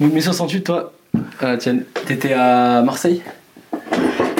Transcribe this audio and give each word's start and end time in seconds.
Mai 0.00 0.20
68, 0.20 0.62
toi, 0.64 0.92
euh, 1.42 1.56
tiens, 1.58 1.78
t'étais 2.06 2.32
à 2.32 2.82
Marseille 2.82 3.20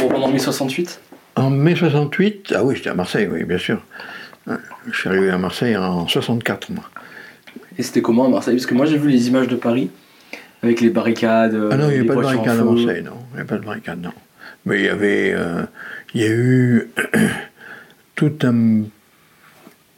pendant 0.08 0.28
mai 0.28 0.38
68 0.38 1.00
En 1.36 1.50
mai 1.50 1.74
68, 1.74 2.54
ah 2.56 2.64
oui, 2.64 2.76
j'étais 2.76 2.88
à 2.88 2.94
Marseille, 2.94 3.28
oui, 3.30 3.44
bien 3.44 3.58
sûr. 3.58 3.82
Ouais, 4.46 4.54
Je 4.90 4.96
suis 4.96 5.08
arrivé 5.10 5.28
à 5.30 5.36
Marseille 5.36 5.76
en 5.76 6.08
64, 6.08 6.70
moi. 6.70 6.84
Et 7.78 7.82
c'était 7.82 8.00
comment 8.00 8.24
à 8.24 8.28
Marseille? 8.30 8.54
Parce 8.54 8.66
que 8.66 8.74
moi 8.74 8.86
j'ai 8.86 8.96
vu 8.96 9.10
les 9.10 9.28
images 9.28 9.48
de 9.48 9.56
Paris 9.56 9.90
avec 10.62 10.80
les 10.80 10.88
barricades. 10.88 11.54
Ah 11.70 11.76
non, 11.76 11.90
il 11.90 11.92
n'y 11.92 11.98
avait 11.98 12.04
pas 12.08 12.14
de 12.14 12.20
voitures 12.20 12.40
en 12.40 12.44
barricade 12.44 12.60
à. 12.60 12.64
Marseille, 12.64 13.02
non. 13.02 13.12
Il 13.30 13.34
n'y 13.34 13.40
avait 13.40 13.48
pas 13.48 13.56
de 13.58 13.64
barricade, 13.64 14.00
non. 14.02 14.12
Mais 14.64 14.80
il 14.80 14.84
y 14.86 14.88
avait. 14.88 15.32
euh, 15.34 15.62
il 16.14 16.20
y 16.22 16.24
a 16.24 16.30
eu. 16.30 16.90
tout 18.14 18.32
un. 18.42 18.82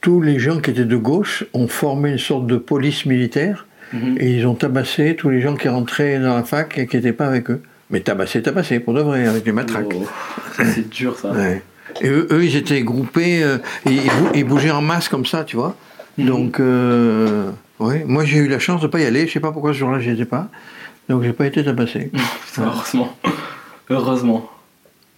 Tous 0.01 0.19
les 0.21 0.39
gens 0.39 0.59
qui 0.59 0.71
étaient 0.71 0.83
de 0.83 0.97
gauche 0.97 1.45
ont 1.53 1.69
formé 1.69 2.11
une 2.11 2.17
sorte 2.17 2.47
de 2.47 2.57
police 2.57 3.05
militaire 3.05 3.65
Mhm. 3.93 4.17
et 4.19 4.31
ils 4.37 4.45
ont 4.47 4.55
tabassé 4.55 5.15
tous 5.15 5.29
les 5.29 5.39
gens 5.39 5.55
qui 5.55 5.69
rentraient 5.69 6.19
dans 6.19 6.35
la 6.35 6.43
fac 6.43 6.77
et 6.77 6.87
qui 6.87 6.95
n'étaient 6.97 7.13
pas 7.13 7.27
avec 7.27 7.49
eux. 7.51 7.61
Mais 7.91 7.99
tabassé, 7.99 8.41
tabassé, 8.41 8.79
pour 8.79 8.93
de 8.95 9.01
vrai, 9.01 9.27
avec 9.27 9.43
des 9.43 9.51
matraques. 9.51 9.85
Oh, 9.95 10.05
c'est 10.53 10.89
dur 10.89 11.17
ça. 11.17 11.31
Ouais. 11.31 11.61
Et 12.01 12.07
eux, 12.09 12.27
eux, 12.31 12.43
ils 12.43 12.55
étaient 12.55 12.81
groupés, 12.81 13.43
euh, 13.43 13.57
et 13.85 13.91
ils, 13.91 14.01
bou- 14.07 14.29
ils 14.33 14.43
bougeaient 14.43 14.71
en 14.71 14.81
masse 14.81 15.07
comme 15.09 15.25
ça, 15.27 15.43
tu 15.43 15.55
vois. 15.57 15.75
Mhm. 16.17 16.25
Donc, 16.25 16.59
euh, 16.59 17.51
ouais. 17.79 18.03
moi 18.07 18.25
j'ai 18.25 18.37
eu 18.39 18.47
la 18.47 18.57
chance 18.59 18.81
de 18.81 18.87
ne 18.87 18.91
pas 18.91 18.99
y 18.99 19.05
aller, 19.05 19.27
je 19.27 19.33
sais 19.33 19.39
pas 19.39 19.51
pourquoi 19.51 19.73
ce 19.73 19.77
jour-là 19.79 19.99
j'y 19.99 20.09
étais 20.11 20.25
pas. 20.25 20.49
Donc 21.09 21.21
j'ai 21.23 21.33
pas 21.33 21.45
été 21.45 21.63
tabassé. 21.63 22.09
Putain, 22.47 22.63
heureusement. 22.65 23.15
Heureusement. 23.89 24.49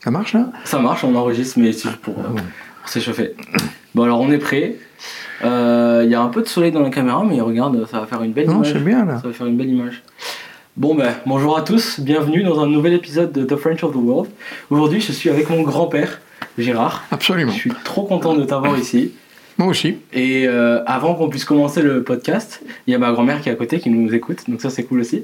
Ça 0.04 0.12
marche 0.12 0.34
là? 0.34 0.52
Ça 0.66 0.80
marche, 0.80 1.04
on 1.04 1.16
enregistre, 1.16 1.60
mais 1.60 1.72
c'est 1.72 1.90
juste 1.90 2.02
pour, 2.02 2.18
euh, 2.20 2.24
pour 2.82 2.90
s'échauffer. 2.90 3.36
Bon, 3.96 4.04
alors 4.04 4.20
on 4.22 4.30
est 4.32 4.38
prêt. 4.38 4.76
Euh, 5.44 6.02
Il 6.06 6.12
y 6.12 6.16
a 6.16 6.22
un 6.22 6.28
peu 6.28 6.42
de 6.42 6.48
soleil 6.48 6.72
dans 6.72 6.82
la 6.82 6.90
caméra, 6.90 7.24
mais 7.28 7.40
regarde, 7.42 7.88
ça 7.90 8.02
va 8.02 8.06
faire 8.06 8.22
une 8.24 8.34
belle 8.34 8.48
Non, 8.48 8.58
image. 8.58 8.74
c'est 8.74 8.84
bien 8.84 9.06
là. 9.06 9.20
Ça 9.22 9.28
va 9.30 9.34
faire 9.34 9.48
une 9.48 9.56
belle 9.58 9.70
image. 9.70 10.04
Bon 10.78 10.94
ben, 10.94 11.14
bonjour 11.26 11.58
à 11.58 11.62
tous, 11.62 12.02
bienvenue 12.02 12.44
dans 12.44 12.60
un 12.62 12.68
nouvel 12.68 12.92
épisode 12.94 13.32
de 13.32 13.46
The 13.46 13.56
French 13.56 13.82
of 13.86 13.94
the 13.94 13.96
World. 13.96 14.30
Aujourd'hui, 14.70 15.00
je 15.00 15.14
suis 15.14 15.30
avec 15.30 15.50
mon 15.50 15.62
grand-père, 15.62 16.20
Gérard. 16.58 17.06
Absolument. 17.12 17.54
Je 17.54 17.58
suis 17.58 17.72
trop 17.86 18.04
content 18.04 18.36
de 18.36 18.44
t'avoir 18.44 18.78
ici. 18.78 19.14
Moi 19.58 19.70
aussi. 19.70 19.96
Et 20.12 20.46
euh, 20.50 20.84
avant 20.86 21.16
qu'on 21.16 21.30
puisse 21.30 21.46
commencer 21.46 21.82
le 21.82 22.04
podcast, 22.04 22.62
il 22.88 22.92
y 22.92 22.94
a 22.96 22.98
ma 23.00 23.14
grand-mère 23.14 23.40
qui 23.40 23.48
est 23.48 23.54
à 23.54 23.56
côté 23.56 23.80
qui 23.80 23.90
nous 23.90 24.14
écoute, 24.14 24.40
donc 24.50 24.60
ça 24.60 24.70
c'est 24.70 24.84
cool 24.84 25.00
aussi. 25.00 25.24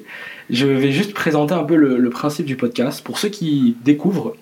Je 0.49 0.65
vais 0.67 0.93
juste 0.93 1.13
présenter 1.13 1.53
un 1.53 1.65
peu 1.65 1.75
le, 1.75 1.97
le 1.97 2.09
principe 2.09 2.45
du 2.45 2.55
podcast. 2.55 3.03
Pour 3.03 3.19
ceux 3.19 3.27
qui 3.27 3.75
découvrent, 3.83 4.33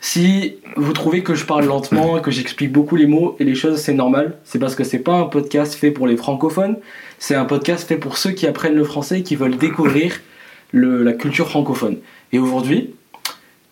si 0.00 0.56
vous 0.76 0.92
trouvez 0.92 1.22
que 1.22 1.34
je 1.34 1.44
parle 1.44 1.64
lentement, 1.66 2.20
que 2.20 2.30
j'explique 2.30 2.72
beaucoup 2.72 2.96
les 2.96 3.06
mots 3.06 3.36
et 3.40 3.44
les 3.44 3.54
choses, 3.54 3.78
c'est 3.80 3.94
normal. 3.94 4.36
C'est 4.44 4.58
parce 4.58 4.74
que 4.74 4.84
c'est 4.84 4.98
pas 4.98 5.14
un 5.14 5.24
podcast 5.24 5.74
fait 5.74 5.90
pour 5.90 6.06
les 6.06 6.16
francophones, 6.16 6.76
c'est 7.18 7.34
un 7.34 7.44
podcast 7.44 7.88
fait 7.88 7.96
pour 7.96 8.16
ceux 8.18 8.30
qui 8.30 8.46
apprennent 8.46 8.74
le 8.76 8.84
français 8.84 9.20
et 9.20 9.22
qui 9.22 9.36
veulent 9.36 9.56
découvrir 9.56 10.20
le- 10.72 11.02
la 11.02 11.12
culture 11.12 11.48
francophone. 11.48 11.96
Et 12.32 12.38
aujourd'hui, 12.38 12.94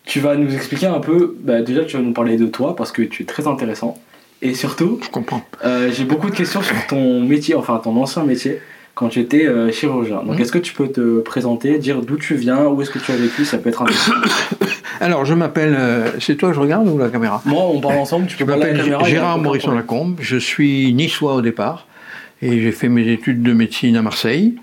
tu 0.05 0.19
vas 0.19 0.35
nous 0.35 0.53
expliquer 0.53 0.87
un 0.87 0.99
peu, 0.99 1.35
bah, 1.39 1.61
déjà 1.61 1.83
tu 1.85 1.97
vas 1.97 2.03
nous 2.03 2.13
parler 2.13 2.37
de 2.37 2.45
toi 2.47 2.75
parce 2.75 2.91
que 2.91 3.01
tu 3.01 3.23
es 3.23 3.25
très 3.25 3.47
intéressant. 3.47 3.97
Et 4.41 4.53
surtout, 4.53 4.99
Je 5.03 5.09
comprends. 5.09 5.41
euh, 5.63 5.91
j'ai 5.91 6.03
beaucoup 6.03 6.29
de 6.29 6.35
questions 6.35 6.61
sur 6.61 6.75
ton 6.87 7.21
métier, 7.21 7.55
enfin 7.55 7.79
ton 7.83 7.95
ancien 8.01 8.23
métier, 8.23 8.59
quand 8.95 9.09
tu 9.09 9.19
étais 9.19 9.45
euh, 9.45 9.71
chirurgien. 9.71 10.23
Donc 10.23 10.35
Mhm. 10.35 10.41
est-ce 10.41 10.51
que 10.51 10.57
tu 10.57 10.73
peux 10.73 10.87
te 10.87 11.19
présenter, 11.19 11.77
dire 11.77 12.01
d'où 12.01 12.17
tu 12.17 12.35
viens, 12.35 12.65
où 12.65 12.81
est-ce 12.81 12.89
que 12.91 12.99
tu 12.99 13.11
as 13.11 13.15
vécu, 13.17 13.45
ça 13.45 13.57
peut 13.59 13.69
être 13.69 13.81
intéressant. 13.83 14.13
Alors 15.01 15.25
je 15.25 15.33
m'appelle. 15.33 15.75
euh, 15.77 16.09
c'est 16.19 16.35
toi 16.35 16.49
que 16.49 16.55
je 16.55 16.59
regarde 16.61 16.87
ou 16.87 16.97
la 16.97 17.09
caméra? 17.09 17.41
Moi, 17.45 17.61
on 17.61 17.79
parle 17.81 17.97
ensemble, 17.97 18.27
tu 18.27 18.37
Je 18.39 18.43
m'appelle 18.45 18.81
Gérard 18.83 19.35
aucun 19.35 19.43
Morisson 19.43 19.67
problème. 19.67 19.81
Lacombe. 19.83 20.15
Je 20.21 20.37
suis 20.37 20.93
niçois 20.93 21.35
au 21.35 21.41
départ 21.41 21.87
et 22.41 22.61
j'ai 22.61 22.71
fait 22.71 22.89
mes 22.89 23.07
études 23.11 23.43
de 23.43 23.53
médecine 23.53 23.95
à 23.97 24.01
Marseille 24.01 24.55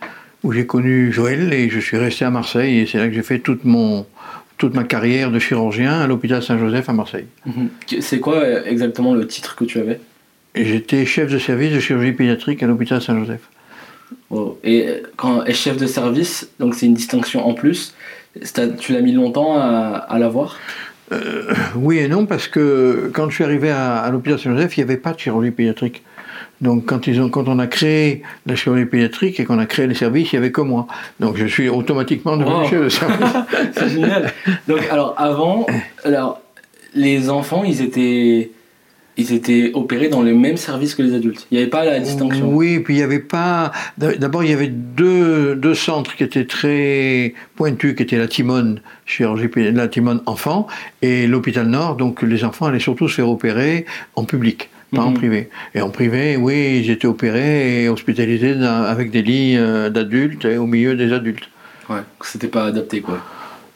où 0.42 0.52
j'ai 0.52 0.66
connu 0.66 1.12
Joël 1.12 1.52
et 1.52 1.68
je 1.68 1.78
suis 1.78 1.96
resté 1.98 2.24
à 2.24 2.30
Marseille 2.30 2.78
et 2.78 2.86
c'est 2.86 2.98
là 2.98 3.06
que 3.08 3.14
j'ai 3.14 3.22
fait 3.22 3.38
toute 3.38 3.64
mon 3.64 4.06
toute 4.58 4.74
ma 4.74 4.84
carrière 4.84 5.30
de 5.30 5.38
chirurgien 5.40 6.00
à 6.00 6.06
l'hôpital 6.06 6.42
Saint-Joseph 6.42 6.88
à 6.88 6.92
Marseille. 6.92 7.26
Mhm. 7.46 7.68
C'est 8.00 8.20
quoi 8.20 8.36
euh, 8.36 8.62
exactement 8.64 9.12
le 9.14 9.26
titre 9.26 9.56
que 9.56 9.64
tu 9.64 9.78
avais? 9.78 9.98
J'étais 10.54 11.04
chef 11.04 11.30
de 11.32 11.38
service 11.38 11.72
de 11.74 11.80
chirurgie 11.80 12.12
pédiatrique 12.12 12.62
à 12.62 12.66
l'hôpital 12.66 13.00
Saint-Joseph. 13.02 13.40
Et 14.64 14.86
euh, 14.88 15.02
quand 15.16 15.44
est 15.44 15.52
chef 15.52 15.76
de 15.76 15.86
service, 15.86 16.48
donc 16.58 16.74
c'est 16.74 16.86
une 16.86 16.94
distinction 16.94 17.46
en 17.46 17.54
plus, 17.54 17.94
tu 18.80 18.92
l'as 18.92 19.00
mis 19.00 19.12
longtemps 19.12 19.56
à, 19.58 20.06
à 20.08 20.18
l'avoir? 20.18 20.58
Oui 21.76 21.98
et 21.98 22.08
non, 22.08 22.24
parce 22.24 22.48
que 22.48 23.10
quand 23.12 23.28
je 23.28 23.34
suis 23.34 23.44
arrivé 23.44 23.68
à, 23.70 23.98
à 23.98 24.10
l'hôpital 24.10 24.38
Saint-Joseph, 24.38 24.78
il 24.78 24.80
n'y 24.80 24.90
avait 24.90 24.96
pas 25.00 25.12
de 25.12 25.18
chirurgie 25.18 25.50
pédiatrique. 25.50 26.02
Donc 26.62 26.86
quand, 26.86 27.06
ils 27.06 27.20
ont, 27.20 27.28
quand 27.28 27.48
on 27.48 27.58
a 27.58 27.66
créé 27.66 28.22
la 28.46 28.54
chirurgie 28.54 28.86
pédiatrique 28.86 29.38
et 29.38 29.44
qu'on 29.44 29.58
a 29.58 29.66
créé 29.66 29.86
les 29.86 29.94
services, 29.94 30.32
il 30.32 30.36
n'y 30.36 30.44
avait 30.44 30.52
que 30.52 30.62
moi. 30.62 30.86
Donc 31.20 31.36
je 31.36 31.44
suis 31.46 31.68
automatiquement 31.68 32.36
devenu 32.38 32.54
Wow. 32.54 32.64
chef 32.66 32.82
de 32.84 32.88
service. 32.88 33.30
C'est 33.76 33.88
génial. 33.90 34.32
Donc, 34.66 34.80
alors, 34.90 35.14
avant, 35.18 35.66
alors, 36.04 36.40
les 36.94 37.28
enfants, 37.28 37.62
ils 37.64 37.82
étaient, 37.82 38.50
ils 39.16 39.32
étaient 39.34 39.70
opérés 39.74 40.08
dans 40.08 40.22
les 40.22 40.32
mêmes 40.32 40.56
services 40.56 40.94
que 40.94 41.02
les 41.02 41.14
adultes. 41.14 41.46
Il 41.50 41.56
n'y 41.56 41.62
avait 41.62 41.70
pas 41.70 41.84
la 41.84 42.00
distinction. 42.00 42.50
Oui, 42.54 42.78
puis 42.80 42.94
il 42.94 42.96
n'y 42.98 43.02
avait 43.02 43.18
pas... 43.18 43.72
D'abord, 43.98 44.42
il 44.42 44.50
y 44.50 44.54
avait 44.54 44.68
deux, 44.68 45.54
deux 45.54 45.74
centres 45.74 46.16
qui 46.16 46.24
étaient 46.24 46.46
très 46.46 47.34
pointus, 47.56 47.94
qui 47.94 48.02
étaient 48.04 48.16
la 48.18 48.28
Timone, 48.28 48.80
chirurgie 49.04 49.48
la 49.56 49.88
Timone 49.88 50.22
enfant, 50.26 50.66
et 51.02 51.26
l'hôpital 51.26 51.66
Nord. 51.66 51.96
Donc 51.96 52.22
les 52.22 52.42
enfants 52.44 52.66
allaient 52.66 52.78
surtout 52.78 53.08
se 53.08 53.16
faire 53.16 53.28
opérer 53.28 53.84
en 54.16 54.24
public. 54.24 54.70
Pas 54.94 55.02
en 55.02 55.10
Mhm. 55.10 55.14
privé. 55.14 55.48
Et 55.74 55.80
en 55.80 55.88
privé, 55.88 56.36
oui, 56.36 56.80
ils 56.84 56.90
étaient 56.90 57.06
opérés 57.06 57.84
et 57.84 57.88
hospitalisés 57.88 58.54
dans- 58.54 58.82
avec 58.84 59.10
des 59.10 59.22
lits 59.22 59.56
euh, 59.56 59.88
d'adultes 59.88 60.44
et 60.44 60.58
au 60.58 60.66
milieu 60.66 60.94
des 60.94 61.12
adultes. 61.14 61.48
Ouais, 61.88 62.00
c'était 62.22 62.46
pas 62.48 62.66
adapté, 62.66 63.00
quoi. 63.00 63.18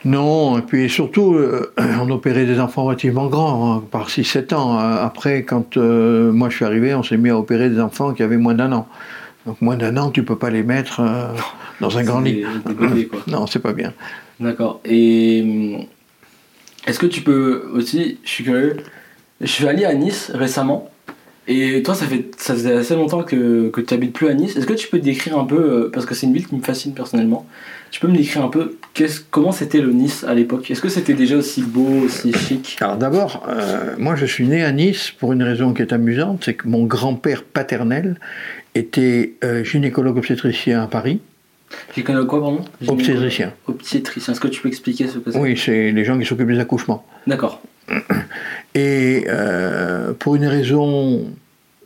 Non, 0.06 0.56
et 0.56 0.62
puis 0.62 0.88
surtout, 0.88 1.34
euh, 1.34 1.72
on 2.00 2.08
opérait 2.10 2.46
des 2.46 2.60
enfants 2.60 2.84
relativement 2.84 3.26
grands, 3.26 3.74
hein, 3.74 3.84
par 3.90 4.08
6-7 4.08 4.54
ans. 4.54 4.78
Euh, 4.78 5.04
Après, 5.04 5.42
quand 5.42 5.76
euh, 5.76 6.30
moi 6.30 6.48
je 6.48 6.54
suis 6.56 6.64
arrivé, 6.64 6.94
on 6.94 7.02
s'est 7.02 7.16
mis 7.16 7.30
à 7.30 7.36
opérer 7.36 7.68
des 7.68 7.80
enfants 7.80 8.14
qui 8.14 8.22
avaient 8.22 8.36
moins 8.36 8.54
d'un 8.54 8.70
an. 8.70 8.86
Donc 9.46 9.60
moins 9.60 9.76
d'un 9.76 9.96
an, 9.96 10.12
tu 10.12 10.22
peux 10.22 10.36
pas 10.38 10.50
les 10.50 10.62
mettre 10.62 11.00
euh, 11.00 11.26
dans 11.80 11.98
un 11.98 12.04
grand 12.04 12.20
lit. 12.20 12.44
Des, 12.64 12.74
des 12.74 12.74
bébés, 12.74 13.06
quoi. 13.08 13.18
Non, 13.26 13.48
c'est 13.48 13.58
pas 13.58 13.72
bien. 13.72 13.92
D'accord. 14.38 14.80
Et 14.84 15.42
hum, 15.42 15.86
est-ce 16.86 17.00
que 17.00 17.06
tu 17.06 17.22
peux 17.22 17.68
aussi, 17.74 18.18
je 18.22 18.30
suis 18.30 18.44
curieux, 18.44 18.76
je 19.40 19.46
suis 19.46 19.66
allé 19.66 19.84
à 19.84 19.92
Nice 19.92 20.30
récemment. 20.32 20.88
Et 21.48 21.82
toi, 21.84 21.94
ça, 21.94 22.06
fait, 22.06 22.24
ça 22.38 22.54
faisait 22.54 22.72
assez 22.74 22.94
longtemps 22.96 23.22
que, 23.22 23.68
que 23.68 23.80
tu 23.80 23.94
habites 23.94 24.12
plus 24.12 24.26
à 24.28 24.34
Nice. 24.34 24.56
Est-ce 24.56 24.66
que 24.66 24.72
tu 24.72 24.88
peux 24.88 24.98
décrire 24.98 25.38
un 25.38 25.44
peu, 25.44 25.56
euh, 25.56 25.90
parce 25.92 26.04
que 26.04 26.14
c'est 26.14 26.26
une 26.26 26.32
ville 26.32 26.46
qui 26.46 26.56
me 26.56 26.60
fascine 26.62 26.92
personnellement, 26.92 27.46
tu 27.92 28.00
peux 28.00 28.08
me 28.08 28.16
décrire 28.16 28.44
un 28.44 28.48
peu 28.48 28.76
qu'est-ce- 28.94 29.20
comment 29.30 29.52
c'était 29.52 29.80
le 29.80 29.92
Nice 29.92 30.24
à 30.26 30.34
l'époque? 30.34 30.68
Est-ce 30.70 30.80
que 30.82 30.88
c'était 30.88 31.14
déjà 31.14 31.36
aussi 31.36 31.62
beau, 31.62 32.04
aussi 32.04 32.32
chic? 32.32 32.76
Alors 32.80 32.96
d'abord, 32.96 33.46
euh, 33.48 33.94
moi 33.96 34.16
je 34.16 34.26
suis 34.26 34.44
né 34.46 34.64
à 34.64 34.72
Nice 34.72 35.12
pour 35.16 35.32
une 35.32 35.42
raison 35.44 35.72
qui 35.72 35.82
est 35.82 35.92
amusante, 35.92 36.42
c'est 36.44 36.54
que 36.54 36.66
mon 36.66 36.82
grand-père 36.84 37.44
paternel 37.44 38.18
était 38.74 39.34
euh, 39.44 39.62
gynécologue 39.62 40.16
obstétricien 40.16 40.82
à 40.82 40.88
Paris. 40.88 41.20
Connais 42.04 42.26
quoi, 42.26 42.40
pardon? 42.40 42.64
Obstétricien. 42.88 43.52
Obstétricien. 43.66 44.32
Est-ce 44.32 44.40
que 44.40 44.48
tu 44.48 44.60
peux 44.60 44.68
expliquer 44.68 45.06
ce 45.08 45.18
que 45.18 45.30
c'est? 45.30 45.38
Oui, 45.38 45.56
c'est 45.56 45.92
les 45.92 46.04
gens 46.04 46.18
qui 46.18 46.26
s'occupent 46.26 46.48
des 46.50 46.58
accouchements. 46.60 47.06
D'accord. 47.26 47.60
Et 48.74 49.24
euh, 49.28 50.12
pour 50.12 50.36
une 50.36 50.46
raison 50.46 51.24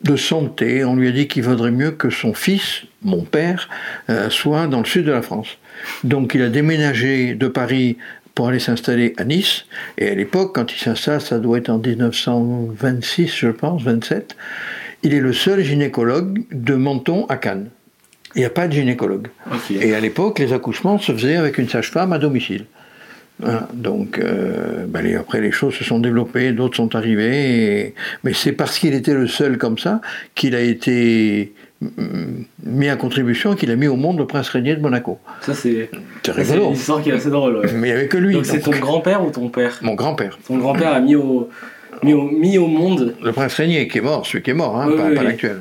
de 0.03 0.17
santé, 0.17 0.85
on 0.85 0.97
lui 0.97 1.09
a 1.09 1.13
dit 1.13 1.29
qu'il 1.29 1.43
vaudrait 1.43 1.71
mieux 1.71 1.91
que 1.91 2.11
son 2.11 2.33
fils, 2.33 2.83
mon 3.03 3.23
père, 3.23 3.69
euh, 4.09 4.31
soit 4.31 4.67
dans 4.67 4.81
le 4.81 4.87
sud 4.87 5.05
de 5.05 5.13
la 5.13 5.23
France. 5.23 5.59
Donc 6.05 6.35
il 6.35 6.43
a 6.43 6.49
déménagé 6.49 7.35
de 7.35 7.49
Paris 7.49 7.97
pour 8.35 8.49
aller 8.49 8.59
s'installer 8.59 9.13
à 9.19 9.25
Nice. 9.25 9.67
Et 9.99 10.09
à 10.09 10.15
l'époque, 10.15 10.55
quand 10.55 10.73
il 10.73 10.79
s'installe, 10.79 11.21
ça 11.21 11.39
doit 11.39 11.59
être 11.59 11.69
en 11.69 11.79
1926, 11.79 13.37
je 13.37 13.49
pense, 13.49 13.83
27, 13.83 14.37
il 15.03 15.15
est 15.15 15.21
le 15.21 15.33
seul 15.33 15.63
gynécologue 15.63 16.43
de 16.51 16.75
Menton 16.75 17.27
à 17.29 17.37
Cannes. 17.37 17.69
Il 18.35 18.41
n'y 18.41 18.45
a 18.45 18.51
pas 18.51 18.69
de 18.69 18.73
gynécologue. 18.73 19.29
Et 19.71 19.95
à 19.95 20.01
l'époque, 20.01 20.39
les 20.39 20.53
accouchements 20.53 20.99
se 20.99 21.13
faisaient 21.13 21.37
avec 21.37 21.59
une 21.59 21.69
sage-femme 21.69 22.13
à 22.13 22.19
domicile. 22.19 22.67
Voilà. 23.41 23.69
donc 23.73 24.19
euh, 24.19 24.85
ben, 24.87 25.03
les- 25.03 25.15
après 25.17 25.41
les 25.41 25.51
choses 25.51 25.75
se 25.75 25.83
sont 25.85 25.99
développées, 25.99 26.53
d'autres 26.53 26.77
sont 26.77 26.95
arrivés, 26.95 27.81
et- 27.87 27.95
mais 28.23 28.33
c'est 28.35 28.53
parce 28.53 28.79
qu'il 28.79 28.93
était 28.95 29.15
le 29.15 29.27
seul 29.27 29.57
comme 29.59 29.79
ça 29.79 30.01
qu'il 30.35 30.55
a 30.55 30.61
été 30.61 31.53
mm, 31.81 31.89
mis 32.65 32.89
à 32.89 32.97
contribution, 32.97 33.55
qu'il 33.55 33.71
a 33.71 33.77
mis 33.77 33.87
au 33.89 33.97
monde 33.97 34.19
le 34.19 34.27
prince 34.27 34.49
régnier 34.51 34.77
de 34.77 34.81
Monaco. 34.83 35.19
Ça, 35.41 35.55
c'est 35.55 35.91
une 36.37 36.73
histoire 36.73 37.03
qui 37.03 37.09
est 37.11 37.15
assez 37.15 37.31
drôle. 37.31 37.57
ouais. 37.59 37.73
Mais 37.75 37.89
il 37.89 37.93
n'y 37.93 37.99
avait 37.99 38.09
que 38.09 38.19
lui. 38.19 38.35
Donc, 38.35 38.45
c'est 38.47 38.61
ton 38.61 38.73
grand-père 38.73 39.25
ou 39.27 39.31
ton 39.31 39.49
père? 39.49 39.79
Mon 39.81 39.95
grand-père, 39.95 40.39
Ton 40.47 40.59
grand-père 40.59 40.93
a 40.93 41.01
mis 41.01 41.15
au, 41.17 41.49
mis 42.03 42.13
au, 42.13 42.23
mis 42.25 42.59
au 42.59 42.67
monde. 42.67 43.15
le 43.23 43.33
prince 43.33 43.55
régnier 43.55 43.89
qui 43.89 43.99
est 43.99 44.03
mort, 44.03 44.27
celui 44.27 44.43
qui 44.43 44.51
est 44.51 44.55
mort, 44.55 44.77
hein, 44.79 44.87
Oui, 44.91 44.97
pas, 44.99 45.09
oui, 45.09 45.15
pas 45.15 45.21
oui. 45.23 45.27
l'actuel. 45.29 45.61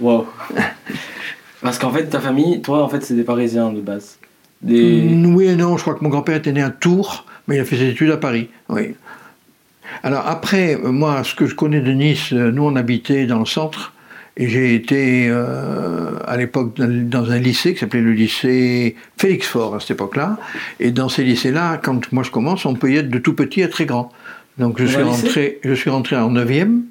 Waouh. 0.00 0.26
Parce 1.62 1.78
qu'en 1.78 1.90
fait, 1.90 2.04
ta 2.06 2.20
famille, 2.20 2.60
toi, 2.62 2.82
en 2.82 2.88
fait, 2.88 3.02
c'est 3.02 3.14
des 3.14 3.22
Parisiens 3.24 3.70
de 3.72 3.80
base. 3.80 4.18
Des... 4.62 5.08
Oui 5.26 5.46
et 5.46 5.56
non, 5.56 5.76
je 5.76 5.82
crois 5.82 5.94
que 5.94 6.04
mon 6.04 6.10
grand-père 6.10 6.36
était 6.36 6.52
né 6.52 6.62
à 6.62 6.70
Tours, 6.70 7.24
mais 7.48 7.56
il 7.56 7.60
a 7.60 7.64
fait 7.64 7.76
ses 7.76 7.88
études 7.88 8.10
à 8.10 8.16
Paris. 8.16 8.48
Oui. 8.68 8.94
Alors 10.02 10.26
après, 10.26 10.74
euh, 10.76 10.92
moi, 10.92 11.22
ce 11.24 11.34
que 11.34 11.46
je 11.46 11.54
connais 11.54 11.80
de 11.80 11.90
Nice, 11.92 12.32
euh, 12.32 12.50
nous 12.52 12.62
on 12.64 12.76
habitait 12.76 13.26
dans 13.26 13.38
le 13.40 13.46
centre, 13.46 13.92
Et 14.36 14.48
j'ai 14.48 14.74
été 14.74 15.26
euh, 15.28 16.12
à 16.26 16.36
l'époque 16.36 16.76
dans- 16.78 17.30
un 17.30 17.38
lycée 17.38 17.74
qui 17.74 17.80
s'appelait 17.80 18.00
le 18.00 18.12
lycée 18.12 18.94
Félix 19.18 19.46
Faure 19.48 19.74
à 19.74 19.80
cette 19.80 19.90
époque-là. 19.92 20.38
Et 20.78 20.92
dans 20.92 21.08
ces 21.08 21.24
lycées-là, 21.24 21.78
quand 21.82 22.12
moi 22.12 22.22
je 22.22 22.30
commence, 22.30 22.64
on 22.64 22.74
peut 22.74 22.90
y 22.92 22.96
être 22.96 23.10
de 23.10 23.18
tout 23.18 23.34
petit 23.34 23.62
à 23.62 23.68
très 23.68 23.86
grand. 23.86 24.12
Donc 24.58 24.78
je 24.80 24.86
suis 24.86 25.02
rentré, 25.02 25.58
je 25.64 25.74
suis 25.74 25.90
rentré 25.90 26.16
en 26.16 26.30
9e 26.32 26.82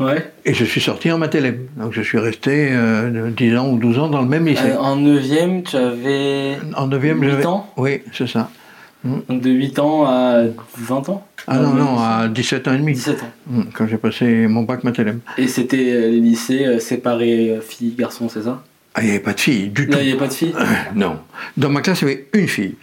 Ouais. 0.00 0.32
et 0.44 0.54
je 0.54 0.64
suis 0.64 0.80
sorti 0.80 1.10
en 1.12 1.18
Matélème. 1.18 1.66
Donc 1.76 1.92
je 1.92 2.02
suis 2.02 2.18
resté 2.18 2.68
euh, 2.72 3.30
10 3.30 3.56
ans 3.56 3.70
ou 3.70 3.78
12 3.78 3.98
ans 4.00 4.08
dans 4.08 4.22
le 4.22 4.28
même 4.28 4.44
lycée. 4.46 4.70
Euh, 4.72 4.78
en 4.78 4.96
9ème, 4.96 5.62
tu 5.62 5.76
avais 5.76 6.56
en 6.76 6.88
9e, 6.88 7.20
8 7.20 7.30
j'avais. 7.30 7.46
ans 7.46 7.66
Oui, 7.76 8.02
c'est 8.12 8.26
ça. 8.26 8.50
Donc 9.04 9.40
de 9.42 9.50
8 9.50 9.78
ans 9.80 10.04
à 10.06 10.44
20 10.78 11.08
ans 11.10 11.26
Ah 11.46 11.58
non, 11.58 11.74
non, 11.74 11.98
à 11.98 12.26
17 12.28 12.66
ans 12.68 12.72
et 12.74 12.78
demi, 12.78 12.94
17 12.94 13.22
ans. 13.22 13.26
hum, 13.52 13.66
quand 13.74 13.86
j'ai 13.86 13.98
passé 13.98 14.46
mon 14.48 14.62
bac 14.62 14.82
Matélème. 14.82 15.20
Et 15.36 15.46
c'était 15.46 15.92
euh, 15.92 16.10
les 16.10 16.20
lycées 16.20 16.64
euh, 16.64 16.78
séparés 16.78 17.50
euh, 17.50 17.60
filles, 17.60 17.94
garçons, 17.98 18.28
c'est 18.30 18.42
ça? 18.42 18.62
Ah, 18.96 19.00
il 19.02 19.06
n'y 19.06 19.10
avait 19.10 19.18
pas 19.20 19.32
de 19.32 19.40
filles, 19.40 19.68
du 19.70 19.86
tout. 19.86 19.92
Là, 19.92 19.98
il 20.02 20.04
n'y 20.06 20.10
avait 20.12 20.20
pas 20.20 20.28
de 20.28 20.32
filles 20.32 20.54
Non. 20.94 21.18
Dans 21.56 21.68
ma 21.68 21.80
classe, 21.80 22.02
il 22.02 22.08
y 22.08 22.10
avait 22.12 22.26
une 22.32 22.46
fille. 22.46 22.76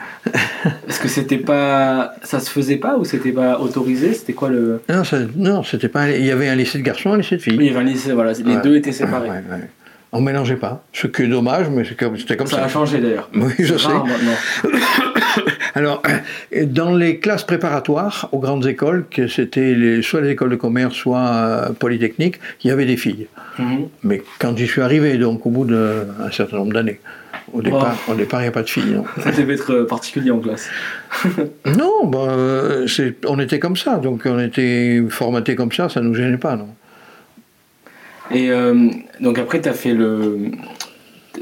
Est-ce 0.87 0.99
que 0.99 1.07
c'était 1.07 1.37
pas. 1.37 2.13
Ça 2.23 2.41
se 2.41 2.49
faisait 2.49 2.75
pas 2.75 2.97
ou 2.97 3.05
c'était 3.05 3.31
pas 3.31 3.59
autorisé? 3.61 4.13
C'était 4.13 4.33
quoi 4.33 4.49
le. 4.49 4.81
Non, 4.89 5.05
ça- 5.05 5.19
non, 5.37 5.63
c'était 5.63 5.87
pas. 5.87 6.09
Il 6.11 6.25
y 6.25 6.31
avait 6.31 6.49
un 6.49 6.55
lycée 6.55 6.79
de 6.79 6.83
garçons, 6.83 7.13
un 7.13 7.17
lycée 7.17 7.37
de 7.37 7.41
filles. 7.41 7.55
Oui, 7.57 7.65
il 7.67 7.71
y 7.71 7.75
avait 7.75 7.79
un 7.79 7.89
lycée, 7.89 8.11
voilà, 8.11 8.33
les 8.33 8.43
Ouais. 8.43 8.61
deux 8.61 8.75
étaient 8.75 8.91
séparés. 8.91 9.29
Ouais, 9.29 9.35
ouais. 9.35 9.69
On 10.13 10.19
mélangeait 10.19 10.57
pas. 10.57 10.83
Ce 10.91 11.07
qui 11.07 11.21
est 11.23 11.27
dommage, 11.27 11.67
mais 11.69 11.83
comme- 11.97 12.17
c'était 12.17 12.35
comme 12.35 12.47
Ça 12.47 12.57
ça. 12.57 12.63
a 12.65 12.67
changé 12.67 12.99
d'ailleurs. 12.99 13.29
Oui, 13.33 13.53
je 13.59 13.77
sais. 13.77 13.87
rare. 13.87 14.05
Alors, 15.75 16.01
dans 16.65 16.93
les 16.95 17.17
classes 17.19 17.45
préparatoires 17.45 18.27
aux 18.33 18.39
grandes 18.39 18.65
écoles, 18.67 19.05
que 19.09 19.27
c'était 19.27 19.73
les- 19.73 20.01
soit 20.01 20.19
les 20.21 20.31
écoles 20.31 20.49
de 20.49 20.55
commerce, 20.57 20.95
soit 20.95 21.19
euh, 21.19 21.69
polytechniques, 21.71 22.39
il 22.63 22.67
y 22.67 22.71
avait 22.71 22.85
des 22.85 22.97
filles. 22.97 23.27
Mhm. 23.57 23.87
Mais 24.03 24.21
quand 24.39 24.57
j'y 24.57 24.67
suis 24.67 24.81
arrivé, 24.81 25.17
donc 25.17 25.45
au 25.45 25.49
bout 25.49 25.65
d'un 25.65 26.05
certain 26.31 26.57
nombre 26.57 26.73
d'années, 26.73 26.99
au 27.53 27.61
départ, 27.61 27.95
au 28.09 28.13
départ, 28.15 28.41
il 28.41 28.43
n'y 28.43 28.49
a 28.49 28.51
pas 28.51 28.63
de 28.63 28.69
filles. 28.69 28.91
Non, 28.95 29.05
Ça 29.23 29.31
devait 29.31 29.53
être 29.53 29.71
euh, 29.73 29.85
particulier 29.87 30.31
en 30.31 30.39
classe. 30.39 30.69
non 31.65 32.05
bah, 32.07 32.27
euh, 32.31 32.85
on 33.27 33.39
était 33.39 33.59
comme 33.59 33.77
ça, 33.77 33.97
donc 33.97 34.23
on 34.25 34.39
était 34.39 35.01
formaté 35.09 35.55
comme 35.55 35.71
ça, 35.71 35.87
ça 35.89 36.01
ne 36.01 36.07
nous 36.07 36.15
gênait 36.15 36.37
pas, 36.37 36.55
non. 36.57 36.67
Et 38.33 38.49
euh, 38.51 38.89
donc 39.19 39.37
après, 39.39 39.61
tu 39.61 39.69
as 39.69 39.73
fait 39.73 39.93
le. 39.93 40.37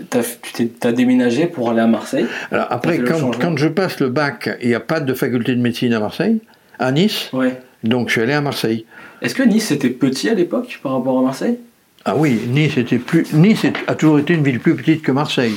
t'as- 0.10 0.22
tu 0.56 0.70
déménagé 0.94 1.46
pour 1.48 1.70
aller 1.70 1.82
à 1.82 1.88
Marseille. 1.88 2.26
Alors 2.52 2.68
après, 2.70 3.00
quand, 3.00 3.32
quand 3.40 3.58
je 3.58 3.68
passe 3.68 4.00
le 4.00 4.10
bac, 4.10 4.50
il 4.62 4.70
n'y 4.70 4.76
a 4.76 4.80
pas 4.80 5.00
de 5.00 5.14
faculté 5.14 5.56
de 5.56 5.62
médecine 5.62 5.94
à 5.94 6.00
Marseille, 6.00 6.40
à 6.80 6.92
Nice, 6.92 7.30
Ouais. 7.34 7.60
donc 7.84 8.10
je 8.10 8.14
suis 8.14 8.22
allé 8.22 8.34
à 8.34 8.42
Marseille. 8.42 8.86
Est-ce 9.22 9.36
que 9.36 9.44
Nice 9.44 9.72
était 9.72 9.90
petit 9.90 10.30
à 10.30 10.34
l'époque 10.34 10.80
par 10.82 10.94
rapport 10.94 11.20
à 11.20 11.22
Marseille? 11.22 11.58
Ah 12.06 12.16
oui, 12.16 12.40
Nice, 12.48 12.78
était 12.78 12.98
plus, 12.98 13.26
nice 13.34 13.66
a 13.88 13.96
toujours 13.96 14.20
été 14.20 14.34
une 14.34 14.44
ville 14.44 14.60
plus 14.60 14.76
petite 14.76 15.02
que 15.02 15.12
Marseille. 15.12 15.56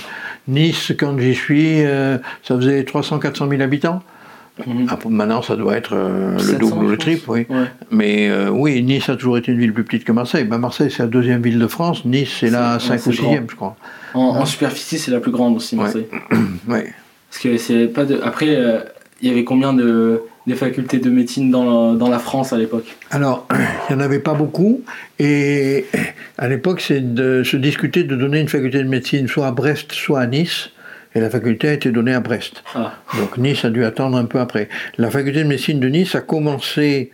Nice, 0.49 0.93
quand 0.99 1.17
j'y 1.19 1.35
suis, 1.37 1.85
euh, 1.85 2.19
ça 2.43 2.57
faisait 2.57 2.83
300-400 2.83 3.49
000 3.49 3.63
habitants. 3.63 4.03
Mhm. 4.67 4.87
Ah, 4.91 4.99
maintenant, 5.09 5.41
ça 5.41 5.57
doit 5.57 5.77
être 5.77 5.95
euh, 5.95 6.33
le 6.35 6.39
700, 6.39 6.59
double 6.59 6.85
ou 6.85 6.89
le 6.91 6.99
triple, 6.99 7.31
oui. 7.31 7.47
Ouais. 7.49 7.65
Mais 7.91 8.29
euh, 8.29 8.51
oui, 8.51 8.83
Nice 8.83 9.09
a 9.09 9.17
toujours 9.17 9.39
été 9.39 9.51
une 9.51 9.59
ville 9.59 9.73
plus 9.73 9.85
petite 9.85 10.05
que 10.05 10.13
Marseille. 10.13 10.45
Ben, 10.45 10.59
Marseille, 10.59 10.91
c'est 10.91 11.03
la 11.03 11.09
deuxième 11.09 11.41
ville 11.43 11.59
de 11.59 11.67
France. 11.67 12.05
Nice, 12.05 12.31
c'est 12.39 12.51
la 12.51 12.79
C'est- 12.79 12.91
ouais, 12.91 12.99
5 12.99 13.11
ou 13.11 13.13
c'est 13.15 13.23
6e, 13.23 13.45
je 13.51 13.57
crois. 13.57 13.77
En, 14.15 14.21
en 14.21 14.45
superficie, 14.45 14.99
c'est 14.99 15.11
la 15.11 15.21
plus 15.21 15.31
grande 15.33 15.57
aussi. 15.57 15.75
Marseille. 15.77 16.07
Ouais. 16.69 16.93
Parce 17.31 17.43
que 17.43 17.57
c'est 17.57 17.87
pas 17.87 18.05
de. 18.05 18.21
Après, 18.23 18.49
euh, 18.51 18.81
il 19.23 19.29
y 19.29 19.33
avait 19.33 19.45
combien 19.45 19.73
de, 19.73 20.21
de 20.47 20.55
facultés 20.55 20.99
de 20.99 21.09
médecine 21.09 21.51
dans 21.51 21.93
la, 21.93 21.97
dans 21.97 22.11
la 22.11 22.19
France 22.19 22.53
à 22.53 22.59
l'époque? 22.59 22.95
Alors, 23.11 23.49
il 23.89 23.97
n'y 23.97 24.03
en 24.03 24.05
avait 24.05 24.19
pas 24.19 24.35
beaucoup. 24.35 24.83
Et 25.19 25.87
à 26.39 26.49
l'époque, 26.49 26.83
c'est 26.83 27.15
de 27.15 27.43
se 27.43 27.57
discuter 27.57 28.05
de 28.05 28.15
donner 28.17 28.39
une 28.41 28.49
faculté 28.49 28.79
de 28.83 28.89
médecine 28.89 29.29
soit 29.29 29.47
à 29.47 29.51
Brest, 29.51 29.93
soit 29.93 30.21
à 30.21 30.27
Nice. 30.27 30.69
Et 31.15 31.21
la 31.21 31.29
faculté 31.31 31.69
a 31.69 31.73
été 31.75 31.91
donnée 31.91 32.15
à 32.15 32.21
Brest. 32.21 32.63
Ah, 32.75 32.95
Donc 33.19 33.37
Nice 33.37 33.65
a 33.65 33.71
dû 33.71 33.85
attendre 33.85 34.17
un 34.17 34.25
peu 34.25 34.41
après. 34.41 34.69
La 34.99 35.11
faculté 35.11 35.43
de 35.43 35.49
médecine 35.49 35.79
de 35.81 35.89
Nice 35.89 36.15
a 36.15 36.21
commencé 36.21 37.13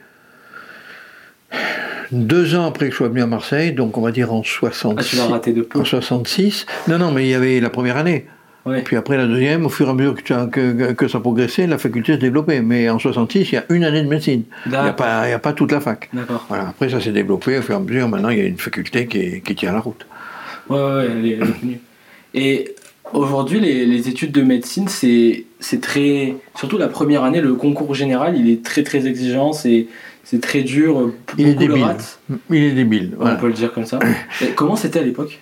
deux 2.13 2.55
ans 2.55 2.67
après 2.67 2.87
que 2.87 2.93
je 2.93 2.97
sois 2.97 3.09
venu 3.09 3.23
à 3.23 3.27
Marseille, 3.27 3.73
donc 3.73 3.99
on 3.99 4.01
va 4.01 4.13
dire 4.13 4.33
en 4.33 4.41
ah 4.41 4.43
tu 4.43 4.51
66. 4.51 5.17
l'as 5.17 5.27
raté 5.27 5.53
de 5.53 5.63
peu. 5.63 5.81
en 5.81 5.85
66. 5.85 6.67
Non, 6.89 6.99
non, 6.99 7.13
mais 7.13 7.25
il 7.27 7.31
y 7.31 7.35
avait 7.35 7.61
la 7.61 7.71
première 7.71 7.97
année. 7.97 8.27
Ouais. 8.65 8.83
Puis 8.83 8.97
après 8.97 9.17
la 9.17 9.27
deuxième, 9.27 9.65
au 9.67 9.69
fur 9.69 9.87
et 9.89 9.91
à 9.91 9.95
mesure 9.95 10.15
que, 10.23 11.09
ça 11.09 11.21
progressait, 11.21 11.67
la 11.67 11.79
faculté 11.79 12.15
se 12.15 12.19
développait. 12.19 12.61
Mais 12.61 12.89
en 12.91 12.99
66, 12.99 13.51
il 13.51 13.55
y 13.55 13.59
a 13.59 13.65
une 13.71 13.85
année 13.85 14.03
de 14.03 14.09
médecine. 14.09 14.43
Il 14.67 14.73
n'y 14.73 14.77
a, 14.77 14.93
pas- 14.93 15.23
a 15.23 15.53
toute 15.55 15.73
la 15.73 15.81
fac. 15.81 16.09
D'accord. 16.13 16.45
Voilà. 16.49 16.69
Après, 16.69 16.89
ça 16.91 17.01
s'est 17.01 17.13
développé 17.13 17.59
au 17.59 17.63
fur 17.63 17.75
et 17.75 17.79
à 17.79 17.81
mesure. 17.81 18.09
Maintenant, 18.09 18.29
il 18.29 18.39
y 18.39 18.43
a 18.43 18.45
une 18.45 18.59
faculté 18.59 19.07
qui, 19.07 19.19
est- 19.21 19.41
qui 19.41 19.55
tient 19.55 19.73
la 19.73 19.81
route. 19.81 20.07
Ouais, 20.69 20.77
ouais, 20.79 21.07
elle 21.11 21.27
est, 21.27 21.39
elle 21.41 21.71
est. 21.71 21.81
Et 22.35 22.75
aujourd'hui, 23.13 23.61
les, 23.61 23.87
les 23.87 24.09
études 24.09 24.33
de 24.33 24.43
médecine, 24.43 24.89
c'est 24.89 25.45
c'est 25.61 25.81
très. 25.81 26.37
Surtout 26.57 26.79
la 26.79 26.89
première 26.89 27.25
année, 27.25 27.41
le 27.41 27.55
concours 27.55 27.95
général, 27.95 28.37
il 28.39 28.49
est 28.51 28.63
très 28.65 28.83
très 28.83 29.07
exigeant, 29.07 29.53
c'est 29.53 29.87
c'est 30.25 30.41
très 30.41 30.63
dur. 30.63 31.01
euh, 31.01 31.15
Il 31.39 31.49
est 31.49 31.55
débile. 31.55 31.83
ratent, 31.85 32.19
Il 32.51 32.63
est 32.63 32.73
débile. 32.73 33.15
voilà. 33.17 33.37
On 33.37 33.41
peut 33.41 33.47
le 33.49 33.55
dire 33.55 33.73
comme 33.73 33.87
ça. 33.87 33.99
Et 34.43 34.49
comment 34.49 34.77
c'était 34.77 34.99
à 34.99 35.03
l'époque? 35.03 35.41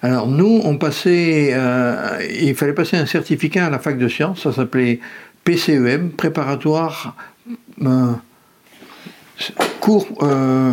Alors 0.00 0.28
nous, 0.28 0.60
on 0.62 0.78
passait, 0.78 1.50
euh, 1.54 2.20
il 2.40 2.54
fallait 2.54 2.72
passer 2.72 2.96
un 2.96 3.06
certificat 3.06 3.66
à 3.66 3.70
la 3.70 3.80
fac 3.80 3.98
de 3.98 4.06
sciences, 4.06 4.42
ça 4.44 4.52
s'appelait 4.52 5.00
PCEM, 5.42 6.10
préparatoire, 6.10 7.16
euh, 7.82 8.12
cours, 9.80 10.06
euh, 10.22 10.72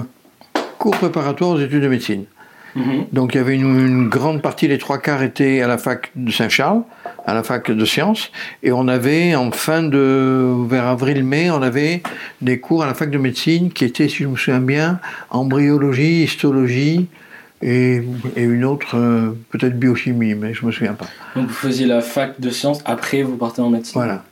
cours 0.78 0.96
préparatoire 0.98 1.52
aux 1.52 1.60
études 1.60 1.82
de 1.82 1.88
médecine. 1.88 2.26
Mhm. 2.76 3.06
Donc 3.14 3.34
il 3.34 3.38
y 3.38 3.40
avait 3.42 3.56
une, 3.56 3.80
une 3.80 4.10
grande 4.10 4.42
partie, 4.42 4.68
les 4.68 4.78
trois 4.78 4.98
quarts 4.98 5.24
étaient 5.24 5.62
à 5.62 5.68
la 5.68 5.78
fac 5.78 6.12
de 6.16 6.30
Saint-Charles, 6.32 6.82
à 7.26 7.34
la 7.34 7.42
fac 7.42 7.72
de 7.72 7.86
sciences, 7.86 8.32
et 8.64 8.72
on 8.72 8.88
avait 8.88 9.34
en 9.36 9.50
fin 9.52 9.82
de, 9.82 10.54
vers 10.68 10.86
avril-mai, 10.88 11.50
on 11.52 11.62
avait 11.62 12.04
des 12.42 12.60
cours 12.60 12.84
à 12.84 12.88
la 12.88 12.94
fac 12.94 13.10
de 13.10 13.18
médecine 13.18 13.72
qui 13.72 13.86
étaient, 13.86 14.10
si 14.10 14.24
je 14.24 14.28
me 14.28 14.36
souviens 14.36 14.60
bien, 14.60 15.00
embryologie, 15.30 16.24
histologie, 16.24 17.08
et, 17.62 18.02
et 18.36 18.44
une 18.44 18.66
autre, 18.66 18.96
euh, 18.98 19.30
peut-être 19.50 19.80
biochimie, 19.80 20.36
mais 20.36 20.54
je 20.54 20.66
me 20.66 20.72
souviens 20.72 20.94
pas. 20.94 21.08
Donc 21.36 21.48
vous 21.48 21.54
faisiez 21.54 21.86
la 21.88 22.02
fac 22.02 22.40
de 22.40 22.50
sciences, 22.50 22.82
après 22.86 23.24
vous 23.24 23.38
partez 23.38 23.62
en 23.62 23.70
médecine. 23.70 23.94
Voilà. 23.96 24.24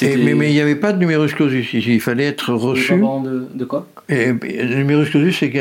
Et- 0.00 0.16
mais 0.16 0.34
mais 0.34 0.50
il 0.50 0.54
n'y 0.54 0.60
avait 0.60 0.74
pas 0.76 0.92
de 0.92 0.98
numerus 0.98 1.34
clausus 1.34 1.72
ici, 1.74 1.94
il 1.94 2.00
fallait 2.00 2.24
être 2.24 2.52
reçu. 2.54 2.94
De, 2.94 3.48
de 3.54 3.64
quoi? 3.64 3.86
Et, 4.08 4.28
et 4.44 4.62
le 4.64 4.74
numerus 4.76 5.10
clausus, 5.10 5.36
c'est 5.38 5.52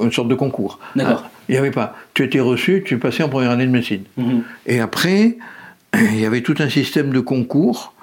une 0.00 0.12
sorte 0.12 0.28
de 0.28 0.34
concours. 0.36 0.78
D'accord. 0.96 1.28
Il 1.48 1.52
n'y 1.52 1.58
avait 1.58 1.70
pas. 1.70 1.96
Tu 2.14 2.22
étais 2.24 2.40
reçu, 2.40 2.82
tu 2.84 2.98
passais 2.98 3.22
en 3.22 3.28
première 3.28 3.50
année 3.50 3.66
de 3.66 3.70
médecine. 3.70 4.04
Mhm. 4.16 4.42
Et 4.66 4.80
après, 4.80 5.36
il 5.94 6.20
y 6.20 6.26
avait 6.26 6.40
tout 6.42 6.54
un 6.58 6.68
système 6.68 7.10
de 7.10 7.20
concours. 7.20 7.94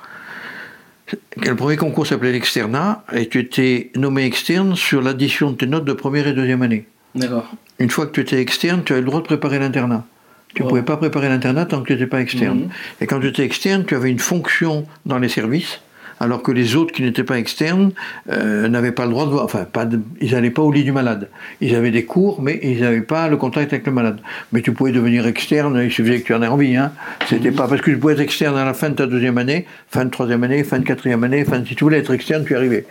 Le 1.44 1.56
premier 1.56 1.76
concours 1.76 2.06
s'appelait 2.06 2.32
l'externat, 2.32 3.04
et 3.14 3.28
tu 3.28 3.40
étais 3.40 3.92
nommé 3.96 4.26
externe 4.26 4.76
sur 4.76 5.02
l'addition 5.02 5.52
de 5.52 5.56
tes 5.58 5.66
notes 5.66 5.86
de 5.86 5.94
première 5.94 6.28
et 6.28 6.34
deuxième 6.34 6.62
année. 6.62 6.86
D'accord. 7.16 7.50
Une 7.80 7.90
fois 7.90 8.06
que 8.06 8.12
tu 8.12 8.22
étais 8.22 8.40
externe, 8.40 8.84
tu 8.86 8.94
avais 8.94 9.02
le 9.02 9.08
droit 9.08 9.22
de 9.22 9.26
préparer 9.26 9.58
l'internat. 9.58 10.06
Tu 10.54 10.62
ne 10.62 10.66
Wow. 10.66 10.70
pouvais 10.70 10.82
pas 10.84 10.98
préparer 10.98 11.30
l'internat 11.30 11.66
tant 11.66 11.82
que 11.82 11.88
tu 11.88 11.94
n'étais 11.94 12.06
pas 12.08 12.22
externe. 12.22 12.60
Mhm. 12.60 12.70
Et 13.02 13.08
quand 13.08 13.20
tu 13.20 13.28
étais 13.28 13.44
externe, 13.44 13.86
tu 13.86 13.96
avais 13.96 14.10
une 14.12 14.20
fonction 14.20 14.86
dans 15.08 15.18
les 15.18 15.30
services, 15.30 15.80
alors 16.20 16.44
que 16.44 16.52
les 16.52 16.76
autres 16.76 16.92
qui 16.94 17.02
n'étaient 17.02 17.24
pas 17.24 17.38
externes 17.40 17.92
euh, 18.30 18.68
n'avaient 18.68 18.92
pas 18.92 19.06
le 19.06 19.12
droit 19.12 19.26
de 19.26 19.32
voir. 19.32 19.46
Enfin, 19.46 19.64
pas 19.64 19.86
de- 19.86 20.02
ils 20.20 20.32
n'allaient 20.34 20.50
pas 20.50 20.62
au 20.62 20.72
lit 20.72 20.84
du 20.84 20.92
malade. 20.92 21.30
Ils 21.62 21.76
avaient 21.76 21.92
des 21.92 22.06
cours, 22.06 22.42
mais 22.42 22.60
ils 22.62 22.82
n'avaient 22.82 23.02
pas 23.02 23.28
le 23.30 23.38
contact 23.38 23.72
avec 23.74 23.86
le 23.86 23.92
malade. 23.94 24.20
Mais 24.52 24.62
tu 24.62 24.72
pouvais 24.72 24.92
devenir 24.92 25.26
externe, 25.28 25.80
il 25.84 25.92
suffisait 25.92 26.20
que 26.22 26.26
tu 26.26 26.34
en 26.34 26.42
aies 26.42 26.48
envie. 26.48 26.76
Hein. 26.76 26.92
C'était 27.28 27.52
pas 27.52 27.68
parce 27.68 27.82
que 27.82 27.92
tu 27.92 27.98
pouvais 27.98 28.14
être 28.14 28.20
externe 28.20 28.58
à 28.58 28.66
la 28.66 28.74
fin 28.74 28.90
de 28.90 28.96
ta 28.96 29.06
deuxième 29.08 29.38
année, 29.38 29.66
fin 29.90 30.06
de 30.06 30.10
troisième 30.10 30.44
année, 30.44 30.64
fin 30.64 30.80
de 30.80 30.86
quatrième 30.86 31.24
année, 31.24 31.46
fin 31.46 31.60
de, 31.60 31.68
si 31.68 31.76
tu 31.76 31.84
voulais 31.84 32.00
être 32.00 32.14
externe, 32.14 32.44
tu 32.46 32.54
y 32.54 32.56
arrivais. 32.56 32.86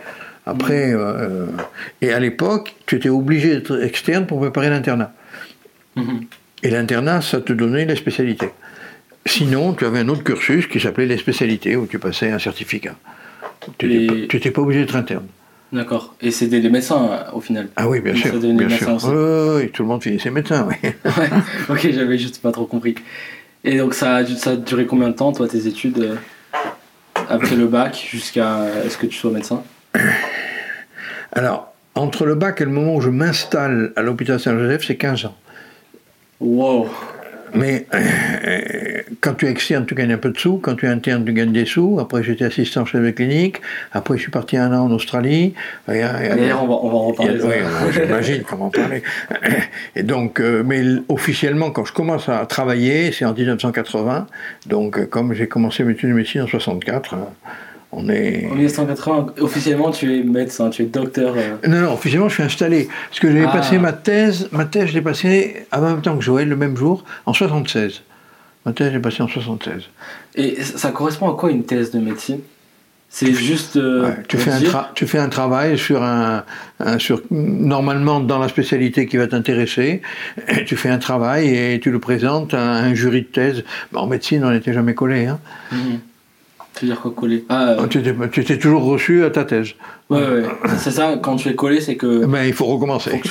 Après, 0.45 0.91
euh, 0.93 1.45
et 2.01 2.11
à 2.11 2.19
l'époque, 2.19 2.73
tu 2.87 2.95
étais 2.95 3.09
obligé 3.09 3.49
d'être 3.49 3.83
externe 3.83 4.25
pour 4.25 4.39
préparer 4.39 4.69
l'internat. 4.69 5.13
Mhm. 5.95 6.21
Et 6.63 6.71
l'internat, 6.71 7.21
ça 7.21 7.39
te 7.41 7.53
donnait 7.53 7.85
les 7.85 7.95
spécialités. 7.95 8.49
Sinon, 9.25 9.73
tu 9.73 9.85
avais 9.85 9.99
un 9.99 10.07
autre 10.07 10.23
cursus 10.23 10.65
qui 10.67 10.79
s'appelait 10.79 11.05
les 11.05 11.17
spécialités, 11.17 11.75
où 11.75 11.85
tu 11.85 11.99
passais 11.99 12.31
un 12.31 12.39
certificat. 12.39 12.95
Tu 13.77 13.91
Et- 13.93 14.27
n'étais 14.33 14.51
pas 14.51 14.61
obligé 14.61 14.81
d'être 14.81 14.95
interne. 14.95 15.25
D'accord. 15.71 16.15
Et 16.21 16.31
c'était 16.31 16.61
des 16.61 16.69
médecins 16.69 17.09
euh, 17.11 17.31
au 17.33 17.41
final. 17.41 17.67
Ah 17.75 17.87
oui, 17.87 17.99
bien 18.01 18.13
Donc, 18.13 18.21
sûr. 18.23 18.31
ça 18.33 18.37
Bien 18.39 18.69
sûr. 18.69 18.93
aussi. 18.95 19.07
Oui, 19.07 19.69
tout 19.71 19.83
le 19.83 19.89
monde 19.89 20.01
finissait 20.01 20.31
médecin, 20.31 20.67
oui. 20.67 20.75
Ouais. 21.05 21.29
ok, 21.69 21.89
j'avais 21.91 22.17
juste 22.17 22.41
pas 22.41 22.51
trop 22.51 22.65
compris. 22.65 22.95
Et 23.63 23.77
donc 23.77 23.93
ça 23.93 24.15
a, 24.15 24.25
ça 24.25 24.51
a 24.51 24.55
duré 24.55 24.85
combien 24.87 25.09
de 25.09 25.13
temps, 25.15 25.31
toi, 25.31 25.47
tes 25.47 25.67
études 25.67 25.99
euh, 25.99 26.15
après 27.29 27.55
le 27.55 27.67
bac 27.67 28.03
jusqu'à 28.09 28.65
est-ce 28.85 28.97
que 28.97 29.05
tu 29.05 29.17
sois 29.17 29.31
médecin? 29.31 29.61
Alors, 31.33 31.73
entre 31.95 32.25
le 32.25 32.35
bac 32.35 32.61
et 32.61 32.65
le 32.65 32.71
moment 32.71 32.95
où 32.95 33.01
je 33.01 33.09
m'installe 33.09 33.91
à 33.95 34.01
l'hôpital 34.01 34.39
Saint-Joseph, 34.39 34.85
c'est 34.87 34.95
15 34.95 35.25
ans. 35.25 35.35
Wow. 36.39 36.89
Mais 37.53 37.85
euh, 37.93 39.01
quand 39.21 39.35
tu 39.35 39.47
es 39.47 39.49
externe, 39.49 39.85
tu 39.85 39.95
gagnes 39.95 40.13
un 40.13 40.17
peu 40.17 40.31
de 40.31 40.37
sous. 40.37 40.57
Quand 40.57 40.75
tu 40.75 40.85
es 40.85 40.89
interne, 40.89 41.25
tu 41.25 41.33
gagnes 41.33 41.51
des 41.51 41.65
sous. 41.65 41.99
Après, 41.99 42.23
j'étais 42.23 42.45
assistant 42.45 42.85
chef 42.85 43.01
de 43.01 43.11
clinique. 43.11 43.61
Après, 43.91 44.17
je 44.17 44.23
suis 44.23 44.31
parti 44.31 44.57
un 44.57 44.73
an 44.73 44.85
en 44.85 44.91
Australie. 44.91 45.53
D'ailleurs, 45.87 46.63
on 46.63 46.67
va, 46.67 46.73
on 46.75 46.89
va 46.89 46.95
en 46.95 47.07
reparler. 47.07 47.39
Oui, 47.43 47.55
j'imagine 47.91 48.43
comment 48.43 48.67
en 48.67 48.69
parler. 48.69 49.03
Et 49.95 50.03
donc, 50.03 50.39
euh, 50.39 50.63
mais 50.65 50.83
officiellement, 51.07 51.71
quand 51.71 51.85
je 51.85 51.93
commence 51.93 52.29
à 52.29 52.45
travailler, 52.45 53.11
c'est 53.11 53.25
en 53.25 53.33
1980. 53.33 54.27
Donc, 54.67 54.97
euh, 54.97 55.05
comme 55.05 55.33
j'ai 55.33 55.47
commencé 55.47 55.83
mes 55.83 55.93
études 55.93 56.09
de 56.09 56.15
médecine 56.15 56.41
en 56.41 56.47
64, 56.47 57.15
on 57.91 58.07
est... 58.09 58.47
En 58.51 58.55
1980, 58.55 59.33
officiellement, 59.39 59.91
tu 59.91 60.19
es 60.19 60.23
médecin, 60.23 60.69
tu 60.69 60.83
es 60.83 60.85
docteur. 60.85 61.33
Euh. 61.35 61.55
Non, 61.67 61.81
non, 61.81 61.93
officiellement, 61.93 62.29
je 62.29 62.35
suis 62.35 62.43
installé. 62.43 62.87
Parce 63.09 63.19
que 63.19 63.31
j'avais 63.31 63.45
ah. 63.45 63.51
passé 63.51 63.79
ma 63.79 63.93
thèse, 63.93 64.47
ma 64.51 64.65
thèse, 64.65 64.89
je 64.89 64.93
l'ai 64.93 65.01
passée 65.01 65.65
en 65.71 65.81
même 65.81 66.01
temps 66.01 66.15
que 66.15 66.23
Joël, 66.23 66.47
le 66.47 66.55
même 66.55 66.77
jour, 66.77 67.03
en 67.25 67.33
76. 67.33 68.03
Ma 68.65 68.73
thèse, 68.73 68.89
je 68.89 68.93
l'ai 68.93 69.01
passée 69.01 69.23
en 69.23 69.27
76. 69.27 69.83
Et 70.35 70.61
ça 70.61 70.91
correspond 70.91 71.29
à 71.29 71.35
quoi 71.35 71.49
une 71.49 71.63
thèse 71.63 71.91
de 71.91 71.99
médecine? 71.99 72.39
C'est 73.11 73.33
juste. 73.33 73.75
Euh, 73.75 74.11
tu, 74.27 74.37
fais 74.37 74.51
un 74.51 74.87
tu 74.93 75.07
fais 75.07 75.17
un 75.17 75.29
travail 75.29 75.79
sur 75.79 76.03
un, 76.03 76.43
sur 76.99 77.23
normalement 77.31 78.19
dans 78.19 78.37
la 78.37 78.47
spécialité 78.49 79.07
qui 79.07 79.17
va 79.17 79.25
t'intéresser. 79.25 80.03
Tu 80.67 80.75
fais 80.75 80.89
un 80.89 80.99
travail 80.99 81.55
et 81.55 81.79
tu 81.79 81.89
le 81.89 81.97
présentes 81.97 82.53
à 82.53 82.61
un 82.61 82.93
jury 82.93 83.23
de 83.23 83.27
thèse. 83.27 83.63
en 83.95 84.05
médecine, 84.05 84.45
on 84.45 84.51
n'était 84.51 84.73
jamais 84.73 84.93
collé. 84.93 85.25
Hein. 85.25 85.39
Mhm. 85.71 85.99
Veux 86.85 86.93
dire 86.93 87.01
quoi 87.01 87.11
coller? 87.11 87.45
Ah, 87.49 87.71
euh, 87.71 87.87
tu, 87.87 87.99
étais, 88.41 88.57
toujours 88.57 88.83
reçu 88.83 89.23
à 89.23 89.29
ta 89.29 89.43
thèse. 89.43 89.73
Ouais, 90.09 90.19
ouais. 90.19 90.43
c'est 90.77 90.91
ça, 90.91 91.17
quand 91.21 91.35
tu 91.35 91.49
es 91.49 91.55
collé, 91.55 91.81
c'est 91.81 91.95
que. 91.95 92.25
Ben, 92.25 92.45
il 92.45 92.53
faut 92.53 92.65
recommencer. 92.65 93.11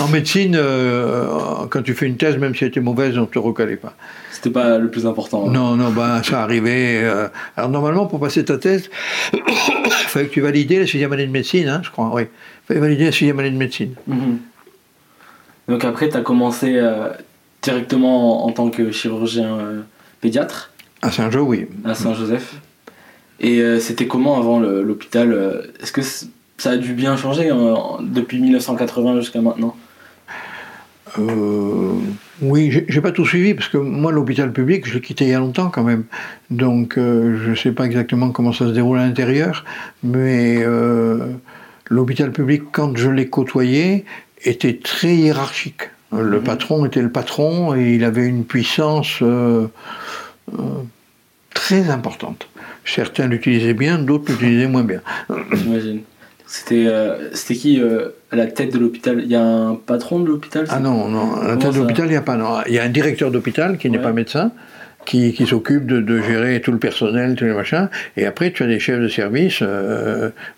en 0.00 0.08
médecine, 0.08 0.56
euh, 0.56 1.26
quand 1.68 1.82
tu 1.82 1.94
fais 1.94 2.06
une 2.06 2.16
thèse, 2.16 2.36
même 2.38 2.54
si 2.54 2.64
elle 2.64 2.70
était 2.70 2.80
mauvaise, 2.80 3.16
on 3.18 3.22
ne 3.22 3.26
te 3.26 3.38
recalait 3.38 3.76
pas. 3.76 3.94
C'était 4.32 4.50
pas 4.50 4.78
le 4.78 4.90
plus 4.90 5.06
important. 5.06 5.46
Hein. 5.46 5.52
Non, 5.52 5.76
non, 5.76 5.90
bah, 5.90 6.22
ça 6.24 6.42
arrivait. 6.42 7.02
Euh. 7.04 7.28
Alors, 7.56 7.70
normalement, 7.70 8.06
pour 8.06 8.20
passer 8.20 8.44
ta 8.44 8.58
thèse, 8.58 8.90
il 9.32 9.40
fallait 10.08 10.26
que 10.26 10.32
tu 10.32 10.40
valides 10.40 10.72
la 10.72 10.86
sixième 10.86 11.12
année 11.12 11.26
de 11.26 11.32
médecine, 11.32 11.68
hein, 11.68 11.80
je 11.84 11.90
crois, 11.90 12.10
oui. 12.14 12.22
Il 12.22 12.66
fallait 12.66 12.80
valider 12.80 13.04
la 13.04 13.12
sixième 13.12 13.38
année 13.38 13.50
de 13.50 13.58
médecine. 13.58 13.94
Mhm. 14.06 14.38
Donc, 15.68 15.84
après, 15.84 16.08
tu 16.08 16.16
as 16.16 16.22
commencé 16.22 16.80
directement 17.62 18.46
en, 18.46 18.50
tant 18.50 18.70
que 18.70 18.90
chirurgien 18.90 19.58
pédiatre 20.20 20.69
à 21.02 21.10
Saint-Joseph, 21.10 21.48
oui. 21.48 21.66
À 21.84 21.94
Saint-Joseph. 21.94 22.60
Et 23.40 23.60
euh, 23.60 23.80
c'était 23.80 24.06
comment 24.06 24.38
avant 24.38 24.60
l'hôpital 24.60 25.32
euh, 25.32 25.62
Est-ce 25.82 25.92
que 25.92 26.02
ça 26.02 26.70
a 26.70 26.76
dû 26.76 26.92
bien 26.92 27.16
changer 27.16 27.48
hein, 27.48 27.74
depuis 28.02 28.40
1980 28.40 29.20
jusqu'à 29.20 29.40
maintenant? 29.40 29.76
Euh, 31.18 31.94
Oui, 32.42 32.84
j'ai 32.86 33.00
pas 33.00 33.12
tout 33.12 33.24
suivi 33.24 33.54
parce 33.54 33.68
que 33.68 33.78
moi, 33.78 34.12
l'hôpital 34.12 34.52
public, 34.52 34.86
je 34.86 34.94
l'ai 34.94 35.00
quitté 35.00 35.24
il 35.24 35.30
y 35.30 35.34
a 35.34 35.38
longtemps 35.38 35.70
quand 35.70 35.84
même. 35.84 36.04
Donc, 36.50 36.94
je 36.96 37.50
ne 37.50 37.54
sais 37.54 37.72
pas 37.72 37.84
exactement 37.84 38.30
comment 38.30 38.52
ça 38.52 38.66
se 38.66 38.72
déroule 38.72 38.98
à 38.98 39.06
l'intérieur, 39.06 39.64
mais 40.02 40.62
l'hôpital 41.88 42.30
public, 42.30 42.62
quand 42.72 42.96
je 42.96 43.10
l'ai 43.10 43.28
côtoyé, 43.28 44.04
était 44.44 44.78
très 44.82 45.14
hiérarchique. 45.14 45.90
Le 46.12 46.38
mhm. 46.38 46.44
patron 46.44 46.86
était 46.86 47.02
le 47.02 47.10
patron 47.10 47.74
et 47.74 47.94
il 47.94 48.04
avait 48.04 48.26
une 48.26 48.44
puissance 48.44 49.18
euh, 49.22 49.68
très 51.54 51.90
importante. 51.90 52.48
Certains 52.84 53.28
l'utilisaient 53.28 53.74
bien, 53.74 53.98
d'autres 53.98 54.32
l'utilisaient 54.32 54.68
moins 54.68 54.84
bien. 54.84 55.00
J'imagine. 55.52 56.00
C'était 56.46 56.88
euh, 56.88 57.32
c'était 57.32 57.54
qui 57.54 57.80
euh, 57.80 58.08
à 58.32 58.36
la 58.36 58.46
tête 58.46 58.72
de 58.72 58.78
l'hôpital? 58.80 59.20
Il 59.22 59.30
y 59.30 59.36
a 59.36 59.44
un 59.44 59.76
patron 59.76 60.18
de 60.18 60.26
l'hôpital 60.26 60.66
Ah 60.68 60.80
non, 60.80 61.06
non, 61.08 61.36
à 61.36 61.46
la 61.46 61.56
tête 61.56 61.72
de 61.74 61.78
l'hôpital, 61.78 62.06
il 62.06 62.10
n'y 62.10 62.16
a 62.16 62.22
pas. 62.22 62.36
Non. 62.36 62.58
Il 62.66 62.74
y 62.74 62.80
a 62.80 62.82
un 62.82 62.88
directeur 62.88 63.30
d'hôpital 63.30 63.78
qui 63.78 63.88
n'est 63.88 64.00
pas 64.00 64.12
médecin, 64.12 64.50
qui, 65.06 65.32
qui 65.32 65.46
s'occupe 65.46 65.86
de, 65.86 66.00
de, 66.00 66.20
gérer 66.22 66.60
tout 66.60 66.72
le 66.72 66.78
personnel, 66.78 67.34
tous 67.34 67.44
les 67.44 67.52
machins. 67.52 67.88
Et 68.16 68.26
après, 68.26 68.52
tu 68.52 68.62
as 68.62 68.66
des 68.66 68.78
chefs 68.78 69.00
de 69.00 69.08
service. 69.08 69.62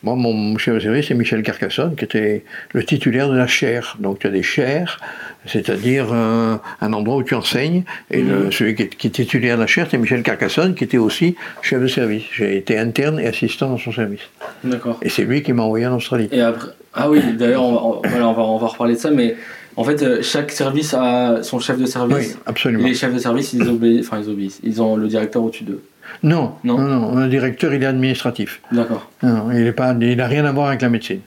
moi, 0.02 0.14
mon 0.14 0.58
chef 0.58 0.75
de 0.75 0.80
service, 0.80 1.08
c'est 1.08 1.14
Michel 1.14 1.42
Carcassonne, 1.42 1.94
qui 1.96 2.04
était 2.04 2.44
le 2.72 2.84
titulaire 2.84 3.28
de 3.28 3.37
la 3.37 3.46
chaire. 3.46 3.96
Donc, 4.00 4.18
tu 4.18 4.26
as 4.26 4.30
des 4.30 4.42
chaires 4.42 4.99
c'est-à-dire 5.46 6.08
euh, 6.12 6.56
un 6.80 6.92
endroit 6.92 7.16
où 7.16 7.22
tu 7.22 7.34
enseignes. 7.34 7.84
Et 8.11 8.22
le, 8.22 8.44
mhm. 8.44 8.52
celui 8.52 8.75
qui 8.75 8.82
est, 8.82 9.11
titulaire 9.11 9.56
de 9.56 9.62
la 9.62 9.66
chaire, 9.66 9.87
c'est 9.90 9.99
Michel 9.99 10.22
Carcassonne, 10.22 10.75
qui 10.75 10.84
était 10.84 10.99
aussi 10.99 11.37
chef 11.62 11.80
de 11.80 11.87
service. 11.87 12.25
J'ai 12.32 12.56
été 12.56 12.78
interne 12.78 13.18
et 13.18 13.26
assistant 13.26 13.70
dans 13.70 13.78
son 13.78 13.92
service. 13.92 14.22
D'accord. 14.64 14.99
Et 15.02 15.08
c'est 15.08 15.25
lui 15.25 15.42
qui 15.42 15.52
m'a 15.52 15.62
envoyé 15.62 15.87
en 15.87 15.96
Australie. 15.96 16.28
Et 16.32 16.40
après, 16.40 16.68
ah 16.94 17.11
oui, 17.11 17.20
d'ailleurs, 17.34 17.62
on, 17.62 17.72
va, 17.72 18.26
on, 18.26 18.32
va, 18.32 18.42
on 18.42 18.58
va 18.58 18.66
reparler 18.66 18.94
de 18.94 18.99
ça, 18.99 19.11
mais 19.11 19.34
en 19.76 19.84
fait, 19.84 20.02
euh, 20.02 20.22
chaque 20.22 20.50
service 20.50 20.94
a 20.94 21.42
son 21.42 21.58
chef 21.58 21.78
de 21.78 21.86
service. 21.86 22.34
Oui, 22.34 22.36
absolument. 22.46 22.84
Et 22.84 22.90
les 22.90 22.94
chefs 22.94 23.14
de 23.14 23.18
service, 23.18 23.52
ils 23.52 23.68
obéissent, 23.68 24.06
enfin, 24.06 24.22
ils 24.22 24.30
obéissent. 24.30 24.60
Ils 24.62 24.82
ont 24.82 24.96
le 24.96 25.08
directeur 25.08 25.42
au-dessus 25.42 25.64
d'eux. 25.64 25.82
Non, 26.22 26.52
non, 26.64 26.78
non, 26.78 27.14
Le 27.14 27.28
directeur, 27.28 27.72
il 27.72 27.82
est 27.82 27.86
administratif. 27.86 28.60
D'accord. 28.70 29.10
Non, 29.22 29.50
il 29.50 30.16
n'a 30.16 30.26
rien 30.26 30.44
à 30.44 30.52
voir 30.52 30.68
avec 30.68 30.82
la 30.82 30.88
médecine. 30.88 31.20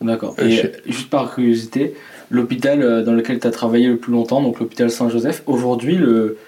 D'accord. 0.00 0.34
Et 0.40 0.72
juste 0.86 1.10
par 1.10 1.34
curiosité, 1.34 1.94
l'hôpital 2.30 2.82
euh, 2.82 3.02
dans 3.02 3.12
lequel 3.12 3.38
tu 3.38 3.46
as 3.46 3.50
travaillé 3.50 3.88
le 3.88 3.96
plus 3.96 4.12
longtemps, 4.12 4.40
donc 4.42 4.58
l'hôpital 4.58 4.90
Saint-Joseph, 4.90 5.42
aujourd'hui, 5.46 5.96
le, 5.96 6.38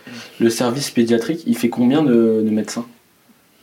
le, 0.41 0.51
service 0.51 0.91
pédiatrique, 0.91 1.43
il 1.47 1.57
fait 1.57 1.69
combien 1.69 2.03
de, 2.03 2.43
de 2.45 2.51
médecins? 2.51 2.87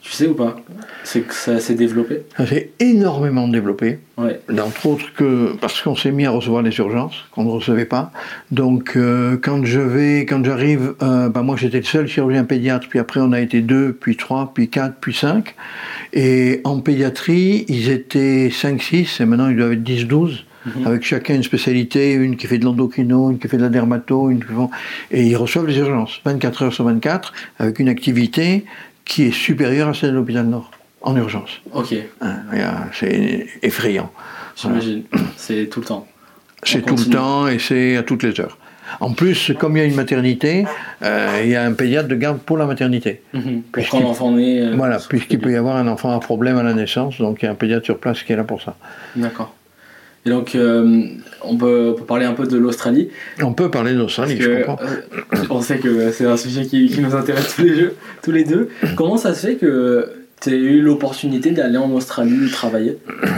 Tu 0.02 0.12
sais 0.12 0.28
ou 0.28 0.34
pas 0.34 0.56
C'est 1.04 1.22
que 1.22 1.34
ça 1.34 1.60
s'est 1.60 1.76
développé 1.76 2.24
Ça 2.38 2.48
s'est 2.48 2.72
énormément 2.80 3.48
développé. 3.48 4.00
Ouais. 4.18 4.40
Entre 4.50 4.86
autres 4.86 5.14
que 5.14 5.56
parce 5.60 5.82
qu'on 5.82 5.96
s'est 5.96 6.12
mis 6.12 6.26
à 6.26 6.32
recevoir 6.32 6.62
les 6.62 6.76
urgences 6.78 7.16
qu'on 7.32 7.44
ne 7.44 7.50
recevait 7.50 7.86
pas. 7.86 8.12
Donc 8.52 8.94
euh, 8.96 9.38
quand 9.42 9.66
je 9.66 9.80
vais, 9.80 10.26
quand 10.26 10.44
j'arrive, 10.44 10.96
euh, 11.02 11.30
bah 11.30 11.42
moi 11.42 11.58
j'étais 11.58 11.80
le 11.80 11.84
seul 11.84 12.08
chirurgien 12.08 12.46
pédiatre, 12.46 12.88
puis 12.88 13.00
après 13.00 13.20
on 13.20 13.34
a 13.34 13.42
été 13.42 13.62
deux, 13.62 13.94
puis 13.94 14.16
trois, 14.16 14.52
puis 14.54 14.70
quatre, 14.70 14.96
puis 15.02 15.14
cinq. 15.14 15.56
Et 16.14 16.62
en 16.64 16.80
pédiatrie, 16.80 17.66
ils 17.68 17.90
étaient 17.90 18.50
5-6, 18.50 19.22
et 19.22 19.26
maintenant 19.26 19.50
ils 19.50 19.58
doivent 19.58 19.74
être 19.74 19.84
10-12. 19.84 20.46
Mhm. 20.66 20.88
avec 20.88 21.04
chacun 21.04 21.36
une 21.36 21.44
spécialité, 21.44 22.12
une 22.12 22.36
qui 22.36 22.46
fait 22.46 22.58
de 22.58 22.66
l'endocrino, 22.66 23.32
une 23.32 23.40
qui 23.40 23.48
fait 23.48 23.56
de 23.56 23.62
la 23.62 23.70
dermato, 23.70 24.30
une 24.30 24.40
qui 24.40 24.52
et 25.12 25.24
ils 25.24 25.36
reçoivent 25.38 25.68
les 25.68 25.78
urgences 25.78 26.20
24 26.26 26.64
heures 26.64 26.74
sur 26.74 26.84
24 26.84 27.34
avec 27.60 27.80
une 27.80 27.88
activité 27.88 28.66
qui 29.10 29.24
est 29.24 29.32
supérieure 29.32 29.90
à 29.90 29.94
celle 29.94 30.12
de 30.12 30.16
l'hôpital 30.16 30.46
Nord 30.46 30.72
en 31.02 31.16
urgence. 31.18 31.50
Ok. 31.74 31.96
Hein, 32.22 32.36
c'est 32.94 33.48
effrayant. 33.62 34.12
J'imagine. 34.56 35.04
C'est 35.36 35.68
tout 35.68 35.82
le 35.82 35.86
temps. 35.88 36.08
C'est 36.64 36.86
tout 36.86 36.96
le 36.96 37.06
temps 37.06 37.48
et 37.48 37.58
c'est 37.58 37.98
à 37.98 38.04
toutes 38.04 38.24
les 38.24 38.40
heures. 38.40 38.58
En 39.00 39.14
plus, 39.14 39.54
comme 39.58 39.78
il 39.78 39.80
y 39.80 39.84
a 39.84 39.86
une 39.86 39.96
maternité, 39.96 40.66
euh, 41.04 41.42
il 41.44 41.50
y 41.50 41.56
a 41.56 41.64
un 41.64 41.74
pédiatre 41.74 42.08
de 42.08 42.16
garde 42.16 42.40
pour 42.40 42.58
la 42.58 42.66
maternité. 42.66 43.22
Mhm. 43.34 43.64
quand 43.72 44.00
l'enfant 44.00 44.32
naît. 44.32 44.62
Euh, 44.62 44.76
voilà, 44.76 44.98
puisqu'il 44.98 45.40
peut 45.40 45.52
y 45.52 45.56
avoir 45.56 45.78
un 45.78 45.88
enfant 45.88 46.16
à 46.16 46.20
problème 46.20 46.58
à 46.58 46.64
la 46.64 46.74
naissance, 46.74 47.18
donc 47.20 47.42
il 47.42 47.46
y 47.46 47.48
a 47.48 47.52
un 47.52 47.56
pédiatre 47.56 47.86
sur 47.86 47.98
place 47.98 48.24
qui 48.24 48.34
est 48.34 48.36
là 48.36 48.44
pour 48.44 48.62
ça. 48.62 48.76
D'accord. 49.16 49.54
Et 50.26 50.30
donc, 50.30 50.56
euh, 50.56 51.04
on, 51.44 51.58
peut, 51.58 51.96
parler 52.08 52.26
un 52.26 52.34
peu 52.34 52.46
de 52.46 52.58
l'Australie. 52.58 53.10
On 53.42 53.54
peut 53.54 53.72
parler 53.72 53.94
de 53.94 53.98
l'Australie, 54.00 54.38
je 54.40 54.64
comprends. 54.64 54.80
Euh, 54.84 55.38
on 55.50 55.62
sait 55.62 55.78
que 55.78 56.12
c'est 56.12 56.26
un 56.26 56.38
sujet 56.38 56.66
qui, 56.66 57.00
nous 57.00 57.16
intéresse 57.16 57.56
tous 57.56 57.64
les, 57.64 57.90
tous 58.22 58.32
les 58.32 58.44
deux. 58.44 58.70
Comment 58.96 59.18
ça 59.18 59.34
se 59.34 59.48
fait 59.48 59.56
que 59.56 60.12
tu 60.42 60.50
as 60.50 60.54
eu 60.54 60.82
l'opportunité 60.82 61.52
d'aller 61.52 61.78
en 61.78 61.92
Australie 61.92 62.50
travailler? 62.52 62.98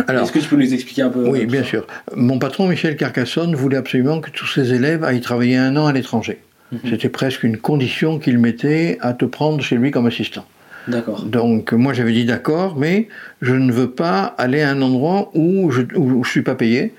Est-ce 0.10 0.32
que 0.32 0.40
tu 0.40 0.48
peux 0.48 0.56
nous 0.56 0.74
expliquer 0.74 1.04
un 1.04 1.10
peu 1.10 1.28
Oui, 1.28 1.46
bien 1.46 1.64
sûr. 1.64 1.86
Mon 2.16 2.40
patron, 2.40 2.68
Michel 2.68 2.96
Carcassonne, 2.96 3.56
voulait 3.56 3.78
absolument 3.78 4.20
que 4.20 4.32
tous 4.32 4.48
ses 4.48 4.74
élèves 4.74 5.04
aillent 5.04 5.22
travailler 5.22 5.58
un 5.58 5.76
an 5.78 5.86
à 5.86 5.94
l'étranger. 5.94 6.40
Mhm. 6.72 6.80
C'était 6.90 7.10
presque 7.10 7.44
une 7.44 7.58
condition 7.58 8.18
qu'il 8.18 8.40
mettait 8.40 8.98
à 9.02 9.14
te 9.14 9.26
prendre 9.26 9.62
chez 9.62 9.76
lui 9.76 9.92
comme 9.92 10.08
assistant. 10.08 10.46
D'accord. 10.88 11.24
Donc 11.24 11.74
moi 11.74 11.94
j'avais 11.94 12.12
dit 12.12 12.26
d'accord, 12.26 12.76
mais 12.78 13.08
je 13.42 13.54
ne 13.54 13.72
veux 13.72 13.92
pas 13.92 14.36
aller 14.38 14.62
à 14.62 14.70
un 14.70 14.82
endroit 14.82 15.30
où 15.34 15.72
je 15.72 15.82
ne 15.82 16.24
suis 16.24 16.42
pas 16.42 16.56
payé, 16.56 16.94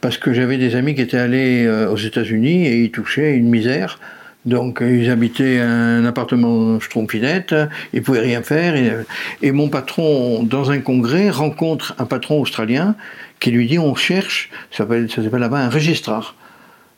parce 0.00 0.18
que 0.18 0.32
j'avais 0.32 0.56
des 0.56 0.76
amis 0.76 0.94
qui 0.94 1.02
étaient 1.02 1.18
allés 1.18 1.66
euh, 1.66 1.90
aux 1.90 1.96
États-Unis 1.96 2.66
et 2.66 2.84
ils 2.84 2.90
touchaient 2.90 3.34
une 3.34 3.48
misère. 3.48 3.98
Donc 4.46 4.78
ils 4.80 5.10
habitaient 5.10 5.60
un 5.60 6.04
appartement 6.06 6.80
schtroumpfinette, 6.80 7.54
ils 7.92 8.02
pouvaient 8.02 8.20
rien 8.20 8.42
faire. 8.42 9.04
Et, 9.42 9.52
mon 9.52 9.68
patron, 9.68 10.42
dans 10.42 10.70
un 10.70 10.78
congrès, 10.78 11.28
rencontre 11.28 11.94
un 11.98 12.06
patron 12.06 12.40
australien 12.40 12.94
qui 13.40 13.50
lui 13.50 13.66
dit 13.66 13.78
on 13.78 13.94
cherche, 13.94 14.48
ça 14.70 14.78
s'appelle 14.78 15.08
là-bas 15.40 15.58
un 15.58 15.68
registrar. 15.68 16.34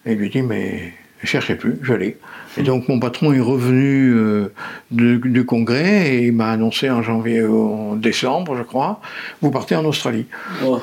Et 0.07 0.13
il 0.13 0.19
lui 0.19 0.31
dit 0.31 0.43
mais 0.43 0.93
je 1.23 1.27
cherchais 1.27 1.57
plus, 1.57 1.77
j'allais. 1.83 2.19
Et 2.59 2.63
donc 2.63 2.89
mon 2.89 2.99
patron 2.99 3.33
est 3.33 3.41
revenu 3.41 4.13
euh, 4.15 4.53
du, 4.91 5.45
congrès 5.45 6.15
et 6.15 6.27
il 6.27 6.33
m'a 6.33 6.51
annoncé 6.51 6.91
en 6.91 7.03
janvier, 7.03 7.45
en 7.45 7.95
décembre, 7.95 8.57
je 8.57 8.63
crois, 8.63 9.01
vous 9.41 9.51
partez 9.51 9.77
en 9.77 9.85
Australie. 9.85 10.27
Oh. 10.65 10.81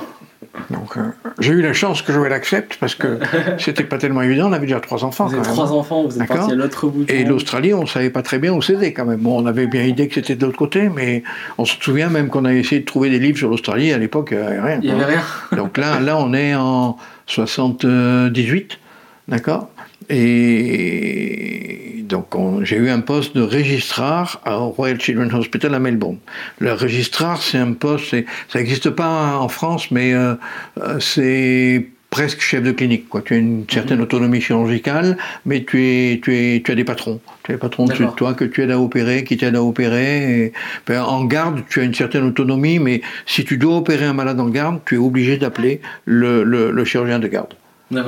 Donc 0.69 0.97
euh, 0.97 1.01
j'ai 1.39 1.53
eu 1.53 1.61
la 1.61 1.73
chance 1.73 2.01
que 2.01 2.13
Joël 2.13 2.31
accepte 2.31 2.77
parce 2.79 2.95
que 2.95 3.19
c'était 3.57 3.83
pas 3.83 3.97
tellement 3.97 4.21
évident. 4.21 4.49
On 4.49 4.53
avait 4.53 4.65
déjà 4.65 4.79
trois 4.79 5.03
enfants. 5.03 5.27
Vous 5.27 5.35
avez 5.35 5.43
trois 5.43 5.71
enfants, 5.71 6.03
vous 6.03 6.21
êtes 6.21 6.27
parti 6.27 6.51
à 6.51 6.55
l'autre 6.55 6.87
bout. 6.87 7.09
Et 7.09 7.23
l'Australie, 7.23 7.73
on 7.73 7.85
savait 7.85 8.09
pas 8.09 8.21
très 8.21 8.39
bien 8.39 8.53
où 8.53 8.61
c'était 8.61 8.93
quand 8.93 9.05
même. 9.05 9.19
Bon, 9.19 9.41
on 9.41 9.45
avait 9.45 9.67
bien 9.67 9.83
idée 9.83 10.07
que 10.07 10.15
c'était 10.15 10.35
de 10.35 10.45
l'autre 10.45 10.57
côté, 10.57 10.89
mais 10.89 11.23
on 11.57 11.65
se 11.65 11.75
souvient 11.79 12.09
même 12.09 12.29
qu'on 12.29 12.45
avait 12.45 12.59
essayé 12.59 12.81
de 12.81 12.85
trouver 12.85 13.09
des 13.09 13.19
livres 13.19 13.37
sur 13.37 13.49
l'Australie. 13.49 13.91
À 13.93 13.97
l'époque, 13.97 14.29
il 14.31 14.37
n'y 14.37 14.43
avait 14.43 14.61
rien. 14.61 14.79
Il 14.81 14.93
n'y 14.93 15.01
avait 15.01 15.15
rien. 15.15 15.23
Donc 15.55 15.77
là, 15.77 15.99
là, 15.99 16.17
on 16.17 16.33
est 16.33 16.55
en 16.55 16.97
78. 17.27 18.79
D'accord 19.27 19.69
Et 20.09 22.03
donc, 22.07 22.35
on- 22.35 22.63
j'ai 22.63 22.77
eu 22.77 22.89
un 22.89 22.99
poste 23.01 23.35
de 23.35 23.41
registrar 23.41 24.41
au 24.45 24.69
Royal 24.69 24.99
Children's 24.99 25.33
Hospital 25.33 25.73
à 25.75 25.79
Melbourne. 25.79 26.17
Le 26.59 26.73
registrar, 26.73 27.41
c'est 27.41 27.57
un 27.57 27.73
poste, 27.73 28.15
ça 28.49 28.59
n'existe 28.59 28.89
pas 28.91 29.37
en 29.37 29.49
France, 29.49 29.91
mais 29.91 30.13
euh, 30.13 30.35
euh, 30.81 30.99
c'est 30.99 31.87
presque 32.09 32.39
chef 32.39 32.63
de 32.63 32.71
clinique. 32.71 33.09
Quoi. 33.09 33.21
Tu 33.21 33.33
as 33.33 33.37
une 33.37 33.65
certaine 33.69 33.99
autonomie 34.01 34.39
chirurgicale, 34.39 35.17
mais 35.45 35.63
tu, 35.65 35.83
es, 35.85 36.19
tu, 36.23 36.33
es, 36.35 36.61
tu 36.63 36.71
as 36.71 36.75
des 36.75 36.85
patrons. 36.85 37.19
Tu 37.43 37.51
as 37.51 37.55
des 37.55 37.59
patrons 37.59 37.85
dessus 37.85 38.03
de 38.05 38.15
toi 38.15 38.33
que 38.33 38.45
tu 38.45 38.63
aides 38.63 38.71
à 38.71 38.79
opérer, 38.79 39.25
qui 39.25 39.35
t'aident 39.35 39.57
à 39.57 39.63
opérer. 39.63 40.45
Et, 40.45 40.53
ben, 40.87 41.03
en 41.03 41.25
garde, 41.25 41.63
tu 41.69 41.81
as 41.81 41.83
une 41.83 41.93
certaine 41.93 42.23
autonomie, 42.23 42.79
mais 42.79 43.01
si 43.25 43.43
tu 43.43 43.57
dois 43.57 43.75
opérer 43.75 44.05
un 44.05 44.13
malade 44.13 44.39
en 44.39 44.47
garde, 44.47 44.79
tu 44.85 44.95
es 44.95 44.97
obligé 44.97 45.35
d'appeler 45.37 45.81
le, 46.05 46.43
le- 46.43 46.71
le 46.71 46.85
chirurgien 46.85 47.19
de 47.19 47.27
garde. 47.27 47.53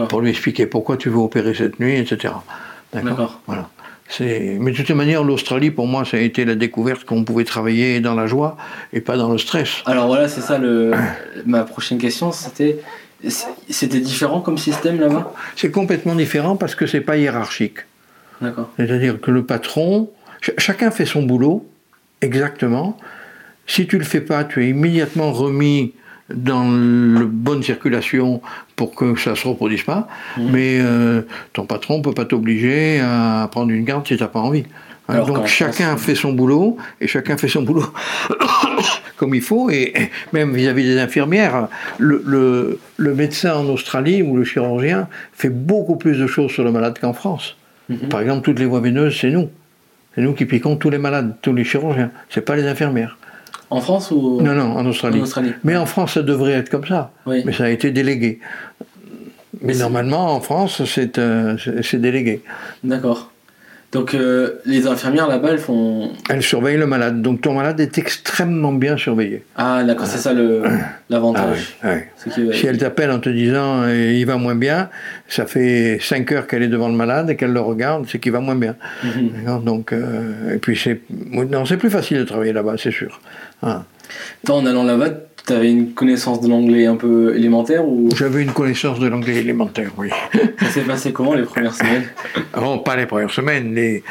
Pour 0.10 0.22
lui 0.22 0.30
expliquer 0.30 0.66
pourquoi 0.66 0.98
tu 0.98 1.10
veux 1.10 1.18
opérer 1.18 1.54
cette 1.54 1.80
nuit, 1.80 1.96
etc. 1.98 2.34
D'accord. 2.94 3.42
Voilà. 3.48 3.70
Mais 4.20 4.72
de 4.72 4.76
toute 4.76 4.90
manière, 4.90 5.24
l'Australie, 5.24 5.70
pour 5.70 5.86
moi, 5.88 6.04
ça 6.04 6.18
a 6.18 6.20
été 6.20 6.44
la 6.44 6.56
découverte 6.56 7.04
qu'on 7.04 7.24
pouvait 7.24 7.44
travailler 7.44 8.00
dans 8.00 8.16
la 8.16 8.26
joie 8.26 8.58
et 8.92 9.02
pas 9.02 9.18
dans 9.18 9.32
le 9.32 9.38
stress. 9.38 9.84
Alors 9.86 10.08
voilà, 10.08 10.28
c'est 10.28 10.42
ça 10.42 10.58
le 10.58 10.92
ma 11.46 11.64
prochaine 11.64 12.00
question, 12.00 12.32
c'était 12.32 12.80
c'était 13.70 14.00
différent 14.00 14.42
comme 14.42 14.58
système 14.58 15.00
là-bas? 15.00 15.34
C'est 15.56 15.72
complètement 15.72 16.16
différent 16.16 16.56
parce 16.56 16.74
que 16.74 16.88
c'est 16.88 17.02
pas 17.02 17.18
hiérarchique. 17.18 17.80
D'accord. 18.42 18.70
C'est-à-dire 18.78 19.20
que 19.20 19.30
le 19.30 19.44
patron, 19.44 20.10
ch- 20.42 20.56
chacun 20.58 20.90
fait 20.90 21.06
son 21.06 21.24
boulot 21.24 21.68
exactement. 22.22 22.98
Si 23.68 23.86
tu 23.86 23.98
le 24.00 24.06
fais 24.06 24.22
pas, 24.22 24.44
tu 24.46 24.64
es 24.64 24.70
immédiatement 24.70 25.32
remis 25.34 25.94
dans 26.34 26.64
la 26.64 27.26
bonne 27.26 27.62
circulation 27.62 28.42
pour 28.80 28.96
que 28.96 29.18
ça 29.20 29.36
se 29.36 29.46
reproduise 29.46 29.84
pas. 29.84 30.08
Mhm. 30.38 30.50
Mais 30.54 30.80
euh, 30.80 31.22
ton 31.52 31.66
patron 31.66 32.02
peut 32.02 32.14
pas 32.14 32.24
t'obliger 32.24 33.02
à 33.02 33.46
prendre 33.52 33.72
une 33.72 33.84
garde 33.84 34.08
si 34.08 34.16
t'as 34.16 34.30
pas 34.30 34.40
envie. 34.40 34.64
Hein, 35.10 35.16
Alors 35.16 35.28
Donc 35.28 35.48
chacun 35.48 35.98
fait 35.98 36.16
son 36.16 36.32
boulot 36.32 36.78
et 37.02 37.08
chacun 37.08 37.36
fait 37.36 37.50
son 37.50 37.64
boulot 37.64 37.92
comme 39.18 39.36
il 39.36 39.42
faut 39.42 39.70
et 39.70 39.92
même 40.32 40.54
vis-à-vis 40.54 40.84
des 40.86 40.98
infirmières, 40.98 41.68
le, 41.98 42.24
le- 42.26 42.80
le 42.96 43.14
médecin 43.16 43.54
en 43.56 43.66
Australie 43.66 44.22
ou 44.22 44.38
le 44.38 44.46
chirurgien 44.46 45.10
fait 45.34 45.50
beaucoup 45.50 45.98
plus 45.98 46.18
de 46.18 46.26
choses 46.28 46.52
sur 46.52 46.64
le 46.64 46.72
malade 46.72 46.98
qu'en 47.02 47.12
France. 47.14 47.58
Mhm. 47.90 48.08
Par 48.10 48.22
exemple, 48.22 48.44
toutes 48.46 48.60
les 48.60 48.66
voies 48.66 48.80
veineuses, 48.80 49.18
c'est 49.20 49.30
nous. 49.32 49.50
C'est 50.16 50.22
nous 50.22 50.32
qui 50.34 50.46
piquons 50.46 50.78
tous 50.78 50.90
les 50.90 50.98
malades, 51.00 51.36
tous 51.42 51.54
les 51.54 51.66
chirurgiens. 51.66 52.12
C'est 52.30 52.46
pas 52.46 52.56
les 52.56 52.66
infirmières. 52.66 53.18
En 53.70 53.82
France 53.82 54.12
ou 54.12 54.42
Non, 54.42 54.54
non, 54.54 54.72
en 54.72 54.80
en 54.80 54.86
Australie. 54.88 55.22
Mais 55.64 55.78
en 55.78 55.86
France, 55.86 56.14
ça 56.14 56.24
devrait 56.24 56.54
être 56.54 56.70
comme 56.70 56.86
ça. 56.86 57.12
Oui. 57.26 57.44
Mais 57.46 57.54
ça 57.54 57.66
a 57.66 57.70
été 57.70 57.92
délégué. 57.92 58.40
Mais 59.62 59.76
normalement, 59.76 60.34
en 60.34 60.42
France, 60.42 60.84
c'est 60.86 61.18
euh, 61.18 61.56
délégué. 61.94 62.42
D'accord. 62.84 63.32
Donc 63.92 64.14
euh, 64.14 64.62
les 64.66 64.86
infirmières 64.86 65.28
là-bas, 65.28 65.50
elles 65.52 65.58
font 65.58 66.12
Elle 66.30 66.44
surveille 66.44 66.78
le 66.78 66.86
malade. 66.86 67.24
Donc 67.24 67.42
ton 67.42 67.54
malade 67.54 67.80
est 67.80 67.98
extrêmement 67.98 68.72
bien 68.72 68.98
surveillé. 68.98 69.44
Ah 69.56 69.84
d'accord, 69.84 70.06
c'est 70.06 70.20
ça 70.20 70.32
le 70.34 70.62
l'avantage. 71.10 71.76
Ah 71.82 71.96
Si 72.16 72.68
elle 72.68 72.78
t'appelle 72.78 73.10
en 73.10 73.20
te 73.20 73.30
disant 73.30 73.82
euh, 73.84 74.14
il 74.14 74.26
va 74.26 74.38
moins 74.38 74.54
bien, 74.54 74.90
ça 75.28 75.48
fait 75.48 75.98
5 76.00 76.32
heures 76.34 76.46
qu'elle 76.46 76.62
est 76.62 76.68
devant 76.68 76.88
le 76.88 76.94
malade 76.94 77.32
et 77.32 77.36
qu'elle 77.36 77.52
le 77.52 77.62
regarde, 77.62 78.06
c'est 78.08 78.20
qu'il 78.20 78.32
va 78.32 78.42
moins 78.42 78.56
bien. 78.56 78.76
Mhm. 79.04 79.64
Donc, 79.64 79.92
euh, 79.92 80.54
et 80.56 80.60
puis 80.60 80.78
c'est 80.78 81.02
non, 81.10 81.66
c'est 81.66 81.78
plus 81.78 81.90
facile 81.90 82.20
de 82.20 82.24
travailler 82.26 82.54
là-bas, 82.54 82.76
c'est 82.78 82.92
sûr. 82.92 83.20
Ah. 83.62 83.84
Toi, 84.46 84.56
en 84.58 84.66
allant 84.66 84.84
là-bas, 84.84 85.10
t'avais 85.46 85.72
une 85.72 85.94
connaissance 85.94 86.42
de 86.42 86.48
l'anglais 86.48 86.86
un 86.86 86.96
peu 86.96 87.36
élémentaire 87.36 87.88
ou? 87.88 88.10
J'avais 88.16 88.44
une 88.44 88.52
connaissance 88.52 89.00
de 89.00 89.08
l'anglais 89.08 89.38
élémentaire, 89.38 89.92
oui. 89.98 90.10
ça 90.60 90.68
s'est 90.68 90.82
passé 90.82 91.12
comment 91.12 91.34
les 91.34 91.44
premières 91.44 91.74
semaines? 91.74 92.04
Oh, 92.62 92.78
pas 92.78 92.96
les 92.96 93.06
premières 93.06 93.32
semaines, 93.32 93.74
les... 93.74 94.04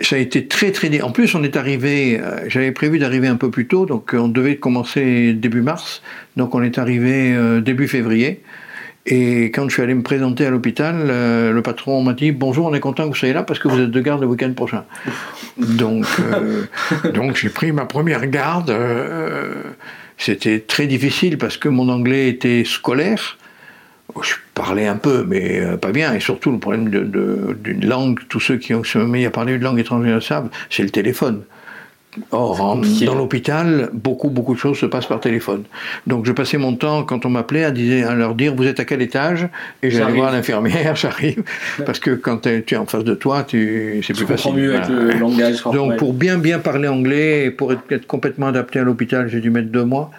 ça 0.00 0.16
a 0.16 0.18
été 0.18 0.46
très 0.46 0.72
très... 0.72 1.00
En 1.00 1.10
plus, 1.10 1.34
on 1.34 1.42
est 1.42 1.56
arrivé, 1.56 2.20
euh, 2.20 2.44
j'avais 2.48 2.72
prévu 2.72 2.98
d'arriver 2.98 3.28
un 3.28 3.36
peu 3.36 3.50
plus 3.50 3.66
tôt, 3.66 3.86
donc 3.86 4.14
on 4.14 4.28
devait 4.28 4.56
commencer 4.56 5.32
début 5.32 5.62
mars, 5.62 6.02
donc 6.36 6.54
on 6.54 6.62
est 6.62 6.78
arrivé 6.78 7.34
euh, 7.34 7.60
début 7.60 7.88
février. 7.88 8.42
Et 9.08 9.44
quand 9.46 9.68
je 9.68 9.74
suis 9.74 9.82
allé 9.82 9.94
me 9.94 10.02
présenter 10.02 10.46
à 10.46 10.50
l'hôpital, 10.50 10.96
euh, 10.98 11.52
le 11.52 11.62
patron 11.62 12.02
m'a 12.02 12.12
dit 12.12 12.32
Bonjour, 12.32 12.66
on 12.66 12.74
est 12.74 12.80
content 12.80 13.04
que 13.04 13.10
vous 13.10 13.14
soyez 13.14 13.32
là 13.34 13.44
parce 13.44 13.60
que 13.60 13.68
vous 13.68 13.80
êtes 13.80 13.90
de 13.90 14.00
garde 14.00 14.20
le 14.20 14.26
week-end 14.26 14.52
prochain. 14.52 14.84
Donc, 15.58 16.04
euh, 16.20 16.64
donc 17.14 17.36
j'ai 17.36 17.48
pris 17.48 17.72
ma 17.72 17.86
première 17.86 18.26
garde. 18.26 18.68
euh, 18.70 19.54
C'était 20.18 20.58
très 20.60 20.86
difficile 20.86 21.38
parce 21.38 21.56
que 21.56 21.68
mon 21.68 21.88
anglais 21.88 22.28
était 22.28 22.64
scolaire. 22.64 23.38
Je 24.22 24.34
parlais 24.54 24.86
un 24.86 24.96
peu, 24.96 25.24
mais 25.26 25.60
pas 25.80 25.92
bien. 25.92 26.12
Et 26.14 26.20
surtout, 26.20 26.50
le 26.50 26.58
problème 26.58 26.88
d'une 26.88 27.86
langue, 27.86 28.20
tous 28.28 28.40
ceux 28.40 28.56
qui 28.56 28.74
ont 28.74 28.84
se 28.84 28.98
mis 28.98 29.24
à 29.24 29.30
parler 29.30 29.54
une 29.54 29.62
langue 29.62 29.78
étrangère 29.78 30.14
le 30.14 30.20
savent, 30.20 30.48
c'est 30.70 30.82
le 30.82 30.90
téléphone. 30.90 31.42
Or, 32.30 32.56
compliqué. 32.56 33.06
dans 33.06 33.14
l'hôpital, 33.14 33.90
beaucoup, 33.92 34.30
beaucoup 34.30 34.54
de 34.54 34.58
choses 34.58 34.78
se 34.78 34.86
passent 34.86 35.06
par 35.06 35.20
téléphone. 35.20 35.64
Donc, 36.06 36.26
je 36.26 36.32
passais 36.32 36.58
mon 36.58 36.74
temps, 36.74 37.04
quand 37.04 37.26
on 37.26 37.30
m'appelait, 37.30 37.64
à, 37.64 38.14
leur 38.14 38.34
dire 38.34 38.54
Vous 38.54 38.66
êtes 38.66 38.80
à 38.80 38.84
quel 38.84 39.02
étage? 39.02 39.48
Et 39.82 39.90
j'allais 39.90 40.14
voir 40.14 40.32
l'infirmière, 40.32 40.96
j'arrive. 40.96 41.42
Parce 41.84 41.98
que 41.98 42.10
quand 42.10 42.42
tu 42.42 42.64
es 42.68 42.76
en 42.76 42.86
face 42.86 43.04
de 43.04 43.14
toi, 43.14 43.44
tu, 43.44 44.02
c'est 44.06 44.14
plus 44.14 44.26
facile. 44.26 44.54
mieux 44.54 44.76
avec 44.76 44.88
le 44.88 45.18
langage. 45.18 45.62
Donc, 45.72 45.96
pour 45.96 46.12
bien, 46.12 46.38
bien 46.38 46.58
parler 46.58 46.88
anglais 46.88 47.46
et 47.46 47.50
pour 47.50 47.72
être, 47.72 47.82
être 47.90 48.06
complètement 48.06 48.46
adapté 48.48 48.78
à 48.78 48.82
l'hôpital, 48.82 49.28
j'ai 49.28 49.40
dû 49.40 49.50
mettre 49.50 49.68
deux 49.68 49.84
mois. 49.84 50.10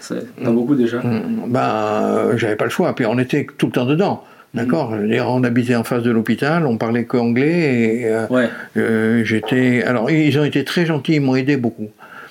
C'est- 0.00 0.26
T'as 0.42 0.50
beaucoup 0.50 0.74
déjà. 0.74 1.02
Ben, 1.46 2.36
j'avais 2.36 2.56
pas 2.56 2.64
le 2.64 2.70
choix. 2.70 2.94
Puis 2.94 3.06
on 3.06 3.18
était 3.18 3.46
tout 3.58 3.66
le 3.66 3.72
temps 3.72 3.86
dedans. 3.86 4.24
D'accord 4.54 4.92
On 5.28 5.44
habitait 5.44 5.76
en 5.76 5.84
face 5.84 6.02
de 6.02 6.10
l'hôpital, 6.10 6.66
on 6.66 6.76
parlait 6.76 7.04
que 7.04 7.16
anglais. 7.16 8.00
Et, 8.00 8.06
euh, 8.06 8.26
Ouais. 8.28 8.48
euh, 8.76 9.24
j'étais. 9.24 9.82
Alors, 9.84 10.10
ils 10.10 10.36
ont 10.38 10.44
été 10.44 10.64
très 10.64 10.86
gentils, 10.86 11.14
ils 11.14 11.20
m'ont 11.20 11.36
aidé 11.36 11.56
beaucoup. 11.56 11.88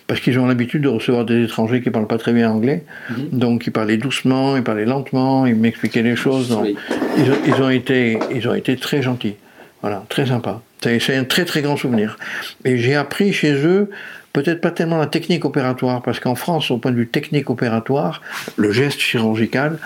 Parce 0.08 0.20
qu'ils 0.22 0.40
ont 0.40 0.48
l'habitude 0.48 0.82
de 0.82 0.88
recevoir 0.88 1.24
des 1.24 1.44
étrangers 1.44 1.82
qui 1.82 1.92
parlent 1.92 2.08
pas 2.08 2.18
très 2.18 2.34
bien 2.34 2.50
anglais. 2.50 2.84
Mhm. 3.12 3.40
Donc, 3.40 3.68
ils 3.68 3.72
parlaient 3.72 3.98
doucement, 3.98 4.58
ils 4.58 4.64
parlaient 4.64 4.86
lentement, 4.86 5.46
ils 5.46 5.56
m'expliquaient 5.56 6.02
les 6.02 6.16
choses. 6.16 6.50
Donc, 6.50 6.64
Oui. 6.64 6.76
ils, 7.18 7.32
ont, 7.32 7.38
ils 7.46 7.62
ont 7.62 7.70
été, 7.70 8.18
ils 8.36 8.48
ont 8.48 8.56
été 8.56 8.76
très 8.76 9.02
gentils. 9.02 9.36
Voilà, 9.82 10.04
très 10.10 10.26
sympa. 10.26 10.62
C'est 10.82 11.00
c'est 11.00 11.16
un 11.16 11.26
très 11.26 11.46
très 11.46 11.62
grand 11.62 11.78
souvenir. 11.78 12.18
Et 12.66 12.78
j'ai 12.78 12.96
appris 12.96 13.32
chez 13.34 13.54
eux, 13.66 13.92
peut-être 14.34 14.60
pas 14.62 14.72
tellement 14.72 14.98
la 14.98 15.08
technique 15.08 15.46
opératoire, 15.46 16.02
parce 16.02 16.20
qu'en 16.20 16.36
France, 16.36 16.72
au 16.72 16.78
point 16.80 16.92
de 16.92 16.98
vue 16.98 17.08
technique 17.08 17.50
opératoire, 17.50 18.22
le 18.58 18.72
geste 18.72 19.00
chirurgical, 19.00 19.78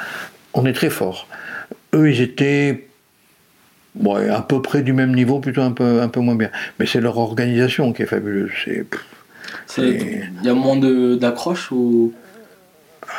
on 0.54 0.65
est 0.65 0.74
très 0.74 0.89
fort. 0.89 1.28
Eux, 1.94 2.10
ils 2.12 2.22
étaient 2.22 2.88
à 4.32 4.42
peu 4.42 4.62
près 4.62 4.82
du 4.82 4.94
même 4.94 5.14
niveau, 5.14 5.40
plutôt 5.40 5.62
un 5.62 5.72
peu, 5.72 6.02
un 6.02 6.08
peu 6.08 6.20
moins 6.20 6.36
bien. 6.36 6.50
Mais 6.80 6.86
c'est 6.86 7.00
leur 7.02 7.18
organisation 7.18 7.94
qui 7.94 8.02
est 8.04 8.08
fabuleuse. 8.08 8.52
C'est, 9.68 10.22
Il 10.42 10.46
y 10.46 10.50
a 10.50 10.54
moins 10.54 10.76
de- 10.78 11.16
d'accroche 11.16 11.72
ou 11.72 12.14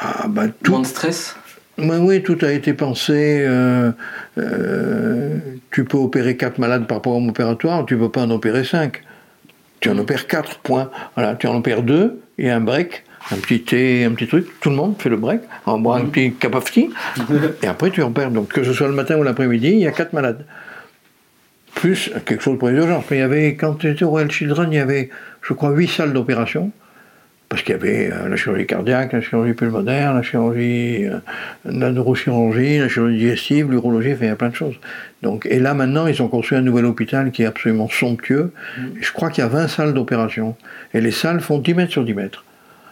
ah, 0.00 0.26
bah, 0.28 0.46
tout, 0.62 0.72
moins 0.72 0.80
de 0.80 0.86
stress? 0.86 1.36
Oui, 1.78 1.96
oui, 2.00 2.22
tout 2.22 2.38
a 2.42 2.50
été 2.50 2.72
pensé. 2.72 3.44
euh, 3.46 3.90
euh, 4.38 5.38
tu 5.70 5.84
peux 5.84 5.98
opérer 5.98 6.36
4 6.36 6.58
malades 6.58 6.86
par 6.86 7.02
programme 7.02 7.28
opératoire, 7.28 7.84
tu 7.86 7.94
ne 7.94 8.00
peux 8.00 8.10
pas 8.10 8.22
en 8.22 8.30
opérer 8.30 8.64
5. 8.64 9.02
Tu 9.80 9.90
en 9.90 9.98
opères 9.98 10.26
4, 10.26 10.58
point. 10.60 10.90
Voilà, 11.14 11.34
tu 11.34 11.46
en 11.46 11.56
opères 11.56 11.82
2 11.82 12.20
et 12.38 12.50
un 12.50 12.60
break, 12.60 13.04
un 13.30 13.36
petit 13.36 13.62
thé, 13.62 14.04
un 14.04 14.12
petit 14.12 14.26
truc. 14.26 14.48
Tout 14.60 14.70
le 14.70 14.76
monde 14.76 14.96
fait 14.98 15.08
le 15.08 15.16
break, 15.16 15.40
on 15.66 15.78
boit 15.78 15.96
un 15.96 16.06
petit 16.06 16.32
cup 16.32 16.54
of 16.54 16.70
tea, 16.70 16.90
et 17.62 17.66
après 17.66 17.90
tu 17.90 18.02
opères. 18.02 18.30
Donc 18.30 18.48
que 18.48 18.64
ce 18.64 18.72
soit 18.72 18.88
le 18.88 18.94
matin 18.94 19.16
ou 19.16 19.22
l'après-midi, 19.22 19.68
il 19.68 19.78
y 19.78 19.86
a 19.86 19.92
4 19.92 20.12
malades. 20.12 20.44
Plus 21.74 22.12
quelque 22.24 22.42
chose 22.42 22.58
pour 22.58 22.68
les 22.68 22.76
urgences. 22.76 23.04
Mais 23.10 23.18
il 23.18 23.20
y 23.20 23.22
avait, 23.22 23.54
quand 23.56 23.80
j'étais 23.80 24.04
au 24.04 24.10
Royal 24.10 24.30
Children, 24.30 24.72
il 24.72 24.76
y 24.76 24.78
avait, 24.78 25.10
je 25.42 25.52
crois, 25.54 25.70
8 25.70 25.88
salles 25.88 26.12
d'opération. 26.12 26.70
Parce 27.48 27.62
qu'il 27.62 27.72
y 27.72 27.78
avait 27.78 28.10
euh, 28.10 28.28
la 28.28 28.36
chirurgie 28.36 28.66
cardiaque, 28.66 29.12
la 29.12 29.20
chirurgie 29.20 29.52
pulmonaire, 29.52 30.14
la 30.14 30.22
chirurgie, 30.22 31.04
euh, 31.04 31.18
la 31.64 31.90
neurochirurgie, 31.92 32.78
la 32.78 32.88
chirurgie 32.88 33.18
digestive, 33.18 33.70
l'urologie, 33.70 34.12
enfin, 34.12 34.24
il 34.24 34.28
y 34.28 34.30
a 34.30 34.36
plein 34.36 34.48
de 34.48 34.54
choses. 34.54 34.74
Donc, 35.22 35.46
et 35.46 35.60
là 35.60 35.74
maintenant, 35.74 36.06
ils 36.06 36.20
ont 36.22 36.28
construit 36.28 36.58
un 36.58 36.62
nouvel 36.62 36.84
hôpital 36.84 37.30
qui 37.30 37.42
est 37.42 37.46
absolument 37.46 37.88
somptueux. 37.88 38.52
Et 38.98 39.02
je 39.02 39.12
crois 39.12 39.30
qu'il 39.30 39.44
y 39.44 39.46
a 39.46 39.50
20 39.50 39.68
salles 39.68 39.94
d'opération. 39.94 40.56
Et 40.94 41.00
les 41.00 41.10
salles 41.10 41.40
font 41.40 41.58
10 41.58 41.74
mètres 41.74 41.92
sur 41.92 42.04
10 42.04 42.14
mètres. 42.14 42.44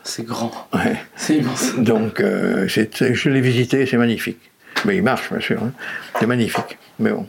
C'est 0.04 0.24
grand. 0.26 0.50
Ouais. 0.74 0.96
C'est 1.16 1.36
immense. 1.36 1.74
Donc, 1.78 2.20
euh, 2.20 2.66
je 2.68 3.28
l'ai 3.30 3.40
visité, 3.40 3.86
c'est 3.86 3.96
magnifique. 3.96 4.38
Mais 4.84 4.96
il 4.96 5.02
marche, 5.02 5.30
bien 5.30 5.40
sûr. 5.40 5.62
hein. 5.62 5.72
C'est 6.18 6.26
magnifique. 6.26 6.78
Mais 6.98 7.10
bon. 7.10 7.26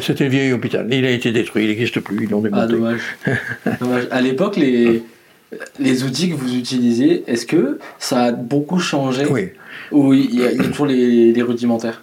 C'était 0.00 0.24
le 0.24 0.30
vieil 0.30 0.52
hôpital. 0.52 0.86
Il 0.90 1.04
a 1.04 1.10
été 1.10 1.30
détruit, 1.30 1.64
il 1.64 1.68
n'existe 1.68 2.00
plus, 2.00 2.24
ils 2.24 2.30
l'ont 2.30 2.40
démonté. 2.40 2.62
Ah, 2.64 2.66
dommage. 2.66 3.00
dommage. 3.80 4.08
À 4.10 4.20
l'époque, 4.20 4.56
les, 4.56 5.02
les 5.78 6.02
outils 6.04 6.30
que 6.30 6.34
vous 6.34 6.56
utilisiez, 6.56 7.22
est-ce 7.28 7.46
que 7.46 7.78
ça 7.98 8.24
a 8.24 8.32
beaucoup 8.32 8.80
changé 8.80 9.24
Oui. 9.30 9.50
Ou 9.92 10.12
il 10.14 10.34
y, 10.34 10.44
a, 10.44 10.50
il 10.50 10.56
y 10.58 10.60
a 10.60 10.64
toujours 10.64 10.86
les, 10.86 11.32
les 11.32 11.42
rudimentaires 11.42 12.02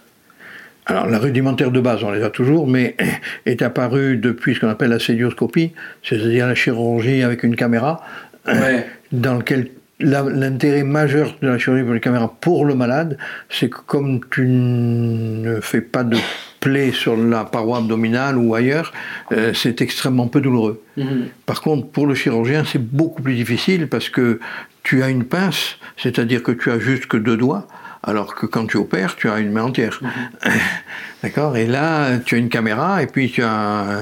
Alors, 0.85 1.07
la 1.07 1.19
rudimentaire 1.19 1.71
de 1.71 1.81
base, 1.81 2.03
on 2.03 2.11
les 2.11 2.23
a 2.23 2.29
toujours, 2.29 2.65
mais 2.67 2.95
est 3.45 3.61
apparue 3.61 4.15
depuis 4.15 4.55
ce 4.55 4.61
qu'on 4.61 4.69
appelle 4.69 4.89
la 4.91 4.99
célioscopie, 4.99 5.73
c'est-à-dire 6.03 6.47
la 6.47 6.55
chirurgie 6.55 7.23
avec 7.23 7.43
une 7.43 7.55
caméra, 7.57 8.01
Ouais. 8.47 8.85
Dans 9.21 9.36
lequel 9.36 9.71
l'intérêt 9.99 10.84
majeur 10.84 11.36
de 11.41 11.47
la 11.47 11.58
chirurgie 11.58 11.84
pour 11.84 11.93
les 11.93 12.01
caméras 12.01 12.34
pour 12.41 12.65
le 12.65 12.75
malade, 12.75 13.17
c'est 13.49 13.69
que 13.69 13.78
comme 13.86 14.19
tu 14.30 14.45
ne 14.45 15.60
fais 15.62 15.82
pas 15.82 16.04
de 16.04 16.17
plaie 16.60 16.91
sur 16.91 17.15
la 17.15 17.45
paroi 17.45 17.78
abdominale 17.78 18.38
ou 18.38 18.56
ailleurs, 18.56 18.91
euh, 19.32 19.54
c'est 19.54 19.82
extrêmement 19.82 20.28
peu 20.28 20.41
douloureux. 20.41 20.82
Mhm. 20.97 21.28
Par 21.45 21.62
contre, 21.62 21.88
pour 21.88 22.08
le 22.08 22.15
chirurgien, 22.15 22.63
c'est 22.65 22.84
beaucoup 22.84 23.21
plus 23.21 23.36
difficile 23.36 23.88
parce 23.88 24.10
que 24.10 24.39
tu 24.84 25.01
as 25.01 25.10
une 25.10 25.23
pince, 25.23 25.78
c'est-à-dire 25.97 26.43
que 26.43 26.51
tu 26.51 26.71
as 26.71 26.80
juste 26.80 27.06
que 27.06 27.17
deux 27.17 27.38
doigts, 27.38 27.67
alors 28.04 28.36
que 28.36 28.45
quand 28.45 28.67
tu 28.67 28.78
opères, 28.78 29.15
tu 29.15 29.30
as 29.30 29.39
une 29.39 29.51
main 29.51 29.63
entière. 29.63 29.99
D'accord 31.25 31.57
Et 31.57 31.65
là, 31.65 32.19
tu 32.19 32.35
as 32.35 32.38
une 32.38 32.49
caméra 32.49 33.01
et 33.01 33.07
puis 33.07 33.31
tu 33.31 33.41
as. 33.41 34.01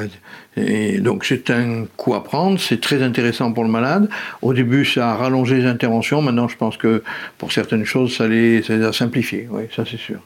et 0.57 0.99
donc 0.99 1.23
c'est 1.23 1.49
un 1.51 1.86
coup 1.95 2.13
à 2.15 2.21
prendre, 2.21 2.59
c'est 2.59 2.81
très 2.81 3.01
intéressant 3.01 3.53
pour 3.53 3.63
le 3.63 3.69
malade. 3.69 4.09
Au 4.41 4.53
début, 4.53 4.83
ça 4.83 5.12
a 5.12 5.15
rallongé 5.15 5.55
les 5.62 5.65
interventions. 5.65 6.21
Maintenant, 6.21 6.49
je 6.49 6.57
pense 6.57 6.75
que 6.75 7.01
pour 7.38 7.53
certaines 7.53 7.86
choses, 7.86 8.13
ça 8.17 8.27
les, 8.27 8.62
ça 8.62 8.75
les 8.75 8.83
a 8.83 8.91
simplifiées. 8.91 9.47
Oui, 9.49 9.63
ça 9.73 9.83
c'est 9.89 9.97
sûr. 9.99 10.19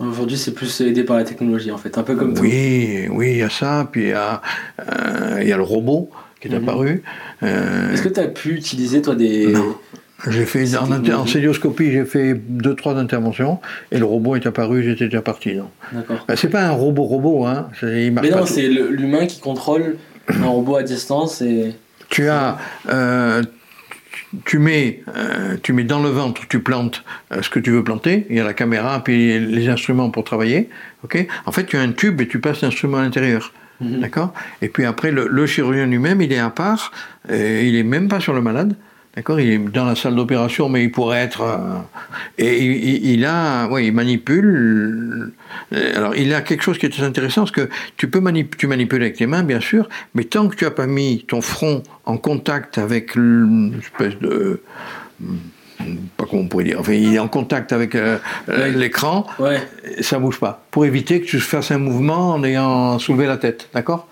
Aujourd'hui, 0.00 0.36
c'est 0.36 0.54
plus 0.54 0.80
aidé 0.80 1.04
par 1.04 1.16
la 1.18 1.22
technologie, 1.22 1.70
en 1.70 1.78
fait, 1.78 1.96
un 1.98 2.02
peu 2.02 2.16
comme 2.16 2.34
tout. 2.34 2.42
Oui, 2.42 3.06
oui, 3.10 3.30
il 3.32 3.36
y 3.38 3.42
a 3.42 3.50
ça. 3.50 3.88
Puis 3.92 4.02
il 4.02 4.08
y 4.08 4.12
a, 4.12 4.42
euh, 4.80 5.38
il 5.40 5.46
y 5.48 5.52
a 5.52 5.56
le 5.56 5.62
robot 5.62 6.10
qui 6.40 6.48
est 6.48 6.50
Mhm. 6.50 6.62
apparu. 6.68 7.02
Euh, 7.44 7.92
Est-ce 7.92 8.02
que 8.02 8.08
tu 8.08 8.18
as 8.18 8.26
pu 8.26 8.54
utiliser, 8.56 9.00
toi, 9.02 9.14
des. 9.14 9.46
Non. 9.46 9.76
J'ai 10.28 10.46
fait 10.46 10.76
en, 10.76 10.90
inter- 10.92 11.14
en 11.14 11.26
célioscopie, 11.26 11.90
j'ai 11.90 12.04
fait 12.04 12.34
deux 12.34 12.74
trois 12.76 12.96
interventions 12.96 13.58
et 13.90 13.98
le 13.98 14.04
robot 14.04 14.36
est 14.36 14.46
apparu, 14.46 14.84
j'étais 14.84 15.06
déjà 15.06 15.20
parti. 15.22 15.56
D'accord. 15.92 16.24
Ben, 16.28 16.36
c'est 16.36 16.48
pas 16.48 16.62
un 16.62 16.70
robot 16.70 17.02
robot, 17.02 17.46
hein. 17.46 17.68
Il 17.82 18.12
Mais 18.12 18.30
non, 18.30 18.46
c'est 18.46 18.68
l'humain 18.68 19.26
qui 19.26 19.40
contrôle 19.40 19.96
un 20.28 20.46
robot 20.46 20.76
à 20.76 20.82
distance 20.84 21.42
et. 21.42 21.74
Tu 22.08 22.28
as, 22.28 22.58
euh, 22.90 23.42
tu 24.44 24.58
mets, 24.58 25.02
euh, 25.16 25.56
tu 25.62 25.72
mets 25.72 25.84
dans 25.84 26.02
le 26.02 26.10
ventre, 26.10 26.42
tu 26.48 26.60
plantes 26.60 27.02
euh, 27.32 27.40
ce 27.42 27.48
que 27.50 27.58
tu 27.58 27.70
veux 27.70 27.82
planter. 27.82 28.26
Il 28.30 28.36
y 28.36 28.40
a 28.40 28.44
la 28.44 28.52
caméra, 28.54 29.02
puis 29.02 29.40
les 29.40 29.68
instruments 29.68 30.10
pour 30.10 30.22
travailler. 30.22 30.68
Ok? 31.04 31.26
En 31.46 31.52
fait, 31.52 31.64
tu 31.64 31.76
as 31.76 31.80
un 31.80 31.92
tube 31.92 32.20
et 32.20 32.28
tu 32.28 32.38
passes 32.38 32.60
l'instrument 32.60 32.98
à 32.98 33.02
l'intérieur. 33.02 33.52
Mhm. 33.80 34.00
D'accord? 34.00 34.34
Et 34.60 34.68
puis 34.68 34.84
après, 34.84 35.10
le, 35.10 35.26
le 35.26 35.46
chirurgien 35.46 35.86
lui-même, 35.86 36.20
il 36.20 36.32
est 36.32 36.38
à 36.38 36.50
part, 36.50 36.92
il 37.28 37.74
est 37.74 37.82
même 37.82 38.08
pas 38.08 38.20
sur 38.20 38.34
le 38.34 38.40
malade. 38.42 38.74
D'accord 39.14 39.38
Il 39.40 39.50
est 39.50 39.58
dans 39.58 39.84
la 39.84 39.94
salle 39.94 40.14
d'opération, 40.14 40.68
mais 40.70 40.84
il 40.84 40.90
pourrait 40.90 41.18
être. 41.18 41.42
euh, 41.42 41.78
et 42.38 42.64
il, 43.12 43.24
a. 43.26 43.66
Ouais, 43.68 43.86
il 43.86 43.92
manipule. 43.92 45.32
euh, 45.72 45.96
Alors, 45.96 46.16
il 46.16 46.32
a 46.32 46.40
quelque 46.40 46.62
chose 46.62 46.78
qui 46.78 46.86
est 46.86 46.90
très 46.90 47.02
intéressant, 47.04 47.42
parce 47.42 47.50
que 47.50 47.68
tu 47.98 48.08
peux 48.08 48.20
manip- 48.20 48.56
tu 48.56 48.66
manipules 48.66 49.02
avec 49.02 49.16
tes 49.16 49.26
mains, 49.26 49.42
bien 49.42 49.60
sûr, 49.60 49.88
mais 50.14 50.24
tant 50.24 50.48
que 50.48 50.56
tu 50.56 50.64
n'as 50.64 50.70
pas 50.70 50.86
mis 50.86 51.24
ton 51.28 51.42
front 51.42 51.82
en 52.06 52.16
contact 52.16 52.78
avec 52.78 53.14
une 53.14 53.74
espèce 53.82 54.18
de. 54.18 54.62
hmm, 55.20 55.36
Pas 56.16 56.24
comment 56.30 56.42
on 56.42 56.48
pourrait 56.48 56.64
dire. 56.64 56.78
Enfin, 56.80 56.92
il 56.94 57.14
est 57.14 57.18
en 57.18 57.28
contact 57.28 57.72
avec 57.72 57.94
euh, 57.94 58.16
l'écran, 58.74 59.26
Ouais. 59.38 59.60
ça 60.00 60.18
bouge 60.20 60.38
pas. 60.40 60.64
Pour 60.70 60.86
éviter 60.86 61.20
que 61.20 61.26
tu 61.26 61.38
fasses 61.38 61.70
un 61.70 61.78
mouvement 61.78 62.30
en 62.30 62.44
ayant 62.44 62.98
soulevé 62.98 63.26
la 63.26 63.36
tête, 63.36 63.68
d'accord? 63.74 64.08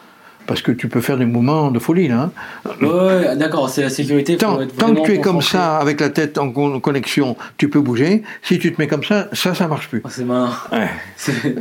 Parce 0.50 0.62
que 0.62 0.72
tu 0.72 0.88
peux 0.88 1.00
faire 1.00 1.16
des 1.16 1.26
mouvements 1.26 1.70
de 1.70 1.78
folie 1.78 2.08
là. 2.08 2.32
hein. 2.64 2.70
Ouais, 2.84 3.36
d'accord, 3.36 3.70
c'est 3.70 3.82
la 3.82 3.88
sécurité. 3.88 4.36
Tant, 4.36 4.56
que 4.56 5.04
tu 5.04 5.12
es 5.12 5.20
comme 5.20 5.42
ça, 5.42 5.76
avec 5.76 6.00
la 6.00 6.10
tête 6.10 6.38
en 6.38 6.50
con- 6.50 6.80
connexion, 6.80 7.36
tu 7.56 7.68
peux 7.68 7.78
bouger. 7.80 8.24
Si 8.42 8.58
tu 8.58 8.72
te 8.72 8.82
mets 8.82 8.88
comme 8.88 9.04
ça, 9.04 9.28
ça, 9.32 9.54
ça 9.54 9.68
marche 9.68 9.88
plus. 9.88 10.02
Oh, 10.04 10.08
c'est 10.10 10.24
malin. 10.24 10.50
Ouais. 10.72 10.88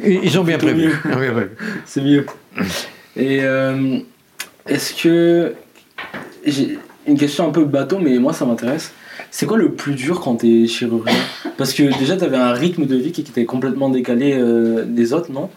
Ils 0.24 0.40
ont 0.40 0.44
bien 0.44 0.58
prévu. 0.58 0.92
C'est 1.86 2.02
mieux. 2.02 2.26
Et 3.16 3.44
euh, 3.44 4.00
est-ce 4.68 4.96
que. 5.04 5.54
J'ai 6.44 6.80
une 7.06 7.16
question 7.20 7.48
un 7.48 7.52
peu 7.52 7.66
bateau, 7.66 8.00
mais 8.00 8.18
moi 8.18 8.34
ça 8.34 8.46
m'intéresse. 8.46 8.92
C'est 9.30 9.46
quoi 9.46 9.58
le 9.58 9.74
plus 9.74 9.94
dur 9.94 10.20
quand 10.20 10.38
t'es 10.38 10.66
chirurgien? 10.66 11.14
Parce 11.60 11.74
que 11.74 11.84
déjà 12.00 12.18
t'avais 12.18 12.38
un 12.38 12.54
rythme 12.54 12.88
de 12.88 12.96
vie 12.96 13.12
qui 13.12 13.22
était 13.22 13.46
complètement 13.46 13.90
décalé 13.90 14.34
euh, 14.36 14.84
des 14.84 15.14
autres, 15.14 15.32
non? 15.32 15.52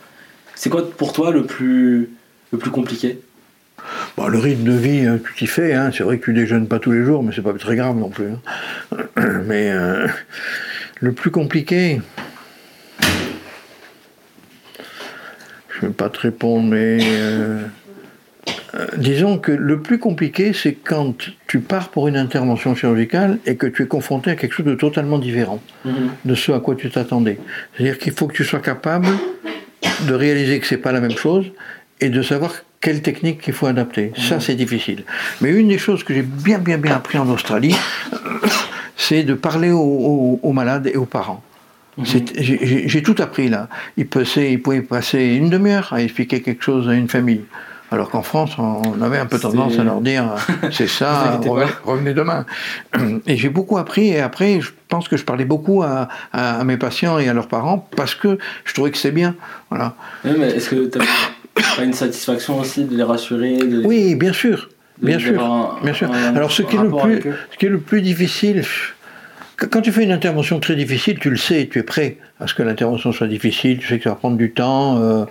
C'est 0.54 0.68
quoi 0.68 0.86
pour 0.90 1.14
toi 1.14 1.30
le 1.30 1.44
plus, 1.44 2.10
le 2.52 2.58
plus 2.58 2.70
compliqué 2.70 3.18
Bon, 4.16 4.28
le 4.28 4.38
rythme 4.38 4.64
de 4.64 4.72
vie, 4.72 5.06
hein, 5.06 5.18
tu 5.24 5.34
t'y 5.34 5.46
fais. 5.46 5.72
Hein. 5.72 5.90
C'est 5.96 6.04
vrai 6.04 6.18
que 6.18 6.26
tu 6.26 6.32
déjeunes 6.32 6.68
pas 6.68 6.78
tous 6.78 6.92
les 6.92 7.02
jours, 7.04 7.22
mais 7.24 7.32
c'est 7.34 7.42
pas 7.42 7.52
très 7.54 7.74
grave 7.74 7.96
non 7.96 8.10
plus. 8.10 8.26
hein. 8.28 8.96
Mais 9.46 9.70
euh, 9.72 10.06
le 11.00 11.12
plus 11.12 11.30
compliqué. 11.32 12.00
Je 15.70 15.86
ne 15.86 15.88
vais 15.88 15.94
pas 15.94 16.08
te 16.10 16.20
répondre, 16.20 16.68
mais. 16.68 16.98
euh, 17.02 17.62
euh, 18.74 18.86
disons 18.96 19.38
que 19.38 19.50
le 19.52 19.80
plus 19.80 19.98
compliqué, 19.98 20.52
c'est 20.52 20.74
quand 20.74 21.14
tu 21.48 21.58
pars 21.60 21.88
pour 21.88 22.06
une 22.08 22.16
intervention 22.16 22.74
chirurgicale 22.76 23.38
et 23.46 23.56
que 23.56 23.66
tu 23.66 23.82
es 23.82 23.86
confronté 23.86 24.30
à 24.30 24.36
quelque 24.36 24.52
chose 24.52 24.66
de 24.66 24.74
totalement 24.74 25.18
différent 25.18 25.60
de 26.24 26.34
ce 26.34 26.52
à 26.52 26.60
quoi 26.60 26.74
tu 26.76 26.88
t'attendais. 26.90 27.38
C'est-à-dire 27.74 27.98
qu'il 27.98 28.12
faut 28.12 28.28
que 28.28 28.34
tu 28.34 28.44
sois 28.44 28.60
capable 28.60 29.08
de 30.06 30.14
réaliser 30.14 30.60
que 30.60 30.66
c'est 30.66 30.76
pas 30.78 30.92
la 30.92 31.00
même 31.00 31.16
chose 31.16 31.46
et 32.00 32.08
de 32.08 32.22
savoir 32.22 32.52
quelle 32.80 33.00
technique 33.02 33.44
il 33.46 33.52
faut 33.52 33.66
adapter. 33.66 34.12
Ça, 34.16 34.40
c'est 34.40 34.54
difficile. 34.56 35.04
Mais 35.40 35.50
une 35.50 35.68
des 35.68 35.78
choses 35.78 36.02
que 36.02 36.12
j'ai 36.14 36.22
bien, 36.22 36.58
bien, 36.58 36.78
bien 36.78 36.94
appris 36.96 37.18
en 37.18 37.28
Australie, 37.28 37.76
c'est 38.96 39.22
de 39.22 39.34
parler 39.34 39.70
aux, 39.70 39.78
aux- 39.80 40.40
aux 40.42 40.52
malades 40.52 40.86
et 40.92 40.96
aux 40.96 41.04
parents. 41.06 41.42
C'est- 42.04 42.32
J'ai 42.40 43.02
tout 43.02 43.16
appris 43.18 43.48
là. 43.48 43.68
Il, 43.96 44.06
passait, 44.06 44.50
il 44.52 44.62
pouvait 44.62 44.80
passer 44.80 45.22
une 45.34 45.50
demi-heure 45.50 45.92
à 45.92 46.02
expliquer 46.02 46.40
quelque 46.40 46.64
chose 46.64 46.88
à 46.88 46.94
une 46.94 47.08
famille. 47.08 47.42
Alors 47.90 48.08
qu'en 48.08 48.22
France, 48.22 48.52
on 48.58 49.02
avait 49.02 49.18
un 49.18 49.26
peu 49.26 49.38
tendance 49.38 49.78
à 49.78 49.84
leur 49.84 50.00
dire 50.00 50.24
c'est 50.72 50.88
ça, 50.88 51.38
revenez, 51.84 52.14
demain. 52.14 52.46
Et 53.26 53.36
j'ai 53.36 53.50
beaucoup 53.50 53.76
appris 53.76 54.08
et 54.08 54.20
après, 54.20 54.62
je 54.62 54.70
pense 54.88 55.08
que 55.08 55.18
je 55.18 55.24
parlais 55.24 55.44
beaucoup 55.44 55.82
à, 55.82 56.08
à- 56.32 56.60
à 56.60 56.64
mes 56.64 56.78
patients 56.78 57.18
et 57.18 57.28
à 57.28 57.34
leurs 57.34 57.48
parents 57.48 57.86
parce 57.94 58.14
que 58.14 58.38
je 58.64 58.72
trouvais 58.72 58.90
que 58.90 58.96
c'est 58.96 59.10
bien. 59.10 59.34
Voilà. 59.68 59.94
Est-ce 60.24 60.70
que 60.70 60.90
pas 61.76 61.84
une 61.84 61.92
satisfaction 61.92 62.58
aussi 62.58 62.84
de 62.84 62.96
les 62.96 63.02
rassurer 63.02 63.56
de, 63.58 63.82
Oui, 63.84 64.14
bien 64.14 64.32
sûr. 64.32 64.68
Bien 65.00 65.18
sûr. 65.18 65.42
un- 65.44 65.78
Bien 65.82 65.94
sûr. 65.94 66.12
un 66.12 66.36
Alors 66.36 66.52
ce 66.52 66.62
qui, 66.62 66.76
est 66.76 66.82
le 66.82 66.90
plus, 66.90 67.22
ce 67.52 67.56
qui 67.58 67.66
est 67.66 67.70
le 67.70 67.80
plus 67.80 68.02
difficile, 68.02 68.62
qu- 69.56 69.66
quand 69.66 69.80
tu 69.80 69.90
fais 69.90 70.04
une 70.04 70.12
intervention 70.12 70.60
très 70.60 70.76
difficile, 70.76 71.18
tu 71.18 71.30
le 71.30 71.36
sais, 71.36 71.68
tu 71.70 71.78
es 71.78 71.82
prêt 71.82 72.18
à 72.40 72.46
ce 72.46 72.54
que 72.54 72.62
l'intervention 72.62 73.10
soit 73.12 73.26
difficile, 73.26 73.78
tu 73.78 73.88
sais 73.88 73.98
que 73.98 74.04
ça 74.04 74.10
va 74.10 74.16
prendre 74.16 74.36
du 74.36 74.52
temps. 74.52 74.98
euh, 75.00 75.24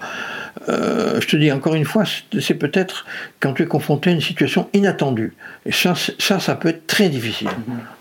euh, 0.67 1.21
je 1.21 1.27
te 1.27 1.37
dis 1.37 1.49
encore 1.51 1.75
une 1.75 1.85
fois, 1.85 2.03
c'est 2.41 2.55
peut-être 2.55 3.05
quand 3.39 3.53
tu 3.53 3.63
es 3.63 3.65
confronté 3.65 4.09
à 4.09 4.13
une 4.13 4.19
situation 4.21 4.67
inattendue. 4.73 5.33
Et 5.65 5.71
ça, 5.71 5.93
ça, 6.19 6.39
ça 6.41 6.55
peut 6.55 6.67
être 6.69 6.87
très 6.87 7.07
difficile. 7.07 7.47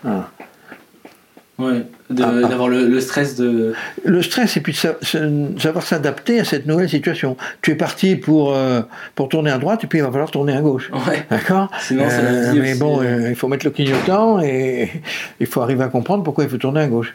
Voilà. 0.03 0.31
Ouais, 1.59 1.85
Ah, 2.19 2.25
ah. 2.45 2.49
d'avoir 2.49 2.69
le, 2.69 2.87
le 2.87 3.01
stress 3.01 3.37
de. 3.37 3.73
Le 4.05 4.23
stress 4.23 4.57
et 4.57 4.61
puis 4.61 4.73
de 4.73 4.77
sa- 4.79 4.97
sa- 5.03 5.21
savoir 5.59 5.85
s'adapter 5.85 6.41
à 6.41 6.45
cette 6.45 6.67
nouvelle 6.67 6.89
situation. 6.89 7.37
Tu 7.63 7.71
es 7.71 7.75
parti 7.77 8.17
pour, 8.17 8.53
euh, 8.55 8.81
pour 9.15 9.29
tourner 9.29 9.51
à 9.51 9.59
droite 9.59 9.85
et 9.85 9.87
puis 9.87 10.01
il 10.01 10.03
va 10.03 10.11
falloir 10.11 10.31
tourner 10.31 10.55
à 10.57 10.61
gauche. 10.61 10.91
Ouais. 11.09 11.25
D'accord? 11.31 11.71
Euh, 11.93 12.53
Mais 12.55 12.71
aussi, 12.71 12.79
bon, 12.81 13.01
euh. 13.01 13.29
il 13.31 13.37
faut 13.37 13.47
mettre 13.49 13.65
le 13.65 13.71
clignotant 13.71 14.41
et 14.41 14.91
il 15.39 15.47
faut 15.47 15.61
arriver 15.61 15.85
à 15.85 15.89
comprendre 15.89 16.25
pourquoi 16.25 16.45
il 16.45 16.51
faut 16.51 16.59
tourner 16.59 16.81
à 16.81 16.89
gauche. 16.89 17.15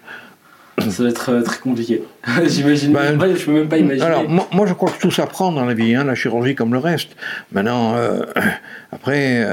Ça 0.90 1.04
va 1.04 1.10
être 1.10 1.42
très 1.42 1.58
compliqué. 1.58 2.04
J'imagine. 2.48 2.96
En 2.98 3.20
fait, 3.20 3.36
je 3.36 3.46
peux 3.46 3.52
même 3.54 3.68
pas 3.70 3.78
imaginer. 3.78 4.06
Alors, 4.06 4.30
moi, 4.30 4.48
moi, 4.54 4.66
je 4.66 4.74
crois 4.74 4.92
que 4.92 5.00
tout 5.00 5.12
s'apprend 5.12 5.52
dans 5.52 5.66
la 5.66 5.74
vie, 5.74 5.96
hein, 5.96 6.04
la 6.04 6.16
chirurgie 6.16 6.56
comme 6.56 6.74
le 6.74 6.80
reste. 6.80 7.12
Maintenant, 7.54 7.96
après, 8.92 9.46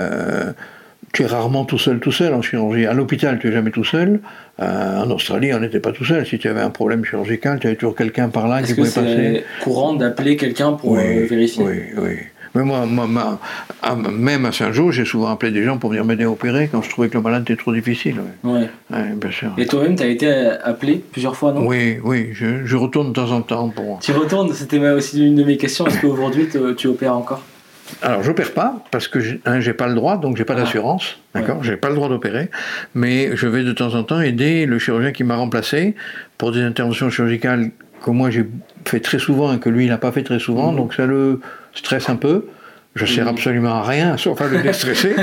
tu 1.12 1.22
es 1.22 1.26
rarement 1.26 1.64
tout 1.64 1.78
seul, 1.78 1.98
tout 2.00 2.12
seul 2.12 2.32
en 2.34 2.42
chirurgie. 2.42 2.86
À 2.86 2.94
l'hôpital, 2.94 3.38
tu 3.38 3.48
es 3.48 3.52
jamais 3.52 3.70
tout 3.70 3.84
seul. 3.84 4.20
Euh, 4.60 4.98
en 5.02 5.10
Australie, 5.10 5.52
on 5.54 5.60
n'était 5.60 5.80
pas 5.80 5.92
tout 5.92 6.04
seul. 6.04 6.26
Si 6.26 6.38
tu 6.38 6.48
avais 6.48 6.60
un 6.60 6.70
problème 6.70 7.04
chirurgical, 7.04 7.58
tu 7.60 7.66
avais 7.66 7.76
toujours 7.76 7.94
quelqu'un 7.96 8.28
par 8.28 8.48
là 8.48 8.62
qui 8.62 8.74
pouvait 8.74 8.88
passer. 8.90 9.44
c'est 9.60 9.64
courant 9.64 9.92
d'appeler 9.94 10.36
quelqu'un 10.36 10.72
pour 10.72 10.96
euh, 10.96 11.26
vérifier 11.28 11.64
Oui, 11.64 11.76
oui. 11.98 12.10
Mais 12.54 12.64
moi, 12.64 12.84
moi, 12.84 13.06
ma- 13.06 13.38
à- 13.82 13.94
même 13.94 14.44
à 14.44 14.52
Saint-Jean, 14.52 14.90
j'ai 14.90 15.06
souvent 15.06 15.28
appelé 15.30 15.52
des 15.52 15.64
gens 15.64 15.78
pour 15.78 15.88
venir 15.88 16.04
m'aider 16.04 16.24
à 16.24 16.30
opérer 16.30 16.68
quand 16.70 16.82
je 16.82 16.90
trouvais 16.90 17.08
que 17.08 17.14
le 17.14 17.22
malade 17.22 17.42
était 17.42 17.56
trop 17.56 17.72
difficile. 17.72 18.16
oui. 18.44 18.50
Ouais. 18.52 18.68
Ouais, 18.94 19.04
bien 19.16 19.30
sûr. 19.30 19.52
Et 19.56 19.64
toi-même, 19.64 19.94
t'as 19.94 20.04
été 20.06 20.26
euh, 20.26 20.56
appelé 20.62 21.02
plusieurs 21.12 21.34
fois, 21.34 21.52
non? 21.52 21.66
Oui, 21.66 21.96
oui, 22.04 22.28
je, 22.34 22.66
je 22.66 22.76
retourne 22.76 23.08
de 23.08 23.12
temps 23.14 23.30
en 23.32 23.40
temps 23.40 23.70
pour. 23.70 24.00
Tu 24.00 24.12
retournes, 24.12 24.52
c'était 24.52 24.78
aussi 24.90 25.26
une 25.26 25.34
de 25.34 25.44
mes 25.44 25.56
questions. 25.56 25.86
Est-ce 25.86 26.00
qu'aujourd'hui, 26.02 26.46
tu 26.76 26.86
opères 26.88 27.16
encore? 27.16 27.42
Alors, 28.02 28.22
j'opère 28.22 28.52
pas 28.52 28.82
parce 28.90 29.08
que 29.08 29.20
j'ai 29.20 29.40
hein, 29.44 29.60
j'ai 29.60 29.72
pas 29.74 29.86
le 29.88 29.94
droit, 29.94 30.16
donc 30.16 30.36
j'ai 30.36 30.44
pas 30.44 30.54
Ah. 30.56 30.60
d'assurance, 30.62 31.18
d'accord? 31.34 31.62
J'ai 31.62 31.76
pas 31.76 31.88
le 31.88 31.94
droit 31.94 32.08
d'opérer, 32.08 32.50
mais 32.94 33.36
je 33.36 33.46
vais 33.46 33.62
de 33.64 33.72
temps 33.72 33.94
en 33.94 34.02
temps 34.04 34.20
aider 34.20 34.66
le 34.66 34.78
chirurgien 34.78 35.12
qui 35.12 35.24
m'a 35.24 35.36
remplacé 35.36 35.94
pour 36.38 36.52
des 36.52 36.62
interventions 36.62 37.10
chirurgicales 37.10 37.70
que 38.04 38.10
moi 38.10 38.30
j'ai 38.30 38.46
fait 38.84 39.00
très 39.00 39.18
souvent 39.18 39.54
et 39.54 39.58
que 39.60 39.68
lui 39.68 39.84
il 39.84 39.88
n'a 39.90 39.98
pas 39.98 40.10
fait 40.12 40.22
très 40.24 40.38
souvent, 40.40 40.72
Mhm. 40.72 40.76
donc 40.78 40.94
ça 40.94 41.06
le 41.06 41.40
stresse 41.74 42.08
un 42.08 42.16
peu. 42.16 42.46
Je 42.94 43.06
sers 43.06 43.24
Mhm. 43.24 43.30
absolument 43.30 43.74
à 43.76 43.82
rien, 43.84 44.18
sauf 44.18 44.38
à 44.42 44.48
le 44.48 44.58
déstresser, 44.62 45.14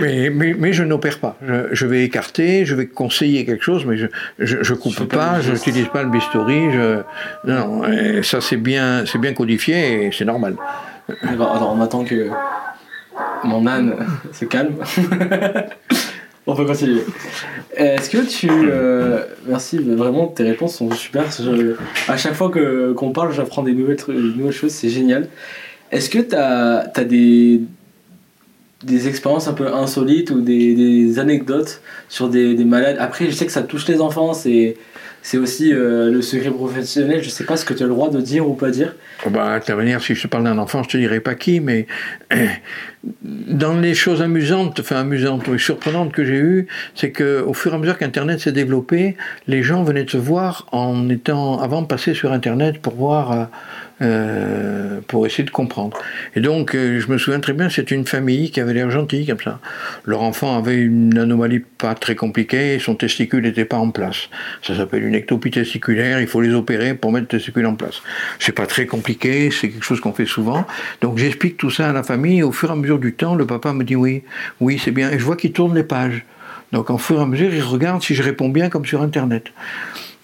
mais, 0.00 0.30
mais, 0.30 0.54
mais 0.56 0.72
je 0.72 0.84
n'opère 0.84 1.18
pas. 1.18 1.36
Je, 1.44 1.54
je 1.72 1.84
vais 1.86 2.04
écarter, 2.04 2.64
je 2.64 2.76
vais 2.76 2.86
conseiller 2.86 3.44
quelque 3.44 3.64
chose, 3.64 3.84
mais 3.86 3.96
je 3.96 4.06
je, 4.38 4.58
je 4.62 4.74
coupe 4.74 5.02
pas 5.08 5.40
je 5.40 5.50
n'utilise 5.50 5.88
pas 5.88 6.04
le 6.04 6.10
bistouri. 6.10 6.70
Je, 6.72 7.00
non, 7.44 7.82
ça 8.22 8.40
c'est 8.40 8.56
bien, 8.56 9.04
c'est 9.06 9.18
bien 9.18 9.32
codifié 9.34 10.04
et 10.04 10.10
c'est 10.12 10.24
normal. 10.26 10.54
Alors, 11.22 11.74
on 11.76 11.80
attend 11.80 12.04
que 12.04 12.28
mon 13.44 13.66
âne 13.66 13.94
se 14.32 14.44
calme. 14.44 14.74
On 16.50 16.54
peut 16.54 16.64
continuer. 16.64 17.02
Est-ce 17.76 18.08
que 18.08 18.18
tu. 18.26 18.48
euh, 18.50 19.22
merci, 19.46 19.76
vraiment, 19.78 20.28
tes 20.28 20.44
réponses 20.44 20.76
sont 20.76 20.90
super. 20.92 21.24
À 22.08 22.16
chaque 22.16 22.32
fois 22.32 22.48
que- 22.50 22.92
qu'on 22.94 23.10
parle, 23.10 23.32
j'apprends 23.34 23.62
des 23.62 23.72
nouvelles, 23.74 23.96
tru- 23.98 24.14
des 24.14 24.34
nouvelles 24.38 24.54
choses, 24.54 24.70
c'est 24.72 24.88
génial. 24.88 25.28
Est-ce 25.92 26.08
que 26.08 26.20
tu 26.20 26.34
as, 26.34 26.90
des, 27.04 27.60
des 28.82 29.08
expériences 29.08 29.46
un 29.46 29.52
peu 29.52 29.66
insolites 29.74 30.30
ou 30.30 30.40
des, 30.40 30.74
des 30.74 31.18
anecdotes 31.18 31.82
sur 32.08 32.30
des, 32.30 32.54
des 32.54 32.64
malades? 32.64 32.96
Après, 32.98 33.26
je 33.26 33.32
sais 33.32 33.44
que 33.44 33.52
ça 33.52 33.62
touche 33.62 33.86
les 33.86 34.00
enfants, 34.00 34.32
c'est. 34.32 34.78
C'est 35.30 35.36
aussi 35.36 35.74
euh, 35.74 36.10
le 36.10 36.22
secret 36.22 36.50
professionnel, 36.50 37.22
je 37.22 37.28
sais 37.28 37.44
pas 37.44 37.58
ce 37.58 37.66
que 37.66 37.74
tu 37.74 37.82
as 37.82 37.86
le 37.86 37.92
droit 37.92 38.08
de 38.08 38.18
dire 38.18 38.48
ou 38.48 38.54
pas 38.54 38.70
dire. 38.70 38.94
Oh 39.26 39.28
bah, 39.28 39.52
à 39.52 39.60
ta 39.60 39.76
manière, 39.76 40.00
si 40.00 40.14
je 40.14 40.22
te 40.22 40.26
parle 40.26 40.44
d'un 40.44 40.56
enfant, 40.56 40.82
je 40.82 40.88
te 40.88 40.96
dirai 40.96 41.20
pas 41.20 41.34
qui, 41.34 41.60
mais 41.60 41.86
dans 43.22 43.78
les 43.78 43.92
choses 43.92 44.22
amusantes, 44.22 44.80
enfin 44.80 45.00
amusantes 45.00 45.46
ou 45.48 45.58
surprenantes 45.58 46.12
que 46.12 46.24
j'ai 46.24 46.38
eues, 46.38 46.66
c'est 46.94 47.10
que 47.10 47.42
au 47.46 47.52
fur 47.52 47.72
et 47.72 47.74
à 47.74 47.78
mesure 47.78 47.98
qu'Internet 47.98 48.40
s'est 48.40 48.52
développé, 48.52 49.18
les 49.48 49.62
gens 49.62 49.82
venaient 49.82 50.06
te 50.06 50.16
voir 50.16 50.66
en 50.72 51.10
étant 51.10 51.60
avant 51.60 51.82
de 51.82 51.86
passer 51.86 52.14
sur 52.14 52.32
Internet 52.32 52.78
pour 52.80 52.94
voir, 52.94 53.32
euh, 53.32 53.44
euh, 54.00 55.00
pour 55.08 55.26
essayer 55.26 55.44
de 55.44 55.50
comprendre. 55.50 55.98
Et 56.36 56.40
donc, 56.40 56.74
euh, 56.74 57.00
je 57.00 57.10
me 57.10 57.18
souviens 57.18 57.40
très 57.40 57.52
bien, 57.52 57.68
c'est 57.68 57.90
une 57.90 58.06
famille 58.06 58.50
qui 58.50 58.60
avait 58.60 58.74
l'air 58.74 58.90
gentille 58.90 59.26
comme 59.26 59.40
ça. 59.40 59.60
Leur 60.04 60.22
enfant 60.22 60.56
avait 60.56 60.76
une 60.76 61.18
anomalie 61.18 61.60
pas 61.78 61.94
très 61.94 62.14
compliquée, 62.14 62.74
et 62.74 62.78
son 62.78 62.94
testicule 62.94 63.42
n'était 63.42 63.64
pas 63.64 63.78
en 63.78 63.90
place. 63.90 64.28
Ça 64.62 64.76
s'appelle 64.76 65.04
une 65.04 65.14
ectopie 65.14 65.50
testiculaire. 65.50 66.20
Il 66.20 66.26
faut 66.26 66.40
les 66.40 66.54
opérer 66.54 66.94
pour 66.94 67.12
mettre 67.12 67.24
le 67.24 67.38
testicule 67.38 67.66
en 67.66 67.74
place. 67.74 68.02
C'est 68.38 68.52
pas 68.52 68.66
très 68.66 68.86
compliqué, 68.86 69.50
c'est 69.50 69.68
quelque 69.68 69.84
chose 69.84 70.00
qu'on 70.00 70.12
fait 70.12 70.26
souvent. 70.26 70.66
Donc 71.00 71.18
j'explique 71.18 71.56
tout 71.56 71.70
ça 71.70 71.90
à 71.90 71.92
la 71.92 72.02
famille. 72.02 72.38
Et 72.38 72.42
au 72.42 72.52
fur 72.52 72.68
et 72.70 72.72
à 72.72 72.76
mesure 72.76 72.98
du 72.98 73.14
temps, 73.14 73.34
le 73.34 73.46
papa 73.46 73.72
me 73.72 73.84
dit 73.84 73.96
oui, 73.96 74.22
oui, 74.60 74.80
c'est 74.82 74.90
bien. 74.92 75.10
Et 75.10 75.18
je 75.18 75.24
vois 75.24 75.36
qu'il 75.36 75.52
tourne 75.52 75.74
les 75.74 75.84
pages. 75.84 76.24
Donc 76.72 76.90
en 76.90 76.98
fur 76.98 77.18
et 77.18 77.22
à 77.22 77.26
mesure, 77.26 77.52
il 77.52 77.62
regarde 77.62 78.02
si 78.02 78.14
je 78.14 78.22
réponds 78.22 78.48
bien 78.48 78.68
comme 78.68 78.84
sur 78.84 79.02
Internet. 79.02 79.46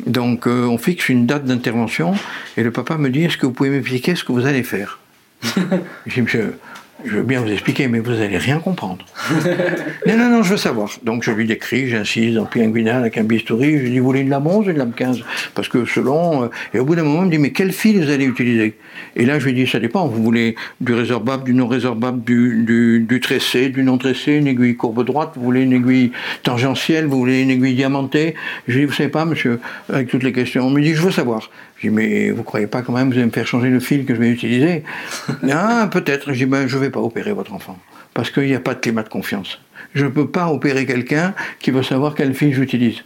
Donc 0.07 0.47
euh, 0.47 0.67
on 0.67 0.79
fixe 0.79 1.09
une 1.09 1.27
date 1.27 1.45
d'intervention 1.45 2.15
et 2.57 2.63
le 2.63 2.71
papa 2.71 2.99
me 2.99 3.09
dit 3.09 3.25
est-ce 3.25 3.37
que 3.37 3.47
vous 3.47 3.53
pouvez 3.53 3.71
m'expliquer 3.71 4.15
ce 4.15 4.25
que 4.25 4.33
vous 4.33 4.47
allez 4.47 4.63
faire? 4.63 4.99
Monsieur, 6.07 6.59
je 7.05 7.17
veux 7.17 7.23
bien 7.23 7.41
vous 7.41 7.51
expliquer, 7.51 7.89
mais 7.89 7.99
vous 8.01 8.13
allez 8.13 8.39
rien 8.39 8.59
comprendre. 8.59 9.05
non, 10.07 10.17
non, 10.17 10.31
non, 10.31 10.43
je 10.43 10.51
veux 10.51 10.57
savoir. 10.57 10.91
Donc 11.03 11.23
je 11.23 11.31
lui 11.31 11.47
décris, 11.47 11.89
j'insiste 11.89 12.35
dans 12.35 12.47
Pinguinal 12.47 12.97
avec 13.01 13.19
un 13.19 13.25
bistouri, 13.25 13.79
je 13.79 13.83
lui 13.83 13.91
dis 13.91 13.99
vous 13.99 14.07
voulez 14.07 14.21
une 14.21 14.31
lame 14.31 14.47
11 14.47 14.67
ou 14.67 14.71
une 14.71 14.79
lame 14.79 14.93
15 14.93 15.21
Parce 15.55 15.69
que 15.69 15.85
selon. 15.85 16.45
euh, 16.45 16.49
et 16.73 16.79
au 16.79 16.85
bout 16.85 16.95
d'un 16.95 17.03
moment, 17.05 17.23
il 17.23 17.27
me 17.27 17.31
dit 17.31 17.39
mais 17.39 17.51
quel 17.51 17.73
fil 17.73 18.03
vous 18.03 18.11
allez 18.11 18.25
utiliser? 18.25 18.75
Et 19.17 19.27
là 19.27 19.39
je 19.39 19.45
lui 19.47 19.53
dis 19.55 19.67
ça 19.67 19.81
dépend, 19.81 20.07
vous 20.07 20.23
voulez 20.23 20.57
du 20.81 20.95
résorbable, 20.95 21.45
du 21.45 21.55
non 21.55 21.67
résorbable, 21.67 22.23
du, 22.25 22.65
du, 22.65 23.01
du 23.07 23.21
tressé, 23.21 23.69
du 23.69 23.83
non 23.83 23.99
tressé, 23.99 24.33
une 24.33 24.47
aiguille 24.47 24.77
courbe 24.77 25.05
droite, 25.05 25.33
vous 25.37 25.43
voulez 25.45 25.63
une 25.63 25.73
aiguille 25.73 26.13
tangentielle, 26.43 27.07
vous 27.07 27.19
voulez 27.19 27.43
une 27.43 27.51
aiguille 27.51 27.75
diamantée? 27.75 28.35
Je 28.67 28.75
lui 28.75 28.81
dis 28.81 28.87
vous 28.87 28.93
savez 28.93 29.11
pas 29.11 29.25
monsieur, 29.25 29.61
avec 29.93 30.09
toutes 30.09 30.23
les 30.23 30.33
questions. 30.33 30.67
On 30.67 30.71
me 30.71 30.81
dit 30.81 30.95
je 30.95 31.03
veux 31.03 31.11
savoir. 31.11 31.51
Je 31.85 31.91
dis 31.91 31.95
mais 31.95 32.31
vous 32.31 32.45
croyez 32.45 32.67
pas 32.67 32.81
quand 32.81 32.95
même 32.95 33.09
que 33.09 33.15
vous 33.15 33.19
allez 33.19 33.27
me 33.27 33.33
faire 33.33 33.47
changer 33.47 33.69
le 33.69 33.79
fil 33.79 34.07
que 34.07 34.15
je 34.15 34.21
vais 34.21 34.31
utiliser? 34.31 34.85
Ah 35.53 35.87
peut-être. 35.93 36.33
Je 36.33 36.39
dis 36.39 36.47
ben 36.47 36.67
je 36.67 36.79
vais 36.79 36.89
pas 36.89 37.01
opérer 37.01 37.33
votre 37.33 37.53
enfant 37.53 37.79
parce 38.15 38.31
qu'il 38.31 38.45
n'y 38.45 38.55
a 38.55 38.61
pas 38.61 38.75
de 38.75 38.81
climat 38.81 39.03
de 39.03 39.09
confiance. 39.11 39.61
Je 39.95 40.07
ne 40.07 40.11
peux 40.11 40.27
pas 40.27 40.49
opérer 40.49 40.87
quelqu'un 40.87 41.35
qui 41.59 41.71
veut 41.71 41.83
savoir 41.83 42.15
quel 42.15 42.33
fil 42.33 42.55
j'utilise. 42.55 43.03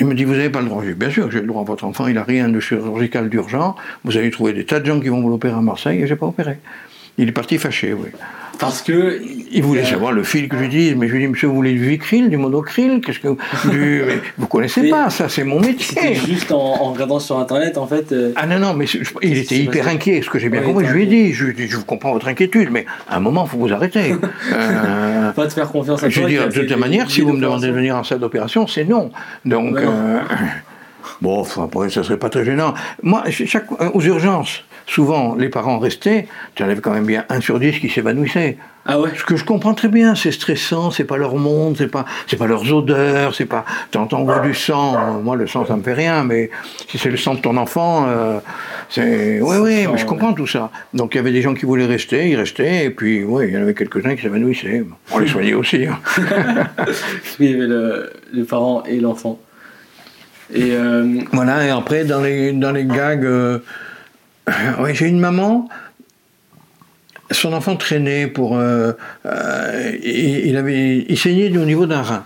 Il 0.00 0.06
me 0.06 0.14
dit, 0.14 0.24
vous 0.24 0.32
n'avez 0.32 0.50
pas 0.50 0.60
le 0.60 0.66
droit. 0.66 0.82
Je 0.82 0.90
dis, 0.90 0.94
bien 0.94 1.10
sûr, 1.10 1.30
j'ai 1.30 1.40
le 1.40 1.46
droit. 1.46 1.62
Votre 1.64 1.84
enfant, 1.84 2.06
il 2.06 2.14
n'a 2.14 2.24
rien 2.24 2.48
de 2.48 2.58
chirurgical 2.58 3.28
d'urgent. 3.28 3.76
Vous 4.04 4.16
allez 4.16 4.30
trouver 4.30 4.52
des 4.52 4.64
tas 4.64 4.80
de 4.80 4.86
gens 4.86 4.98
qui 4.98 5.08
vont 5.08 5.20
vous 5.20 5.28
l'opérer 5.28 5.54
à 5.54 5.60
Marseille 5.60 6.00
et 6.00 6.06
je 6.06 6.12
n'ai 6.12 6.18
pas 6.18 6.26
opéré. 6.26 6.58
Il 7.18 7.28
est 7.28 7.32
parti 7.32 7.58
fâché, 7.58 7.92
oui. 7.92 8.08
Parce 8.58 8.82
que. 8.82 9.20
Il 9.54 9.62
voulait 9.62 9.82
Euh, 9.82 9.86
savoir 9.86 10.12
le 10.12 10.22
fil 10.22 10.48
que 10.48 10.56
j'utilise, 10.56 10.94
mais 10.96 11.08
je 11.08 11.12
lui 11.12 11.20
dis, 11.20 11.28
monsieur, 11.28 11.48
vous 11.48 11.54
voulez 11.54 11.72
du 11.72 11.84
vicryl, 11.88 12.30
du 12.30 12.36
monocryl 12.36 13.00
Qu'est-ce 13.04 13.18
que. 13.18 13.28
Du... 13.70 14.02
vous 14.38 14.46
connaissez 14.46 14.82
Mais- 14.82 14.90
pas, 14.90 15.10
ça, 15.10 15.28
c'est 15.28 15.44
mon 15.44 15.60
C'était 15.62 16.10
métier. 16.10 16.14
juste 16.34 16.52
en, 16.52 16.58
en 16.58 16.92
regardant 16.92 17.18
sur 17.18 17.38
internet, 17.38 17.76
en 17.76 17.86
fait. 17.86 18.12
euh, 18.12 18.32
Ah 18.36 18.46
non, 18.46 18.58
non, 18.58 18.74
mais 18.74 18.86
je- 18.86 18.98
il 19.22 19.36
était 19.38 19.56
hyper 19.56 19.88
inquiet, 19.88 20.22
ce 20.22 20.30
que 20.30 20.38
j'ai 20.38 20.48
bien 20.48 20.60
Ouais, 20.60 20.66
compris. 20.66 20.86
Je 20.86 20.92
lui 20.92 21.02
ai 21.02 21.06
dit, 21.06 21.32
je, 21.32 21.44
lui 21.46 21.52
ai 21.52 21.54
dit, 21.54 21.68
je 21.68 21.76
comprends 21.78 22.12
votre 22.12 22.28
inquiétude, 22.28 22.68
mais 22.70 22.86
à 23.08 23.16
un 23.16 23.20
moment, 23.20 23.44
il 23.46 23.50
faut 23.50 23.58
vous 23.58 23.72
arrêter. 23.72 24.14
Euh, 24.52 25.32
pas 25.32 25.46
te 25.46 25.52
faire 25.52 25.68
confiance 25.70 26.02
à 26.02 26.08
Je 26.08 26.14
toi. 26.14 26.24
veux 26.24 26.28
dire, 26.28 26.48
de 26.48 26.52
toute 26.66 26.76
manière, 26.78 27.10
si 27.10 27.20
vous 27.22 27.32
me 27.32 27.40
demandez 27.40 27.66
de 27.68 27.72
venir 27.72 27.96
en 27.96 28.04
salle 28.04 28.18
d'opération, 28.20 28.66
c'est 28.66 28.84
non. 28.84 29.10
Donc, 29.44 29.72
non. 29.74 29.80
euh, 29.80 30.18
bon, 31.20 31.44
après, 31.62 31.90
ça 31.90 32.02
serait 32.02 32.18
pas 32.18 32.28
très 32.28 32.44
gênant. 32.44 32.74
Moi, 33.02 33.22
ch- 33.26 33.44
chaque, 33.48 33.66
aux 33.94 34.00
urgences, 34.00 34.64
souvent, 34.86 35.34
les 35.34 35.48
parents 35.48 35.78
restaient, 35.78 36.26
tu 36.54 36.62
en 36.62 36.68
avais 36.68 36.80
quand 36.80 36.92
même 36.92 37.06
bien 37.06 37.24
un 37.28 37.40
sur 37.40 37.58
dix 37.58 37.78
qui 37.78 37.88
s'évanouissait. 37.88 38.56
Ah 38.84 38.98
ouais? 38.98 39.10
Ce 39.16 39.22
que 39.22 39.36
je 39.36 39.44
comprends 39.44 39.74
très 39.74 39.86
bien, 39.86 40.16
c'est 40.16 40.32
stressant, 40.32 40.90
c'est 40.90 41.04
pas 41.04 41.16
leur 41.16 41.36
monde, 41.36 41.76
c'est 41.78 41.86
pas, 41.86 42.04
c'est 42.26 42.36
pas 42.36 42.48
leurs 42.48 42.72
odeurs, 42.74 43.32
c'est 43.32 43.46
pas, 43.46 43.64
t'entends 43.92 44.26
du 44.42 44.54
sang, 44.54 45.20
moi 45.22 45.36
le 45.36 45.46
sang 45.46 45.64
ça 45.64 45.76
me 45.76 45.82
fait 45.84 45.92
rien, 45.92 46.24
mais 46.24 46.50
si 46.88 46.98
c'est 46.98 47.10
le 47.10 47.16
sang 47.16 47.34
de 47.34 47.40
ton 47.40 47.56
enfant, 47.56 48.06
euh, 48.08 48.40
c'est, 48.88 49.40
oui, 49.40 49.56
oui, 49.60 49.86
mais 49.86 49.98
je 49.98 50.04
comprends 50.04 50.32
tout 50.32 50.48
ça. 50.48 50.70
Donc 50.94 51.14
il 51.14 51.18
y 51.18 51.20
avait 51.20 51.30
des 51.30 51.42
gens 51.42 51.54
qui 51.54 51.64
voulaient 51.64 51.86
rester, 51.86 52.28
ils 52.30 52.36
restaient, 52.36 52.86
et 52.86 52.90
puis, 52.90 53.22
oui, 53.22 53.44
il 53.48 53.54
y 53.54 53.56
en 53.56 53.62
avait 53.62 53.74
quelques-uns 53.74 54.16
qui 54.16 54.22
s'évanouissaient. 54.22 54.82
On 55.12 55.18
les 55.20 55.28
soignait 55.28 55.54
aussi. 55.54 55.86
hein. 55.86 56.00
Oui, 57.38 57.46
il 57.46 57.50
y 57.52 57.54
avait 57.54 57.66
le, 57.68 58.12
les 58.32 58.42
parents 58.42 58.82
et 58.84 58.98
l'enfant. 58.98 59.38
Et 60.52 60.72
euh, 60.72 61.20
Voilà, 61.32 61.64
et 61.66 61.70
après, 61.70 62.04
dans 62.04 62.20
les, 62.20 62.50
dans 62.52 62.72
les 62.72 62.84
gags, 62.84 63.24
euh, 63.24 63.60
ouais, 64.80 64.94
j'ai 64.94 65.08
une 65.08 65.20
maman, 65.20 65.68
son 67.30 67.52
enfant 67.52 67.76
traînait 67.76 68.26
pour. 68.26 68.56
euh, 68.56 68.92
euh, 69.26 69.92
il, 70.02 70.56
avait, 70.56 71.04
il 71.08 71.18
saignait 71.18 71.56
au 71.56 71.64
niveau 71.64 71.86
d'un 71.86 72.02
rein. 72.02 72.24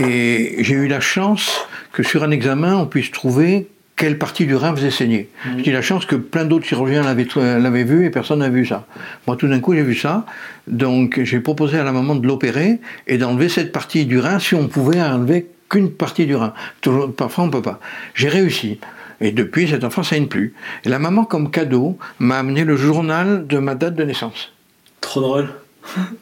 Et 0.00 0.56
j'ai 0.60 0.74
eu 0.74 0.88
la 0.88 1.00
chance 1.00 1.66
que 1.92 2.02
sur 2.02 2.22
un 2.22 2.30
examen, 2.30 2.76
on 2.76 2.86
puisse 2.86 3.10
trouver 3.10 3.68
quelle 3.96 4.16
partie 4.16 4.46
du 4.46 4.54
rein 4.54 4.74
faisait 4.76 4.92
saigner. 4.92 5.28
J'ai 5.58 5.70
eu 5.70 5.72
la 5.72 5.82
chance 5.82 6.06
que 6.06 6.14
plein 6.14 6.44
d'autres 6.44 6.66
chirurgiens 6.66 7.02
l'avaient, 7.02 7.26
l'avaient 7.34 7.84
vu 7.84 8.04
et 8.06 8.10
personne 8.10 8.38
n'a 8.38 8.48
vu 8.48 8.64
ça. 8.64 8.86
Moi, 9.26 9.36
tout 9.36 9.48
d'un 9.48 9.58
coup, 9.58 9.74
j'ai 9.74 9.82
vu 9.82 9.96
ça. 9.96 10.24
Donc, 10.68 11.20
j'ai 11.24 11.40
proposé 11.40 11.78
à 11.78 11.84
la 11.84 11.90
maman 11.90 12.14
de 12.14 12.24
l'opérer 12.24 12.78
et 13.08 13.18
d'enlever 13.18 13.48
cette 13.48 13.72
partie 13.72 14.06
du 14.06 14.20
rein 14.20 14.38
si 14.38 14.54
on 14.54 14.68
pouvait 14.68 15.02
enlever 15.02 15.48
qu'une 15.68 15.90
partie 15.90 16.26
du 16.26 16.36
rein. 16.36 16.54
Toujours, 16.80 17.12
parfois, 17.12 17.44
on 17.44 17.50
peut 17.50 17.62
pas. 17.62 17.80
J'ai 18.14 18.28
réussi. 18.28 18.78
Et 19.20 19.32
depuis, 19.32 19.68
cet 19.68 19.84
enfant 19.84 20.02
saigne 20.02 20.26
plus. 20.26 20.54
Et 20.84 20.88
la 20.88 20.98
maman, 20.98 21.24
comme 21.24 21.50
cadeau, 21.50 21.98
m'a 22.18 22.38
amené 22.38 22.64
le 22.64 22.76
journal 22.76 23.46
de 23.46 23.58
ma 23.58 23.74
date 23.74 23.94
de 23.94 24.04
naissance. 24.04 24.52
trop 25.00 25.20
drôle. 25.20 25.48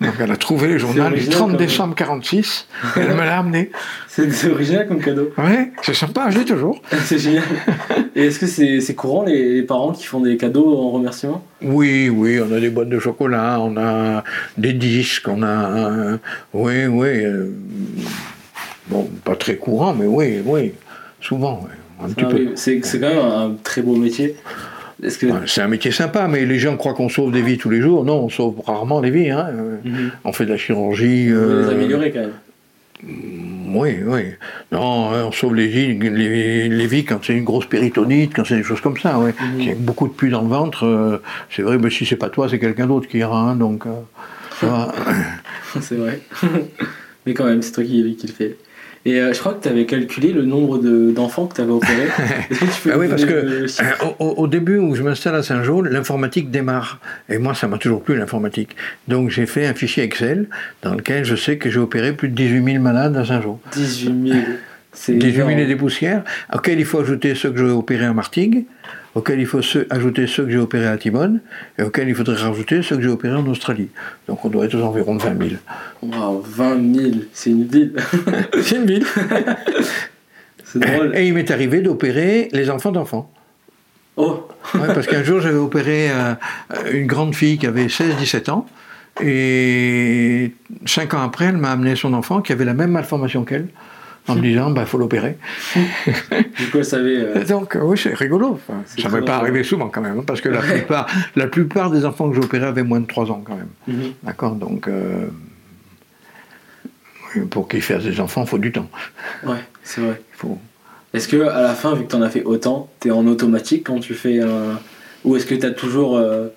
Donc 0.01 0.15
elle 0.21 0.31
a 0.31 0.37
trouvé 0.37 0.69
le 0.69 0.79
journal 0.79 1.09
du 1.09 1.15
original, 1.15 1.33
30 1.39 1.41
quand 1.41 1.59
même. 1.59 1.67
décembre 1.67 1.95
46 1.97 2.69
et 2.97 3.01
elle 3.01 3.15
me 3.17 3.23
l'a 3.23 3.39
amené. 3.39 3.73
C'est 4.07 4.49
original 4.49 4.87
comme 4.87 5.01
cadeau. 5.01 5.31
Ouais, 5.39 5.73
c'est 5.83 5.93
sympa, 5.93 6.31
je 6.31 6.39
l'ai 6.39 6.45
toujours. 6.45 6.81
C'est 7.05 7.19
génial. 7.19 7.43
Et 8.15 8.27
est-ce 8.27 8.39
que 8.39 8.47
c'est 8.47 8.95
courant 8.95 9.25
les, 9.25 9.55
les 9.55 9.63
parents 9.63 9.91
qui 9.93 10.05
font 10.05 10.21
des 10.21 10.37
cadeaux 10.37 10.79
en 10.79 10.93
remerciement? 10.93 11.45
Oui, 11.63 12.09
oui, 12.09 12.39
on 12.41 12.55
a 12.55 12.61
des 12.61 12.71
boîtes 12.71 12.89
de 12.91 13.01
chocolat, 13.01 13.59
on 13.61 13.77
a 13.77 14.23
des 14.57 14.73
disques, 14.73 15.27
on 15.27 15.43
a. 15.43 16.17
oui, 16.55 16.87
oui. 16.87 17.25
euh, 17.25 17.51
bon, 18.87 19.11
pas 19.25 19.35
très 19.35 19.57
courant, 19.57 19.95
mais 19.95 20.07
oui, 20.07 20.43
oui. 20.45 20.75
Souvent, 21.21 21.61
oui. 21.65 21.75
Un 22.03 22.09
petit 22.11 22.25
peu. 22.25 22.37
oui, 22.37 22.51
C'est 22.57 22.81
quand 22.81 23.09
même 23.09 23.19
un 23.19 23.55
très 23.63 23.83
beau 23.83 23.97
métier. 23.97 24.37
Que. 25.03 25.27
C'est 25.47 25.61
un 25.61 25.69
métier 25.69 25.91
sympa, 25.91 26.27
mais 26.27 26.47
les 26.47 26.59
gens 26.59 26.77
croient 26.79 26.95
qu'on 26.95 27.11
sauve 27.11 27.31
des 27.31 27.43
vies 27.43 27.59
tous 27.59 27.69
les 27.69 27.83
jours. 27.83 28.05
Non, 28.07 28.25
on 28.25 28.29
sauve 28.31 28.61
rarement 28.67 29.03
des 29.03 29.11
vies. 29.11 29.31
Hein. 29.31 29.47
Euh, 29.53 29.77
Mhm. 29.85 30.11
On 30.25 30.33
fait 30.33 30.47
de 30.47 30.51
la 30.51 30.57
chirurgie. 30.57 31.29
Vous 31.29 31.37
euh, 31.37 31.63
les 31.69 31.75
améliorer 31.75 32.11
quand 32.13 32.21
même. 32.21 32.33
Oui, 33.75 33.91
oui. 34.07 34.23
Non, 34.73 35.11
hein, 35.13 35.25
on 35.27 35.33
sauve 35.33 35.55
les 35.55 35.67
vies, 35.67 35.99
les, 35.99 36.69
les 36.71 36.87
vies 36.87 37.05
quand 37.05 37.19
c'est 37.23 37.35
une 37.35 37.45
grosse 37.45 37.67
péritonite, 37.67 38.33
quand 38.35 38.45
c'est 38.47 38.57
des 38.57 38.63
choses 38.63 38.81
comme 38.81 38.97
ça. 38.97 39.19
Ouais. 39.19 39.35
Mhm. 39.39 39.59
S'il 39.61 39.69
y 39.69 39.73
a 39.73 39.75
beaucoup 39.75 40.09
de 40.09 40.15
pus 40.15 40.31
dans 40.31 40.41
le 40.41 40.49
ventre, 40.49 40.87
euh, 40.87 41.23
c'est 41.55 41.61
vrai, 41.63 41.77
mais 41.77 41.91
si 41.91 42.07
c'est 42.07 42.17
pas 42.17 42.31
toi, 42.31 42.49
c'est 42.49 42.59
quelqu'un 42.59 42.87
d'autre 42.87 43.07
qui 43.07 43.19
ira. 43.19 43.39
hein, 43.39 43.55
donc, 43.57 43.85
euh, 43.87 43.91
c'est 45.81 45.97
vrai. 45.97 46.21
Mais 47.27 47.35
quand 47.35 47.45
même, 47.45 47.61
c'est 47.61 47.73
toi 47.73 47.85
qui, 47.85 48.17
qui 48.17 48.27
le 48.29 48.33
fais. 48.33 48.57
Et 49.07 49.21
euh, 49.21 49.33
je 49.33 49.39
crois 49.39 49.55
que 49.55 49.63
tu 49.63 49.69
avais 49.69 49.87
calculé 49.87 50.33
le 50.33 50.43
nombre 50.45 50.79
de- 50.79 51.13
d'enfants 51.13 51.47
que 51.47 51.55
tu 51.55 51.61
avais 51.61 51.71
opérés. 51.73 52.09
Est-ce 52.51 52.59
que 52.61 52.65
tu 52.65 52.81
peux 52.83 52.91
Ah 52.93 52.99
oui, 52.99 53.05
nous 53.07 53.11
parce 53.11 53.25
que 53.25 53.33
euh, 53.33 53.67
au, 54.19 54.25
au 54.39 54.47
début 54.49 54.79
où 54.79 54.95
je 54.97 55.03
m'installe 55.03 55.37
à 55.37 55.43
Saint-Jean, 55.45 55.81
l'informatique 55.83 56.51
démarre. 56.51 56.99
Et 57.29 57.39
moi, 57.39 57.55
ça 57.55 57.69
m'a 57.69 57.79
toujours 57.79 58.03
plu, 58.03 58.17
l'informatique. 58.17 58.75
Donc 59.07 59.31
j'ai 59.31 59.47
fait 59.47 59.65
un 59.67 59.75
fichier 59.75 60.03
Excel 60.03 60.49
dans 60.83 60.95
lequel 60.95 61.25
je 61.25 61.37
sais 61.37 61.57
que 61.57 61.71
j'ai 61.71 61.79
opéré 61.79 62.13
plus 62.15 62.29
de 62.29 62.35
18 62.35 62.65
000 62.73 62.83
malades 62.83 63.17
à 63.17 63.25
Saint-Jean. 63.25 63.61
18 63.73 64.29
000. 64.33 64.39
C'est 64.93 65.13
18 65.15 65.33
000 65.37 65.49
énorme. 65.51 65.61
et 65.63 65.67
des 65.67 65.77
poussières, 65.77 66.25
auxquels 66.53 66.81
il 66.81 66.85
faut 66.87 66.99
ajouter 67.01 67.35
ceux 67.35 67.51
que 67.53 67.59
j'ai 67.59 67.65
opérés 67.65 68.07
à 68.07 68.13
Martigues, 68.13 68.65
auxquels 69.17 69.41
il 69.41 69.47
faut 69.47 69.63
ceux- 69.63 69.87
ajouter 69.91 70.27
ceux 70.29 70.45
que 70.45 70.51
j'ai 70.51 70.59
opérés 70.59 70.87
à 70.87 70.97
Timone, 70.97 71.41
et 71.79 71.83
auxquels 71.83 72.09
il 72.09 72.15
faudrait 72.15 72.37
rajouter 72.37 72.83
ceux 72.83 72.97
que 72.97 73.03
j'ai 73.03 73.09
opérés 73.09 73.35
en 73.35 73.47
Australie. 73.47 73.89
Donc 74.29 74.45
on 74.45 74.49
doit 74.49 74.67
être 74.67 74.75
aux 74.77 74.83
environs 74.83 75.17
de 75.17 75.23
20 75.23 75.49
000. 75.49 75.51
Waouh, 76.03 76.43
20 76.43 76.95
000, 76.95 77.11
c'est 77.33 77.51
une 77.51 77.65
ville. 77.67 77.95
C'est 78.63 78.77
une 78.77 78.87
ville. 78.87 79.07
c'est 80.65 80.79
drôle. 80.81 81.17
Et 81.17 81.27
il 81.27 81.35
m'est 81.35 81.51
arrivé 81.51 81.81
d'opérer 81.81 82.49
les 82.53 82.71
enfants 82.71 82.93
d'enfants. 82.93 83.31
Oh, 84.17 84.49
Ouais, 84.75 84.87
parce 84.95 85.07
qu'un 85.07 85.23
jour, 85.23 85.41
j'avais 85.41 85.59
opéré 85.59 86.11
euh, 86.11 86.35
une 86.93 87.07
grande 87.07 87.35
fille 87.35 87.59
qui 87.59 87.67
avait 87.67 87.87
16-17 87.87 88.51
ans. 88.51 88.67
Et 89.23 90.53
cinq 90.85 91.15
ans 91.15 91.23
après, 91.23 91.47
elle 91.47 91.57
m'a 91.57 91.71
amené 91.73 91.97
son 91.97 92.13
enfant 92.13 92.41
qui 92.43 92.53
avait 92.53 92.65
la 92.67 92.75
même 92.75 92.91
malformation 92.91 93.45
qu'elle, 93.45 93.69
en 94.29 94.35
me 94.35 94.41
disant, 94.41 94.69
il 94.69 94.75
bah, 94.75 94.87
faut 94.87 94.99
l'opérer. 94.99 95.37
du 95.75 96.67
coup, 96.71 96.79
elle 96.79 96.85
savait. 96.85 97.17
euh, 97.19 97.45
Donc, 97.45 97.77
euh, 97.77 97.81
oui, 97.83 97.97
c'est 97.97 98.15
rigolo. 98.15 98.53
Enfin, 98.69 98.83
ça 98.87 99.09
ne 99.09 99.15
m'est 99.15 99.25
pas 99.25 99.37
arrivé 99.37 99.63
souvent 99.63 99.89
quand 99.89 100.01
même, 100.01 100.19
hein, 100.19 100.25
parce 100.27 100.41
que 100.41 100.49
la, 100.49 100.61
plupart, 100.61 101.07
la 101.37 101.47
plupart 101.47 101.91
des 101.91 102.05
enfants 102.05 102.29
que 102.29 102.35
j'ai 102.37 102.43
opérés 102.43 102.67
avaient 102.67 102.83
moins 102.83 103.01
de 103.01 103.07
3 103.07 103.31
ans 103.31 103.43
quand 103.45 103.57
même. 103.57 103.69
mhm. 103.87 104.13
D'accord 104.23 104.55
Donc, 104.55 104.89
euh, 104.89 105.27
pour 107.51 107.69
qu'ils 107.69 107.83
fassent 107.83 108.05
des 108.05 108.21
enfants, 108.21 108.43
il 108.45 108.49
faut 108.49 108.59
du 108.59 108.73
temps. 108.73 108.89
Ouais, 109.45 109.57
c'est 109.83 110.01
vrai. 110.01 110.21
Faut... 110.33 110.59
Est-ce 111.13 111.29
que 111.29 111.43
à 111.43 111.63
la 111.63 111.75
fin, 111.75 111.95
vu 111.95 112.05
que 112.05 112.11
t'en 112.11 112.23
as 112.23 112.31
fait 112.31 112.43
autant, 112.45 112.89
t'es 113.01 113.11
en 113.11 113.27
automatique 113.27 113.85
quand 113.87 114.01
tu 114.01 114.15
fais 114.15 114.41
un. 114.41 114.81
Ou 115.25 115.37
est-ce 115.37 115.47
que 115.47 115.55
t'as 115.55 115.71
toujours. 115.71 116.17
euh, 116.17 116.49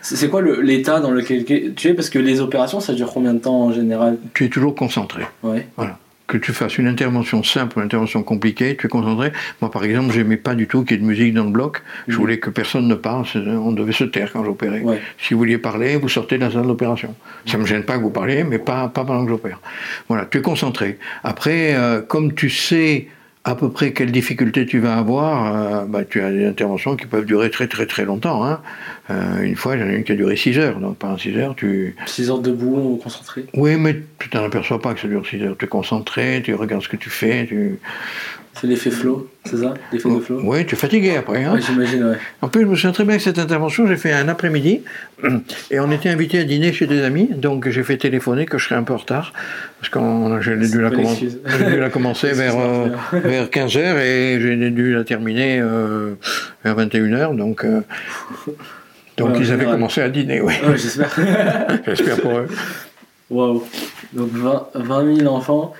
C'est 0.00 0.28
quoi 0.28 0.42
l'état 0.42 1.00
dans 1.00 1.10
lequel 1.10 1.44
tu 1.44 1.88
es? 1.88 1.94
Parce 1.94 2.10
que 2.10 2.18
les 2.18 2.40
opérations, 2.40 2.80
ça 2.80 2.92
dure 2.94 3.12
combien 3.12 3.34
de 3.34 3.38
temps 3.40 3.62
en 3.64 3.72
général? 3.72 4.18
Tu 4.34 4.44
es 4.44 4.48
toujours 4.48 4.74
concentré. 4.74 5.24
Ouais. 5.42 5.66
Que 6.28 6.36
tu 6.36 6.52
fasses 6.52 6.76
une 6.78 6.86
intervention 6.86 7.42
simple 7.42 7.76
ou 7.78 7.80
une 7.80 7.86
intervention 7.86 8.22
compliquée, 8.22 8.76
tu 8.76 8.86
es 8.86 8.88
concentré. 8.88 9.32
Moi, 9.60 9.70
par 9.70 9.82
exemple, 9.82 10.12
j'aimais 10.12 10.36
pas 10.36 10.54
du 10.54 10.66
tout 10.68 10.84
qu'il 10.84 10.98
y 10.98 11.00
ait 11.00 11.02
de 11.02 11.06
musique 11.06 11.32
dans 11.34 11.44
le 11.44 11.50
bloc. 11.50 11.82
Je 12.06 12.12
Mhm. 12.12 12.18
voulais 12.20 12.38
que 12.38 12.50
personne 12.50 12.86
ne 12.86 12.94
parle. 12.94 13.24
On 13.46 13.72
devait 13.72 13.92
se 13.92 14.04
taire 14.04 14.30
quand 14.32 14.44
j'opérais. 14.44 14.82
Ouais. 14.82 15.00
Si 15.18 15.32
vous 15.34 15.38
vouliez 15.40 15.58
parler, 15.58 15.96
vous 15.96 16.08
sortez 16.10 16.36
de 16.36 16.44
la 16.44 16.50
salle 16.52 16.66
d'opération. 16.66 17.14
Ça 17.46 17.56
me 17.56 17.64
gêne 17.66 17.82
pas 17.82 17.96
que 17.96 18.02
vous 18.02 18.10
parliez, 18.10 18.44
mais 18.44 18.58
pas, 18.58 18.88
pas 18.88 19.04
pendant 19.04 19.24
que 19.24 19.30
j'opère. 19.30 19.58
Voilà, 20.08 20.26
tu 20.26 20.38
es 20.38 20.42
concentré. 20.42 20.98
Après, 21.24 21.74
euh, 21.74 22.02
comme 22.02 22.34
tu 22.34 22.50
sais 22.50 23.08
à 23.48 23.54
peu 23.54 23.70
près 23.70 23.92
quelles 23.92 24.12
difficultés 24.12 24.66
tu 24.66 24.78
vas 24.78 24.96
avoir, 24.98 25.82
euh, 25.82 25.84
bah, 25.86 26.04
tu 26.04 26.20
as 26.20 26.30
des 26.30 26.46
interventions 26.46 26.96
qui 26.96 27.06
peuvent 27.06 27.24
durer 27.24 27.50
très 27.50 27.66
très 27.66 27.86
très 27.86 28.04
longtemps. 28.04 28.44
hein. 28.44 28.60
Euh, 29.10 29.40
une 29.42 29.56
fois, 29.56 29.78
j'en 29.78 29.86
ai 29.86 29.94
une 29.94 30.04
qui 30.04 30.12
a 30.12 30.16
duré 30.16 30.36
6 30.36 30.58
heures. 30.58 30.78
Donc 30.78 30.98
pendant 30.98 31.16
6 31.16 31.34
heures, 31.38 31.54
tu, 31.56 31.96
6 32.04 32.28
heures 32.30 32.40
debout, 32.40 33.00
concentré. 33.02 33.46
oui, 33.54 33.76
mais 33.76 34.02
tu 34.18 34.28
t'en 34.28 34.44
aperçois 34.44 34.82
pas 34.82 34.92
que 34.92 35.00
ça 35.00 35.08
dure 35.08 35.26
6 35.26 35.42
heures. 35.42 35.56
Tu 35.58 35.64
es 35.64 35.68
concentré, 35.68 36.42
tu 36.44 36.54
regardes 36.54 36.82
ce 36.82 36.88
que 36.90 36.96
tu 36.96 37.08
fais. 37.08 37.46
Tu... 37.46 37.78
C'est 38.60 38.66
l'effet 38.66 38.90
flow, 38.90 39.28
c'est 39.44 39.58
ça 39.58 39.74
L'effet 39.92 40.08
de 40.10 40.18
flow? 40.20 40.40
Oui, 40.42 40.66
tu 40.66 40.74
es 40.74 40.78
fatigué 40.78 41.16
après. 41.16 41.44
hein? 41.44 41.54
Ouais, 41.54 41.60
j'imagine, 41.60 42.02
ouais. 42.04 42.16
En 42.42 42.48
plus, 42.48 42.62
je 42.62 42.66
me 42.66 42.74
souviens 42.74 42.92
très 42.92 43.04
bien 43.04 43.16
que 43.16 43.22
cette 43.22 43.38
intervention, 43.38 43.86
j'ai 43.86 43.96
fait 43.96 44.12
un 44.12 44.28
après-midi 44.28 44.82
et 45.70 45.78
on 45.80 45.90
était 45.92 46.08
invité 46.08 46.40
à 46.40 46.44
dîner 46.44 46.72
chez 46.72 46.86
des 46.86 47.02
amis. 47.02 47.28
Donc 47.36 47.68
j'ai 47.68 47.82
fait 47.84 47.96
téléphoner 47.96 48.46
que 48.46 48.58
je 48.58 48.64
serais 48.64 48.74
un 48.74 48.82
peu 48.82 48.94
en 48.94 48.96
retard 48.98 49.32
parce 49.80 49.90
qu'on 49.90 50.40
j'ai 50.40 50.56
dû, 50.56 50.80
la 50.80 50.90
commen- 50.90 51.84
dû 51.84 51.90
commencer 51.92 52.32
vers, 52.32 52.58
euh, 52.58 52.88
vers 53.12 53.46
15h 53.46 53.98
et 54.00 54.40
j'ai 54.40 54.70
dû 54.70 54.92
la 54.94 55.04
terminer 55.04 55.60
euh, 55.60 56.14
vers 56.64 56.76
21h. 56.76 57.36
Donc, 57.36 57.64
euh, 57.64 57.80
donc 59.16 59.30
Ouais, 59.34 59.40
ils 59.40 59.52
avaient 59.52 59.64
commencé 59.66 60.00
à 60.00 60.08
dîner, 60.08 60.40
oui. 60.40 60.54
Ouais, 60.66 60.76
j'espère. 60.76 61.10
J'espère 61.86 62.16
pour 62.20 62.38
eux. 62.38 62.48
Waouh. 63.30 63.64
Donc 64.12 64.30
20, 64.32 64.68
20 64.74 65.16
000 65.16 65.34
enfants, 65.34 65.74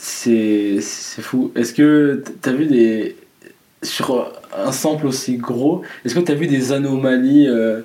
c'est 0.00 0.78
c'est 0.80 1.22
fou. 1.22 1.52
Est-ce 1.54 1.74
que 1.74 2.22
t'as 2.40 2.52
vu 2.52 2.66
des. 2.66 3.16
Sur 3.82 4.32
un 4.56 4.72
sample 4.72 5.06
aussi 5.06 5.36
gros, 5.38 5.82
est-ce 6.04 6.14
que 6.14 6.20
t'as 6.20 6.34
vu 6.34 6.46
des 6.46 6.72
anomalies 6.72 7.46
euh, 7.48 7.80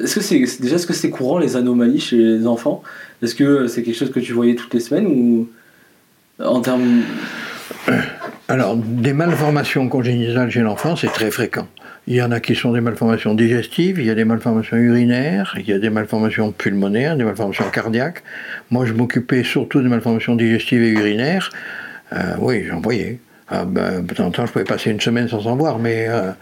Est-ce 0.00 0.16
que 0.16 0.20
c'est 0.20 0.38
déjà 0.60 0.76
est-ce 0.76 0.86
que 0.86 0.92
c'est 0.92 1.10
courant 1.10 1.38
les 1.38 1.56
anomalies 1.56 2.00
chez 2.00 2.16
les 2.16 2.46
enfants? 2.46 2.82
Est-ce 3.22 3.34
que 3.34 3.66
c'est 3.66 3.82
quelque 3.82 3.96
chose 3.96 4.12
que 4.12 4.20
tu 4.20 4.32
voyais 4.32 4.54
toutes 4.54 4.74
les 4.74 4.80
semaines 4.80 5.06
ou 5.06 5.48
en 6.38 6.60
termes 6.60 7.02
Alors, 8.48 8.76
des 8.76 9.12
malformations 9.12 9.88
congénitales 9.88 10.50
chez 10.50 10.60
l'enfant, 10.60 10.94
c'est 10.94 11.12
très 11.12 11.30
fréquent. 11.30 11.66
Il 12.06 12.16
y 12.16 12.22
en 12.22 12.30
a 12.32 12.40
qui 12.40 12.54
sont 12.54 12.72
des 12.72 12.82
malformations 12.82 13.34
digestives, 13.34 13.98
il 13.98 14.04
y 14.04 14.10
a 14.10 14.14
des 14.14 14.26
malformations 14.26 14.76
urinaires, 14.76 15.54
il 15.58 15.66
y 15.66 15.72
a 15.72 15.78
des 15.78 15.88
malformations 15.88 16.52
pulmonaires, 16.52 17.16
des 17.16 17.24
malformations 17.24 17.70
cardiaques. 17.70 18.22
Moi, 18.70 18.84
je 18.84 18.92
m'occupais 18.92 19.42
surtout 19.42 19.80
des 19.80 19.88
malformations 19.88 20.36
digestives 20.36 20.82
et 20.82 20.90
urinaires. 20.90 21.50
Euh, 22.12 22.34
oui, 22.40 22.66
j'en 22.68 22.80
voyais. 22.80 23.20
Ah 23.48 23.64
ben, 23.64 24.02
de 24.02 24.14
temps 24.14 24.26
en 24.26 24.30
temps, 24.30 24.46
je 24.46 24.52
pouvais 24.52 24.64
passer 24.64 24.90
une 24.90 25.00
semaine 25.00 25.28
sans 25.28 25.46
en 25.46 25.56
voir, 25.56 25.78
mais 25.78 26.06
euh, 26.08 26.32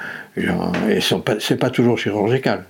c'est 1.41 1.59
pas 1.59 1.71
toujours 1.71 1.99
chirurgical. 1.99 2.65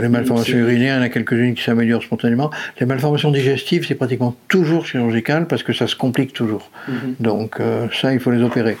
Les 0.00 0.08
malformations 0.08 0.58
urinaires, 0.58 0.96
il 0.96 0.98
y 0.98 1.00
en 1.00 1.04
a 1.04 1.08
quelques-unes 1.08 1.54
qui 1.54 1.62
s'améliorent 1.62 2.02
spontanément. 2.02 2.50
Les 2.78 2.86
malformations 2.86 3.30
digestives, 3.30 3.86
c'est 3.86 3.94
pratiquement 3.94 4.36
toujours 4.48 4.86
chirurgical 4.86 5.46
parce 5.46 5.62
que 5.62 5.72
ça 5.72 5.86
se 5.86 5.96
complique 5.96 6.32
toujours. 6.32 6.70
Donc 7.18 7.60
euh, 7.60 7.86
ça, 7.92 8.12
il 8.12 8.20
faut 8.20 8.30
les 8.30 8.42
opérer. 8.42 8.76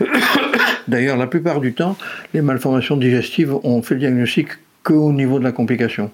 D'ailleurs, 0.88 1.16
la 1.16 1.26
plupart 1.26 1.60
du 1.60 1.72
temps, 1.72 1.96
les 2.34 2.42
malformations 2.42 2.96
digestives, 2.96 3.54
on 3.64 3.82
fait 3.82 3.94
le 3.94 4.00
diagnostic 4.00 4.48
qu'au 4.82 5.12
niveau 5.12 5.38
de 5.38 5.44
la 5.44 5.52
complication. 5.52 6.10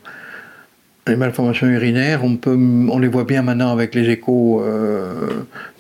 Les 1.07 1.17
malformations 1.17 1.67
urinaires, 1.67 2.23
on, 2.23 2.37
peut, 2.37 2.57
on 2.57 2.99
les 2.99 3.09
voit 3.09 3.25
bien 3.25 3.43
maintenant 3.43 3.73
avec 3.73 3.95
les 3.95 4.09
échos 4.11 4.63
euh, 4.63 5.29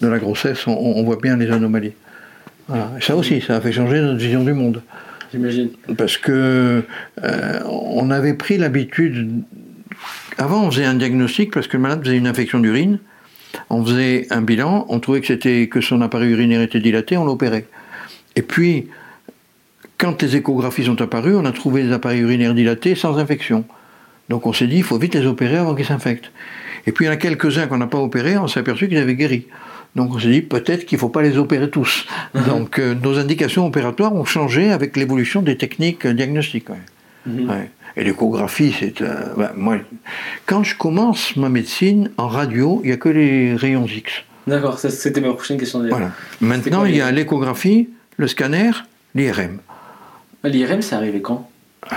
de 0.01 0.09
la 0.09 0.19
grossesse, 0.19 0.67
on, 0.67 0.73
on 0.73 1.03
voit 1.05 1.19
bien 1.23 1.37
les 1.37 1.51
anomalies. 1.51 1.93
Voilà. 2.67 2.91
Et 2.99 3.03
ça 3.03 3.15
aussi, 3.17 3.41
ça 3.41 3.57
a 3.57 3.61
fait 3.61 3.73
changer 3.73 4.01
notre 4.01 4.19
vision 4.19 4.43
du 4.43 4.53
monde. 4.53 4.83
J'imagine. 5.33 5.71
Parce 5.97 6.19
que 6.19 6.85
euh, 7.23 7.61
on 7.65 8.11
avait 8.11 8.35
pris 8.35 8.59
l'habitude. 8.59 9.43
Avant, 10.39 10.65
on 10.65 10.71
faisait 10.71 10.85
un 10.85 10.95
diagnostic 10.95 11.53
parce 11.53 11.69
que 11.69 11.77
le 11.77 11.83
malade 11.83 12.03
faisait 12.05 12.17
une 12.17 12.27
infection 12.27 12.59
d'urine. 12.59 12.99
On 13.69 13.85
faisait 13.85 14.27
un 14.31 14.43
bilan, 14.43 14.87
on 14.89 15.01
trouvait 15.01 15.21
que, 15.21 15.65
que 15.65 15.81
son 15.81 16.01
appareil 16.03 16.31
urinaire 16.31 16.63
était 16.63 16.81
dilaté, 16.81 17.17
on 17.17 17.25
l'opérait. 17.25 17.67
Et 18.37 18.43
puis, 18.43 18.89
quand 19.99 20.23
les 20.23 20.37
échographies 20.37 20.85
sont 20.85 21.01
apparues, 21.03 21.37
on 21.37 21.45
a 21.45 21.53
trouvé 21.53 21.83
des 21.83 21.93
appareils 21.93 22.21
urinaires 22.21 22.55
dilatés 22.55 22.95
sans 22.95 23.19
infection. 23.19 23.65
Donc 24.31 24.47
on 24.47 24.53
s'est 24.53 24.67
dit, 24.67 24.77
il 24.77 24.83
faut 24.83 24.99
vite 24.99 25.15
les 25.15 25.27
opérer 25.27 25.57
avant 25.57 25.75
qu'ils 25.75 25.85
s'infectent. 25.85 26.31
Et 26.87 26.93
puis 26.93 27.05
il 27.05 27.09
y 27.09 27.11
en 27.11 27.15
a 27.15 27.17
quelques-uns 27.17 27.67
qu'on 27.67 27.77
n'a 27.77 27.87
pas 27.87 27.99
opérés, 27.99 28.39
on 28.39 28.49
s'est 28.49 28.61
aperçu 28.61 28.89
qu'ils 28.89 28.99
avaient 28.99 29.17
guéri. 29.17 29.47
Donc 29.97 30.15
on 30.15 30.19
s'est 30.21 30.31
dit, 30.31 30.43
peut-être 30.43 30.87
qu'il 30.87 30.97
ne 30.97 31.01
faut 31.01 31.09
pas 31.09 31.23
les 31.23 31.37
opérer 31.37 31.69
tous. 31.71 32.07
Donc 32.47 32.79
euh, 32.79 32.95
nos 32.95 33.19
indications 33.19 33.67
opératoires 33.67 34.15
ont 34.15 34.25
changé 34.25 34.71
avec 34.71 34.97
l'évolution 34.97 35.43
des 35.43 35.57
techniques 35.57 36.07
euh, 36.07 36.13
diagnostiques. 36.15 36.71
ouais. 36.71 36.77
Mhm. 37.27 37.51
Ouais. 37.51 37.71
Et 37.97 38.05
l'échographie, 38.05 38.75
c'est. 38.79 39.03
euh, 39.03 39.35
bah, 39.37 39.53
moi, 39.57 39.79
quand 40.47 40.63
je 40.63 40.77
commence 40.77 41.35
ma 41.37 41.49
médecine, 41.49 42.11
en 42.19 42.29
radio, 42.29 42.81
il 42.85 42.87
n'y 42.89 42.93
a 42.93 42.97
que 42.97 43.09
les 43.09 43.55
rayons 43.57 43.85
X. 43.87 44.13
D'accord, 44.47 44.79
c'était 44.79 45.21
ma 45.21 45.33
prochaine 45.35 45.59
question. 45.59 45.81
Voilà. 45.89 46.13
Maintenant, 46.41 46.85
il 46.85 46.97
y 46.97 47.01
a 47.01 47.11
l'échographie, 47.11 47.89
le 48.17 48.27
scanner, 48.29 48.71
l'IRM. 49.15 49.59
Ah, 50.43 50.49
L'IRM, 50.49 50.81
c'est 50.83 50.95
arrivé 50.95 51.21
quand? 51.21 51.51
Oh, 51.91 51.95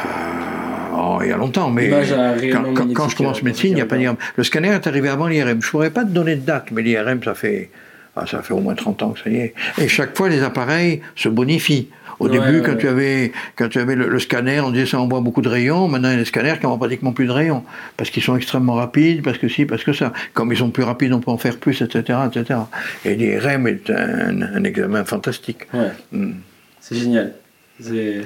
il 1.23 1.29
y 1.29 1.33
a 1.33 1.37
longtemps, 1.37 1.69
mais 1.69 1.89
quand, 1.89 2.63
quand- 2.63 2.73
quand 2.73 2.73
magnétique, 2.85 3.09
je 3.11 3.15
commence 3.15 3.39
euh, 3.39 3.45
médecine, 3.45 3.69
il 3.71 3.75
n'y 3.75 3.81
a 3.81 3.85
pas 3.85 3.97
d'IRM. 3.97 4.15
Le 4.35 4.43
scanner 4.43 4.69
est 4.69 4.87
arrivé 4.87 5.09
avant 5.09 5.27
l'IRM. 5.27 5.61
Je 5.61 5.67
ne 5.67 5.71
pourrais 5.71 5.89
pas 5.91 6.03
te 6.03 6.09
donner 6.09 6.35
de 6.35 6.41
date, 6.45 6.67
mais 6.71 6.81
l'IRM, 6.81 7.23
ça 7.23 7.33
fait, 7.33 7.69
ah, 8.15 8.25
ça 8.25 8.41
fait 8.41 8.53
au 8.53 8.59
moins 8.59 8.75
30 8.75 9.01
ans 9.03 9.09
que 9.11 9.19
ça 9.19 9.29
y 9.29 9.37
est. 9.37 9.53
Et 9.81 9.87
chaque 9.87 10.15
fois, 10.17 10.29
les 10.29 10.41
appareils 10.43 11.01
se 11.15 11.29
bonifient. 11.29 11.89
Au 12.19 12.25
Ouais, 12.29 12.31
début, 12.39 12.59
ouais, 12.59 12.61
quand, 12.63 12.73
ouais. 12.73 12.77
Tu 12.77 12.87
avais, 12.87 13.31
quand 13.55 13.67
tu 13.69 13.79
avais 13.79 13.95
le, 13.95 14.07
le 14.07 14.19
scanner, 14.19 14.59
on 14.59 14.69
disait 14.69 14.85
ça 14.85 14.99
envoie 14.99 15.19
beaucoup 15.19 15.41
de 15.41 15.49
rayons. 15.49 15.87
Maintenant, 15.87 16.09
il 16.09 16.11
y 16.11 16.15
a 16.15 16.19
des 16.19 16.25
scanners 16.25 16.53
qui 16.59 16.63
n'envoient 16.65 16.77
pratiquement 16.87 17.11
plus 17.11 17.25
de 17.25 17.31
rayons. 17.31 17.63
Parce 17.97 18.11
qu'ils 18.11 18.21
sont 18.21 18.35
extrêmement 18.37 18.75
rapides, 18.75 19.23
parce 19.23 19.39
que 19.39 19.47
si, 19.49 19.65
parce 19.65 19.83
que 19.83 19.93
ça. 19.93 20.13
Comme 20.33 20.51
ils 20.53 20.57
sont 20.57 20.69
plus 20.69 20.83
rapides, 20.83 21.11
on 21.11 21.19
peut 21.19 21.31
en 21.31 21.39
faire 21.39 21.57
plus, 21.57 21.81
etc. 21.81 22.19
etc. 22.31 22.59
Et 23.03 23.15
l'IRM 23.15 23.67
est 23.67 23.89
un, 23.89 24.41
un 24.43 24.63
examen 24.63 25.03
fantastique. 25.05 25.61
Ouais. 25.73 25.89
Mm. 26.11 26.33
C'est 26.79 26.95
génial. 26.97 27.33
C'est. 27.81 28.21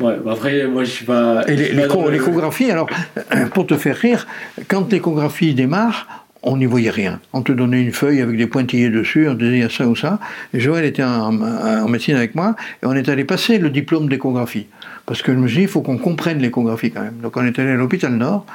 Ouais, 0.00 0.16
bah 0.24 0.32
après, 0.32 0.66
moi 0.66 0.84
je 0.84 0.90
suis 0.90 1.04
pas. 1.04 1.42
Et 1.48 1.56
le- 1.56 2.10
l'échographie, 2.10 2.70
alors, 2.70 2.88
pour 3.54 3.66
te 3.66 3.76
faire 3.76 3.96
rire, 3.96 4.26
quand 4.68 4.90
l'échographie 4.90 5.54
démarre, 5.54 6.24
on 6.42 6.56
n'y 6.56 6.66
voyait 6.66 6.90
rien. 6.90 7.20
On 7.32 7.42
te 7.42 7.52
donnait 7.52 7.82
une 7.82 7.92
feuille 7.92 8.20
avec 8.20 8.36
des 8.36 8.46
pointillés 8.46 8.88
dessus, 8.90 9.28
on 9.28 9.34
te 9.34 9.40
disait 9.44 9.52
il 9.58 9.60
y 9.60 9.64
a 9.64 9.70
ça 9.70 9.86
ou 9.86 9.94
ça. 9.94 10.18
Et 10.54 10.60
Joël 10.60 10.84
était 10.84 11.04
en, 11.04 11.40
en 11.40 11.88
médecine 11.88 12.16
avec 12.16 12.34
moi, 12.34 12.56
et 12.82 12.86
on 12.86 12.94
est 12.94 13.08
allé 13.08 13.24
passer 13.24 13.58
le 13.58 13.70
diplôme 13.70 14.08
d'échographie. 14.08 14.66
Parce 15.06 15.20
que 15.22 15.32
je 15.32 15.38
me 15.38 15.46
suis 15.46 15.58
dit, 15.58 15.62
il 15.64 15.68
faut 15.68 15.82
qu'on 15.82 15.98
comprenne 15.98 16.38
l'échographie 16.38 16.90
quand 16.90 17.02
même. 17.02 17.18
Donc 17.22 17.36
on 17.36 17.44
est 17.44 17.58
allé 17.58 17.70
à 17.72 17.74
l'hôpital 17.74 18.12
Nord, 18.12 18.46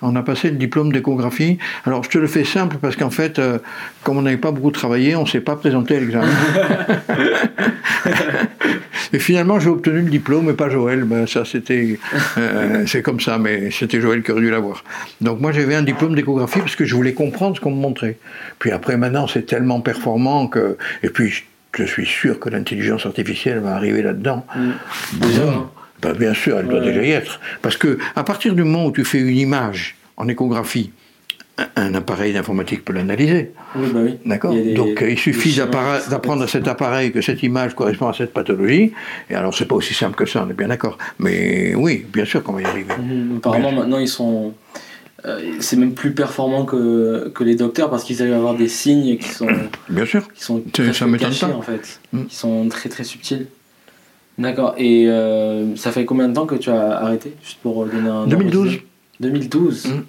on 0.00 0.16
a 0.16 0.22
passé 0.22 0.50
le 0.50 0.56
diplôme 0.56 0.90
d'échographie. 0.92 1.58
Alors 1.84 2.02
je 2.02 2.08
te 2.08 2.18
le 2.18 2.26
fais 2.28 2.44
simple 2.44 2.78
parce 2.80 2.96
qu'en 2.96 3.10
fait, 3.10 3.38
euh, 3.38 3.58
comme 4.02 4.16
on 4.16 4.22
n'avait 4.22 4.36
pas 4.36 4.50
beaucoup 4.52 4.70
travaillé, 4.70 5.14
on 5.16 5.22
ne 5.22 5.28
s'est 5.28 5.40
pas 5.40 5.54
présenté 5.56 5.96
à 5.96 6.00
l'examen. 6.00 6.26
Et 9.12 9.18
finalement, 9.18 9.58
j'ai 9.60 9.68
obtenu 9.70 10.00
le 10.02 10.10
diplôme 10.10 10.48
et 10.50 10.52
pas 10.52 10.68
Joël. 10.68 11.04
Ben, 11.04 11.26
ça, 11.26 11.44
c'était, 11.44 11.98
euh, 12.36 12.84
c'est 12.86 13.02
comme 13.02 13.20
ça, 13.20 13.38
mais 13.38 13.70
c'était 13.70 14.00
Joël 14.00 14.22
qui 14.22 14.30
aurait 14.32 14.40
dû 14.42 14.50
l'avoir. 14.50 14.84
Donc 15.20 15.40
moi, 15.40 15.52
j'avais 15.52 15.74
un 15.74 15.82
diplôme 15.82 16.14
d'échographie 16.14 16.58
parce 16.60 16.76
que 16.76 16.84
je 16.84 16.94
voulais 16.94 17.14
comprendre 17.14 17.56
ce 17.56 17.60
qu'on 17.60 17.70
me 17.70 17.80
montrait. 17.80 18.18
Puis 18.58 18.70
après, 18.70 18.96
maintenant, 18.96 19.26
c'est 19.26 19.46
tellement 19.46 19.80
performant 19.80 20.46
que, 20.48 20.76
et 21.02 21.10
puis, 21.10 21.30
je- 21.30 21.84
suis 21.84 22.06
sûr 22.06 22.40
que 22.40 22.48
l'intelligence 22.48 23.06
artificielle 23.06 23.60
va 23.60 23.76
arriver 23.76 24.02
là-dedans. 24.02 24.44
Mm. 24.56 24.70
Hein. 25.22 25.70
Ben, 26.02 26.12
bien 26.12 26.34
sûr, 26.34 26.58
elle 26.58 26.66
doit 26.66 26.80
Ouais. 26.80 26.86
déjà 26.86 27.02
y 27.04 27.10
être. 27.12 27.40
Parce 27.62 27.76
que 27.76 27.98
à 28.16 28.24
partir 28.24 28.54
du 28.54 28.64
moment 28.64 28.86
où 28.86 28.92
tu 28.92 29.04
fais 29.04 29.20
une 29.20 29.36
image 29.36 29.96
en 30.16 30.26
échographie 30.28 30.90
un 31.76 31.94
appareil 31.94 32.32
d'informatique 32.32 32.84
peut 32.84 32.92
l'analyser. 32.92 33.52
Oui, 33.74 33.88
bah 33.92 34.00
oui. 34.04 34.14
D'accord 34.24 34.52
Il 34.54 34.62
des- 34.64 34.74
Donc 34.74 35.02
euh, 35.02 35.10
il 35.10 35.18
suffit 35.18 35.54
d'apprendre 35.56 36.42
à 36.42 36.46
cet 36.48 36.68
appareil 36.68 37.10
que 37.12 37.20
cette 37.20 37.42
image 37.42 37.74
correspond 37.74 38.08
à 38.08 38.12
cette 38.14 38.32
pathologie. 38.32 38.92
Et 39.30 39.34
alors 39.34 39.54
c'est 39.54 39.64
pas 39.66 39.74
aussi 39.74 39.94
simple 39.94 40.14
que 40.16 40.26
ça, 40.26 40.44
on 40.46 40.50
est 40.50 40.54
bien 40.54 40.68
d'accord. 40.68 40.96
Mais 41.18 41.74
oui, 41.74 42.04
bien 42.12 42.24
sûr 42.24 42.42
qu'on 42.42 42.52
va 42.52 42.62
y 42.62 42.64
arriver. 42.64 42.94
Mhm. 42.98 43.36
Apparemment, 43.38 43.72
maintenant, 43.72 43.98
ils 43.98 44.08
sont. 44.08 44.52
euh, 45.26 45.40
c'est 45.58 45.76
même 45.76 45.94
plus 45.94 46.12
performant 46.12 46.64
que, 46.64 47.30
que 47.34 47.42
les 47.42 47.56
docteurs 47.56 47.90
parce 47.90 48.04
qu'ils 48.04 48.22
arrivent 48.22 48.34
à 48.34 48.38
avoir 48.38 48.54
des 48.54 48.68
signes 48.68 49.16
qui 49.18 49.28
sont, 49.28 49.48
Bien 49.88 50.06
sûr. 50.06 50.32
qui 50.32 50.42
sont 50.44 50.62
très 50.72 50.92
ça 50.92 51.06
cachés 51.18 51.46
pas. 51.46 51.52
en 51.52 51.62
fait, 51.62 52.00
Mm. 52.12 52.24
qui 52.26 52.36
sont 52.36 52.68
très 52.68 52.88
très 52.88 53.02
subtils. 53.04 53.46
D'accord. 54.38 54.74
Et 54.78 55.08
euh, 55.08 55.74
ça 55.74 55.90
fait 55.90 56.04
combien 56.04 56.28
de 56.28 56.34
temps 56.34 56.46
que 56.46 56.54
tu 56.54 56.70
as 56.70 56.98
arrêté 56.98 57.32
Juste 57.42 57.58
pour 57.60 57.84
donner 57.86 58.08
un. 58.08 58.26
2012. 58.28 58.56
ordre 58.58 58.70
d'idée 58.70 58.84
2012 59.20 59.86
Mm. 59.86 60.02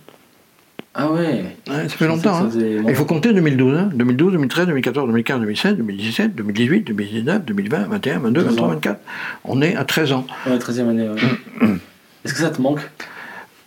Ah 1.02 1.10
ouais 1.12 1.46
Ouais, 1.70 1.84
ça 1.88 1.96
fait 1.96 2.08
longtemps. 2.08 2.36
hein. 2.44 2.50
Il 2.88 2.94
faut 2.94 3.06
compter 3.06 3.32
2012, 3.32 3.78
hein. 3.78 3.90
2012, 3.94 4.34
2013, 4.34 4.66
2014, 4.68 5.08
2015, 5.08 5.40
2016, 5.40 5.76
2017, 5.78 6.36
2018, 6.36 6.82
2019, 6.88 7.46
2020, 7.46 7.78
21, 7.88 8.20
22, 8.20 8.42
23, 8.42 8.68
24. 8.68 9.00
On 9.46 9.62
est 9.62 9.76
à 9.78 9.86
13 9.86 10.12
ans. 10.12 10.28
Ouais, 10.46 10.60
13 10.60 10.80
e 10.80 10.90
année. 10.90 11.08
ouais. 11.08 11.68
Est-ce 12.26 12.34
que 12.34 12.40
ça 12.42 12.50
te 12.50 12.62
manque 12.62 12.82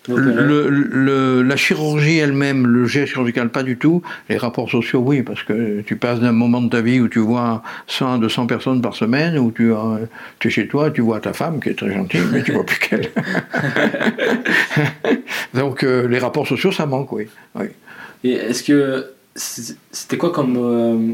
Le, 0.09 0.69
le- 0.69 1.43
la 1.43 1.57
chirurgie 1.57 2.19
elle-même, 2.19 2.67
le 2.67 2.87
geste 2.87 3.13
chirurgical, 3.13 3.51
pas 3.51 3.63
du 3.63 3.77
tout. 3.77 4.03
Les 4.29 4.37
rapports 4.37 4.69
sociaux, 4.69 4.99
oui, 5.01 5.23
parce 5.23 5.45
que 5.45 5.81
tu 5.83 5.95
passes 5.95 6.19
d'un 6.19 6.33
moment 6.33 6.61
de 6.61 6.69
ta 6.69 6.81
vie 6.81 6.99
où 7.01 7.07
tu 7.07 7.21
vois 7.21 7.63
100 7.87 8.15
à 8.15 8.19
200 8.19 8.49
personnes 8.49 8.83
par 8.83 8.97
semaine, 8.97 9.39
où 9.39 9.53
tu, 9.53 9.73
euh, 9.73 10.07
tu 10.41 10.49
es 10.49 10.51
chez 10.51 10.67
toi, 10.67 10.91
tu 10.91 11.03
vois 11.03 11.21
ta 11.21 11.33
femme, 11.33 11.61
qui 11.61 11.69
est 11.69 11.79
très 11.79 11.95
gentille, 11.95 12.21
mais 12.33 12.43
tu 12.43 12.51
vois 12.53 12.67
plus 12.67 12.79
qu'elle. 12.81 13.11
Donc 15.55 15.85
euh, 15.85 16.07
les 16.09 16.19
rapports 16.19 16.47
sociaux, 16.47 16.73
ça 16.73 16.87
manque, 16.87 17.13
oui. 17.13 17.29
oui. 17.55 17.67
Et 18.25 18.33
est-ce 18.33 18.63
que 18.63 19.07
c'était 19.37 20.17
quoi 20.17 20.33
comme 20.33 20.57
euh, 20.59 21.13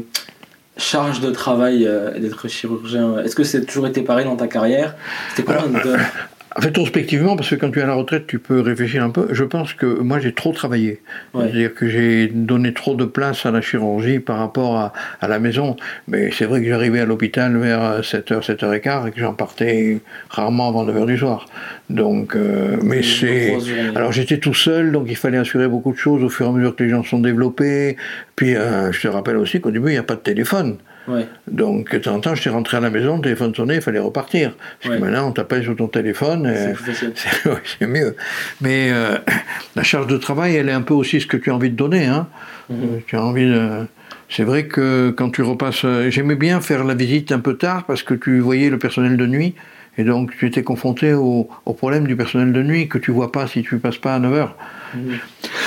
charge 0.77 1.19
de 1.21 1.31
travail 1.31 1.85
euh, 1.85 2.17
d'être 2.19 2.47
chirurgien? 2.47 3.19
Est-ce 3.19 3.35
que 3.35 3.43
c'est 3.43 3.65
toujours 3.65 3.87
été 3.87 4.01
pareil 4.01 4.25
dans 4.25 4.35
ta 4.35 4.47
carrière? 4.47 4.95
C'était 5.35 5.53
quoi 5.53 5.67
de... 5.67 5.95
Rétrospectivement, 6.55 7.35
parce 7.35 7.49
que 7.49 7.55
quand 7.55 7.71
tu 7.71 7.79
es 7.79 7.83
à 7.83 7.85
la 7.85 7.93
retraite, 7.93 8.25
tu 8.25 8.39
peux 8.39 8.59
réfléchir 8.59 9.03
un 9.03 9.11
peu. 9.11 9.27
Je 9.31 9.43
pense 9.43 9.73
que 9.73 9.85
moi, 9.85 10.19
j'ai 10.19 10.33
trop 10.33 10.51
travaillé. 10.51 11.01
Ouais. 11.33 11.43
C'est-à-dire 11.43 11.75
que 11.75 11.87
j'ai 11.87 12.27
donné 12.27 12.73
trop 12.73 12.95
de 12.95 13.05
place 13.05 13.45
à 13.45 13.51
la 13.51 13.61
chirurgie 13.61 14.19
par 14.19 14.39
rapport 14.39 14.77
à, 14.77 14.93
à 15.21 15.27
la 15.27 15.39
maison. 15.39 15.75
Mais 16.07 16.31
c'est 16.31 16.45
vrai 16.45 16.61
que 16.61 16.67
j'arrivais 16.67 17.01
à 17.01 17.05
l'hôpital 17.05 17.55
vers 17.57 18.01
7h, 18.01 18.43
7h15 18.43 19.07
et 19.07 19.11
que 19.11 19.19
j'en 19.19 19.33
partais 19.33 19.99
rarement 20.29 20.69
avant 20.69 20.85
9h 20.85 21.05
du 21.05 21.17
soir. 21.17 21.45
Donc, 21.89 22.35
euh, 22.35 22.77
mais 22.83 23.03
C'est. 23.03 23.57
Alors 23.95 24.11
j'étais 24.11 24.37
tout 24.37 24.53
seul, 24.53 24.91
donc 24.91 25.07
il 25.09 25.15
fallait 25.15 25.37
assurer 25.37 25.67
beaucoup 25.67 25.91
de 25.91 25.97
choses 25.97 26.23
au 26.23 26.29
fur 26.29 26.45
et 26.45 26.49
à 26.49 26.51
mesure 26.51 26.75
que 26.75 26.83
les 26.83 26.89
gens 26.89 27.03
sont 27.03 27.19
développés. 27.19 27.97
Puis 28.35 28.55
euh, 28.55 28.91
je 28.91 29.01
te 29.01 29.07
rappelle 29.07 29.37
aussi 29.37 29.59
qu'au 29.61 29.71
début, 29.71 29.89
il 29.89 29.93
n'y 29.93 29.97
a 29.97 30.03
pas 30.03 30.15
de 30.15 30.21
téléphone. 30.21 30.77
Ouais. 31.09 31.27
Donc 31.51 31.91
de 31.93 31.97
temps 31.97 32.15
en 32.15 32.19
temps, 32.19 32.35
j'étais 32.35 32.49
rentré 32.51 32.77
à 32.77 32.79
la 32.79 32.89
maison, 32.89 33.15
le 33.17 33.21
téléphone 33.23 33.53
sonnait, 33.55 33.75
il 33.75 33.81
fallait 33.81 33.99
repartir. 33.99 34.53
Parce 34.81 34.93
Ouais. 34.93 34.99
que 34.99 35.05
maintenant, 35.05 35.27
on 35.27 35.31
t'appelle 35.31 35.63
sur 35.63 35.75
ton 35.75 35.87
téléphone. 35.87 36.49
C'est 37.15 37.49
ouais, 37.49 37.87
mieux. 37.87 38.15
Mais 38.61 38.89
euh, 38.91 39.17
la 39.75 39.83
charge 39.83 40.07
de 40.07 40.17
travail, 40.17 40.55
elle 40.55 40.69
est 40.69 40.73
un 40.73 40.81
peu 40.83 40.93
aussi 40.93 41.19
ce 41.19 41.25
que 41.27 41.35
tu 41.37 41.49
as 41.51 41.55
envie 41.55 41.71
de 41.71 41.75
donner. 41.75 42.05
Hein. 42.05 42.27
Mhm. 42.69 42.77
Euh, 42.83 42.99
Tu 43.07 43.15
as 43.17 43.23
envie 43.23 43.47
de... 43.47 43.85
C'est 44.29 44.43
vrai 44.43 44.67
que 44.67 45.09
quand 45.09 45.31
tu 45.31 45.41
repasses... 45.41 45.81
euh, 45.85 46.11
J'aimais 46.11 46.35
bien 46.35 46.61
faire 46.61 46.83
la 46.83 46.93
visite 46.93 47.31
un 47.31 47.39
peu 47.39 47.55
tard 47.57 47.85
parce 47.85 48.03
que 48.03 48.13
tu 48.13 48.39
voyais 48.39 48.69
le 48.69 48.77
personnel 48.77 49.17
de 49.17 49.25
nuit. 49.25 49.55
Et 49.97 50.03
donc 50.03 50.37
tu 50.37 50.45
étais 50.45 50.61
confronté 50.63 51.13
au, 51.13 51.49
au 51.65 51.73
problème 51.73 52.05
du 52.05 52.15
personnel 52.15 52.53
de 52.53 52.61
nuit 52.63 52.87
que 52.87 52.99
tu 52.99 53.11
vois 53.11 53.31
pas 53.31 53.47
si 53.47 53.63
tu 53.63 53.77
passes 53.79 53.97
pas 53.97 54.13
à 54.15 54.19
9h. 54.19 54.49
Mhm. 54.95 55.17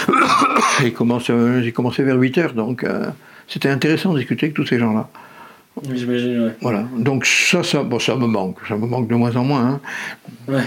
J'ai 0.81 0.93
commencé, 0.93 1.33
j'ai 1.63 1.73
commencé 1.73 2.03
vers 2.03 2.17
8h, 2.19 2.55
donc 2.55 2.83
euh, 2.83 3.07
c'était 3.47 3.69
intéressant 3.69 4.13
de 4.15 4.19
discuter 4.19 4.47
avec 4.47 4.55
tous 4.55 4.67
ces 4.67 4.79
gens-là. 4.79 5.09
J'imagine, 5.93 6.45
ouais. 6.47 6.53
Voilà. 6.61 6.85
Donc 6.99 7.25
ça, 7.27 7.63
ça, 7.63 7.83
bon, 7.83 7.99
ça 7.99 8.15
me 8.17 8.27
manque. 8.27 8.59
Ça 8.69 8.77
me 8.77 8.87
manque 8.87 9.09
de 9.09 9.15
moins 9.15 9.35
en 9.37 9.45
moins. 9.45 9.67
hein. 9.67 9.81
ouais. 10.49 10.63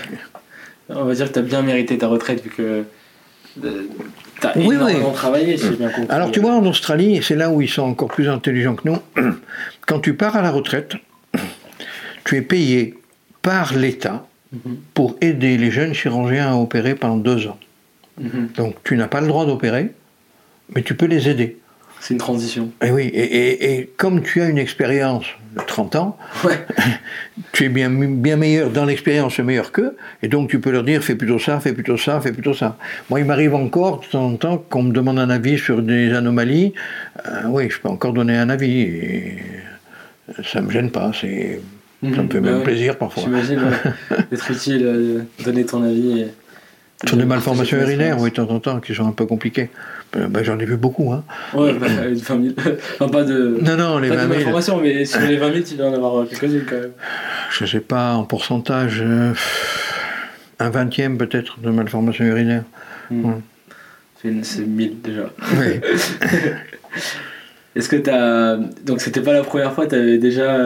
On 0.89 1.05
va 1.05 1.13
dire 1.13 1.27
que 1.27 1.33
tu 1.33 1.39
as 1.39 1.43
bien 1.43 1.61
mérité 1.61 1.97
ta 1.97 2.07
retraite 2.07 2.43
vu 2.43 2.49
que 2.49 2.83
tu 3.61 3.67
as 4.47 4.57
Oui, 4.57 4.75
énormément 4.75 5.09
oui. 5.09 5.13
travaillé, 5.15 5.57
si 5.57 5.69
bien 5.71 5.89
compris. 5.89 6.13
Alors 6.13 6.31
tu 6.31 6.39
vois, 6.39 6.53
en 6.53 6.65
Australie, 6.65 7.15
et 7.17 7.21
c'est 7.21 7.35
là 7.35 7.49
où 7.49 7.61
ils 7.61 7.69
sont 7.69 7.83
encore 7.83 8.09
plus 8.09 8.27
intelligents 8.29 8.75
que 8.75 8.87
nous, 8.89 8.97
quand 9.87 9.99
tu 9.99 10.13
pars 10.15 10.35
à 10.35 10.41
la 10.41 10.51
retraite, 10.51 10.93
tu 12.25 12.37
es 12.37 12.41
payé 12.41 12.95
par 13.41 13.75
l'État 13.75 14.25
Mhm. 14.53 14.77
pour 14.93 15.17
aider 15.21 15.57
les 15.57 15.71
jeunes 15.71 15.93
chirurgiens 15.95 16.51
à 16.53 16.55
opérer 16.55 16.93
pendant 16.95 17.17
deux 17.17 17.47
ans. 17.47 17.57
Mhm. 18.21 18.49
Donc 18.55 18.75
tu 18.83 18.95
n'as 18.95 19.07
pas 19.07 19.19
le 19.19 19.27
droit 19.27 19.45
d'opérer, 19.45 19.91
mais 20.73 20.83
tu 20.83 20.95
peux 20.95 21.07
les 21.07 21.27
aider. 21.27 21.57
C'est 22.07 22.13
une 22.13 22.19
transition. 22.19 22.69
Et 22.83 22.91
oui, 22.91 23.05
et, 23.05 23.23
et- 23.23 23.79
et 23.79 23.89
comme 23.97 24.21
tu 24.21 24.39
as 24.39 24.47
une 24.47 24.59
expérience 24.59 25.25
de 25.57 25.61
30 25.65 25.95
ans, 25.95 26.17
Ouais. 26.43 26.63
tu 27.51 27.63
es 27.65 27.69
bien, 27.69 27.89
bien 27.89 28.35
meilleur 28.37 28.69
dans 28.69 28.85
l'expérience, 28.85 29.39
meilleur 29.39 29.71
qu'eux, 29.71 29.97
et 30.21 30.27
donc 30.27 30.51
tu 30.51 30.59
peux 30.59 30.69
leur 30.69 30.83
dire 30.83 31.03
fais 31.03 31.15
plutôt 31.15 31.39
ça, 31.39 31.59
fais 31.59 31.73
plutôt 31.73 31.97
ça, 31.97 32.21
fais 32.21 32.31
plutôt 32.31 32.53
ça. 32.53 32.77
Moi, 33.09 33.21
il 33.21 33.25
m'arrive 33.25 33.55
encore 33.55 34.01
de 34.01 34.05
temps 34.05 34.23
en 34.27 34.35
temps 34.35 34.57
qu'on 34.69 34.83
me 34.83 34.91
demande 34.91 35.17
un 35.17 35.31
avis 35.31 35.57
sur 35.57 35.81
des 35.81 36.13
anomalies. 36.13 36.73
Euh, 37.25 37.47
oui, 37.47 37.71
je 37.71 37.79
peux 37.79 37.89
encore 37.89 38.13
donner 38.13 38.37
un 38.37 38.51
avis, 38.51 38.81
et 38.81 39.37
ça 40.43 40.61
me 40.61 40.69
gêne 40.69 40.91
pas, 40.91 41.11
c'est, 41.19 41.59
ça 42.03 42.07
me 42.07 42.15
Mhm. 42.21 42.29
fait 42.29 42.39
Bah 42.39 42.49
même 42.51 42.57
ouais. 42.59 42.63
plaisir 42.65 42.97
parfois. 42.99 43.23
J'imagine 43.23 43.57
ouais, 43.63 44.17
d'être 44.31 44.51
utile, 44.51 44.83
euh, 44.85 45.21
donner 45.43 45.65
ton 45.65 45.81
avis. 45.81 46.19
Et... 46.21 46.27
Sur 47.07 47.17
des 47.17 47.23
de 47.23 47.27
malformations 47.29 47.77
urinaires, 47.79 48.19
oui, 48.19 48.29
de 48.29 48.35
temps 48.35 48.49
en 48.49 48.59
temps, 48.59 48.79
qui 48.79 48.93
sont 48.95 49.07
un 49.07 49.11
peu 49.11 49.25
compliquées. 49.25 49.69
Ben, 50.13 50.43
j'en 50.43 50.57
ai 50.59 50.65
vu 50.65 50.77
beaucoup. 50.77 51.11
Hein. 51.11 51.23
Ouais, 51.53 51.73
bah, 51.73 51.87
une 52.07 52.15
20 52.15 52.41
000. 52.43 52.53
Enfin, 52.99 53.09
pas 53.09 53.23
de. 53.23 53.57
Non, 53.61 53.75
non, 53.75 53.97
les 53.99 54.09
pas 54.09 54.15
de 54.15 54.19
20 54.21 54.27
000, 54.27 54.33
malformations, 54.35 54.79
mais 54.81 55.05
sur 55.05 55.19
les 55.21 55.37
20 55.37 55.51
000, 55.53 55.65
tu 55.67 55.75
dois 55.75 55.87
en 55.89 55.93
avoir 55.93 56.27
quelques-unes 56.27 56.63
quand 56.69 56.75
même. 56.75 56.91
je 57.51 57.65
sais 57.65 57.79
pas, 57.81 58.13
en 58.13 58.23
pourcentage, 58.23 59.01
euh, 59.01 59.33
un 60.59 60.69
vingtième 60.69 61.17
peut-être 61.17 61.59
de 61.59 61.69
malformations 61.69 62.25
urinaires. 62.25 62.63
Mhm. 63.11 63.25
Ouais. 63.25 63.31
C'est- 64.21 64.43
C'est 64.43 64.65
1000 64.65 65.01
déjà. 65.01 65.29
Oui. 65.59 65.79
Est-ce 67.75 67.89
que 67.89 67.97
t'as. 67.97 68.55
Donc, 68.85 69.01
c'était 69.01 69.21
pas 69.21 69.33
la 69.33 69.43
première 69.43 69.73
fois, 69.73 69.85
t'avais 69.85 70.17
déjà. 70.17 70.57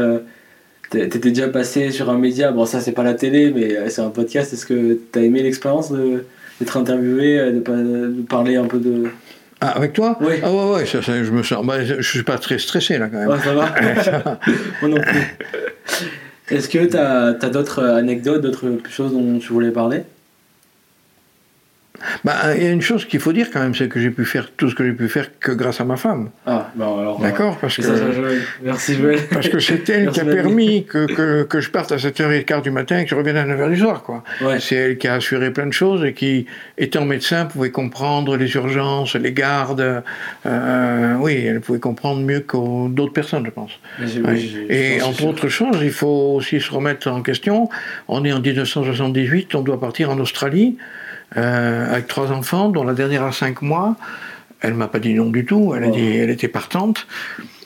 Euh, 0.96 1.00
t'é- 1.02 1.10
T'étais 1.10 1.30
déjà 1.30 1.48
passé 1.50 1.92
sur 1.92 2.10
un 2.10 2.18
média, 2.18 2.52
bon, 2.52 2.66
ça 2.66 2.80
c'est 2.82 2.92
pas 2.92 3.04
la 3.04 3.14
télé, 3.14 3.52
mais 3.56 3.76
euh, 3.78 3.90
c'est 3.90 4.02
un 4.02 4.10
podcast. 4.10 4.54
Est-ce 4.54 4.66
que 4.66 4.98
t'as 5.12 5.22
aimé 5.22 5.42
l'expérience 5.44 5.92
d'être 5.92 6.78
interviewé, 6.78 7.40
euh, 7.40 7.52
de, 7.52 7.60
de 7.60 8.22
parler 8.28 8.56
un 8.58 8.66
peu 8.66 8.80
de. 8.80 9.06
Ah, 9.62 9.72
avec 9.72 9.94
toi? 9.94 10.18
Oui. 10.22 10.36
Ah 10.42 10.52
ouais, 10.54 10.74
ouais, 10.74 10.86
ça, 10.86 11.02
ça, 11.02 11.22
je 11.24 11.32
me 11.32 11.44
sens. 11.44 11.66
bah, 11.66 11.84
je 11.84 12.02
suis 12.02 12.24
pas 12.24 12.38
très 12.38 12.58
stressé 12.60 12.98
là 12.98 13.08
quand 13.10 13.18
même. 13.20 13.28
Ouais, 13.30 13.40
ça 13.44 13.54
va 13.54 13.74
Moi 14.82 14.90
non 14.90 15.02
plus. 15.02 15.38
Est-ce 16.50 16.70
que 16.70 16.86
t'as 16.86 17.34
as, 17.40 17.50
d'autres 17.50 17.84
anecdotes, 17.84 18.42
d'autres 18.42 18.66
choses 18.90 19.12
dont 19.12 19.38
tu 19.40 19.52
voulais 19.54 19.72
parler? 19.72 20.04
Bah, 22.24 22.56
il 22.56 22.64
y 22.64 22.68
a 22.68 22.72
une 22.72 22.82
chose 22.82 23.06
qu'il 23.06 23.20
faut 23.20 23.34
dire 23.34 23.48
quand 23.52 23.60
même, 23.60 23.76
c'est 23.76 23.88
que 23.88 24.00
j'ai 24.00 24.10
pu 24.10 24.26
faire 24.26 24.50
tout 24.56 24.70
ce 24.70 24.76
que 24.76 24.86
j'ai 24.86 24.94
pu 24.94 25.08
faire 25.08 25.40
que 25.40 25.52
grâce 25.52 25.82
à 25.82 25.86
ma 25.86 25.98
femme. 25.98 26.30
Ah, 26.46 26.72
bon 26.76 27.00
alors. 27.00 27.20
D'accord 27.20 27.58
Parce 27.58 27.80
euh, 27.80 27.84
ça, 27.84 27.98
ça, 27.98 28.06
que, 28.06 28.12
Joël. 28.14 28.42
Merci 28.64 28.96
Joël. 28.96 29.20
parce 29.32 29.50
que 29.50 29.60
c'est 29.60 29.88
elle 29.90 30.10
qui 30.12 30.20
a 30.20 30.26
permis 30.26 30.86
que, 30.86 31.06
que, 31.06 31.44
que 31.44 31.60
je 31.60 31.70
parte 31.70 31.92
à 31.92 31.98
7h15 31.98 32.62
du 32.62 32.72
matin 32.72 33.00
et 33.00 33.04
que 33.04 33.10
je 33.10 33.16
revienne 33.16 33.38
à 33.38 33.46
9h 33.46 33.70
du 33.70 33.78
soir. 33.78 34.04
Quoi. 34.04 34.24
Ouais. 34.42 34.60
C'est 34.60 34.76
elle 34.76 34.98
qui 34.98 35.08
a 35.08 35.16
assuré 35.16 35.52
plein 35.52 35.68
de 35.68 35.74
choses 35.74 36.04
et 36.04 36.14
qui, 36.14 36.46
étant 36.78 37.06
médecin, 37.06 37.46
pouvait 37.46 37.72
comprendre 37.72 38.38
les 38.38 38.54
urgences, 38.56 39.16
les 39.16 39.34
gardes. 39.34 40.04
Euh, 40.46 41.16
oui, 41.20 41.46
elle 41.46 41.62
pouvait 41.62 41.80
comprendre 41.80 42.22
mieux 42.22 42.42
que 42.42 42.88
d'autres 42.90 43.14
personnes, 43.14 43.46
je 43.46 43.52
pense. 43.52 43.72
Ouais. 44.00 44.40
Et 44.70 45.02
entre 45.02 45.26
autres 45.26 45.50
choses, 45.50 45.80
il 45.82 45.92
faut 45.92 46.36
aussi 46.36 46.60
se 46.60 46.72
remettre 46.72 47.10
en 47.10 47.22
question. 47.22 47.70
On 48.08 48.26
est 48.26 48.32
en 48.32 48.40
1978, 48.40 49.56
on 49.56 49.62
doit 49.62 49.80
partir 49.80 50.10
en 50.10 50.20
Australie 50.20 50.78
euh, 51.38 51.92
avec 51.92 52.08
trois 52.08 52.32
enfants, 52.32 52.70
dont 52.70 52.84
la 52.84 52.94
dernière 52.94 53.24
a 53.24 53.32
cinq 53.32 53.62
mois. 53.62 53.96
Elle 54.62 54.74
m'a 54.74 54.88
pas 54.88 55.00
dit 55.00 55.14
non 55.14 55.30
du 55.30 55.46
tout. 55.46 55.74
Elle 55.76 55.86
a 55.86 55.90
dit, 55.90 56.18
elle 56.18 56.30
était 56.30 56.48
partante. 56.48 57.08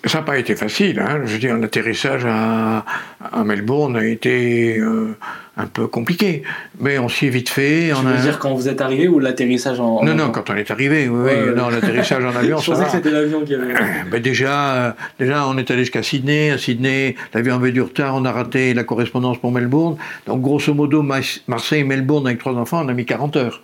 Ça 0.06 0.20
n'a 0.20 0.24
pas 0.24 0.38
été 0.38 0.56
facile. 0.56 1.00
Hein. 1.00 1.22
Je 1.26 1.34
veux 1.34 1.40
dire, 1.40 1.58
l'atterrissage 1.58 2.26
à, 2.26 2.86
à 3.32 3.44
Melbourne 3.44 3.96
a 3.96 4.06
été 4.06 4.78
euh, 4.78 5.16
un 5.56 5.68
peu 5.68 5.86
compliqué, 5.86 6.42
mais 6.80 6.98
on 6.98 7.08
s'y 7.10 7.28
est 7.28 7.30
vite 7.30 7.50
fait. 7.50 7.90
Tu 7.90 7.94
on 7.94 8.02
veux 8.02 8.16
a- 8.16 8.22
dire 8.22 8.40
quand 8.40 8.56
vous 8.56 8.68
êtes 8.68 8.82
arrivé 8.82 9.08
ou 9.08 9.20
l'atterrissage 9.20 9.80
en. 9.80 9.98
en 9.98 10.04
Non, 10.04 10.16
non, 10.16 10.32
quand 10.32 10.50
on 10.50 10.56
est 10.56 10.72
arrivé, 10.72 11.08
oui, 11.08 11.20
Ouais, 11.26 11.44
oui. 11.50 11.54
Non, 11.56 11.70
l'atterrissage 11.70 12.26
en 12.26 12.36
avion, 12.36 12.58
Je 12.60 12.64
ça 12.66 12.72
pensais 12.72 12.82
va. 12.84 12.86
que 12.88 12.92
c'était 12.98 13.12
l'avion 13.12 13.42
qui 13.46 13.54
avait. 13.54 13.74
Ben 14.12 14.20
déjà, 14.22 14.74
euh, 14.74 14.92
déjà, 15.20 15.48
on 15.48 15.56
est 15.60 15.70
allé 15.70 15.82
jusqu'à 15.82 16.02
Sydney. 16.02 16.50
À 16.52 16.58
Sydney, 16.58 17.16
l'avion 17.36 17.56
avait 17.56 17.72
du 17.72 17.82
retard. 17.82 18.16
On 18.16 18.26
a 18.26 18.32
raté 18.32 18.74
la 18.74 18.84
correspondance 18.84 19.38
pour 19.38 19.52
Melbourne. 19.52 19.98
Donc, 20.26 20.42
grosso 20.42 20.74
modo, 20.74 21.04
Ma- 21.04 21.20
Marseille-Melbourne 21.48 22.26
avec 22.26 22.40
trois 22.40 22.54
enfants, 22.54 22.82
on 22.84 22.90
a 22.90 22.94
mis 22.94 23.06
40 23.06 23.36
heures. 23.36 23.62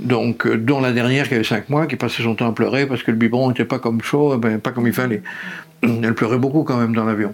Donc, 0.00 0.46
euh, 0.46 0.58
dont 0.58 0.80
la 0.80 0.92
dernière 0.92 1.28
qui 1.28 1.34
avait 1.36 1.44
5 1.44 1.70
mois, 1.70 1.86
qui 1.86 1.96
passait 1.96 2.22
son 2.22 2.34
temps 2.34 2.48
à 2.50 2.52
pleurer 2.52 2.84
parce 2.86 3.02
que 3.02 3.10
le 3.12 3.16
biberon 3.16 3.48
n'était 3.48 3.64
pas 3.64 3.78
comme 3.78 4.02
chaud, 4.02 4.36
ben, 4.36 4.58
pas 4.58 4.72
comme 4.72 4.86
il 4.86 4.92
fallait. 4.92 5.22
Elle 5.82 6.14
pleurait 6.14 6.38
beaucoup 6.38 6.64
quand 6.64 6.76
même 6.76 6.94
dans 6.94 7.04
l'avion. 7.04 7.32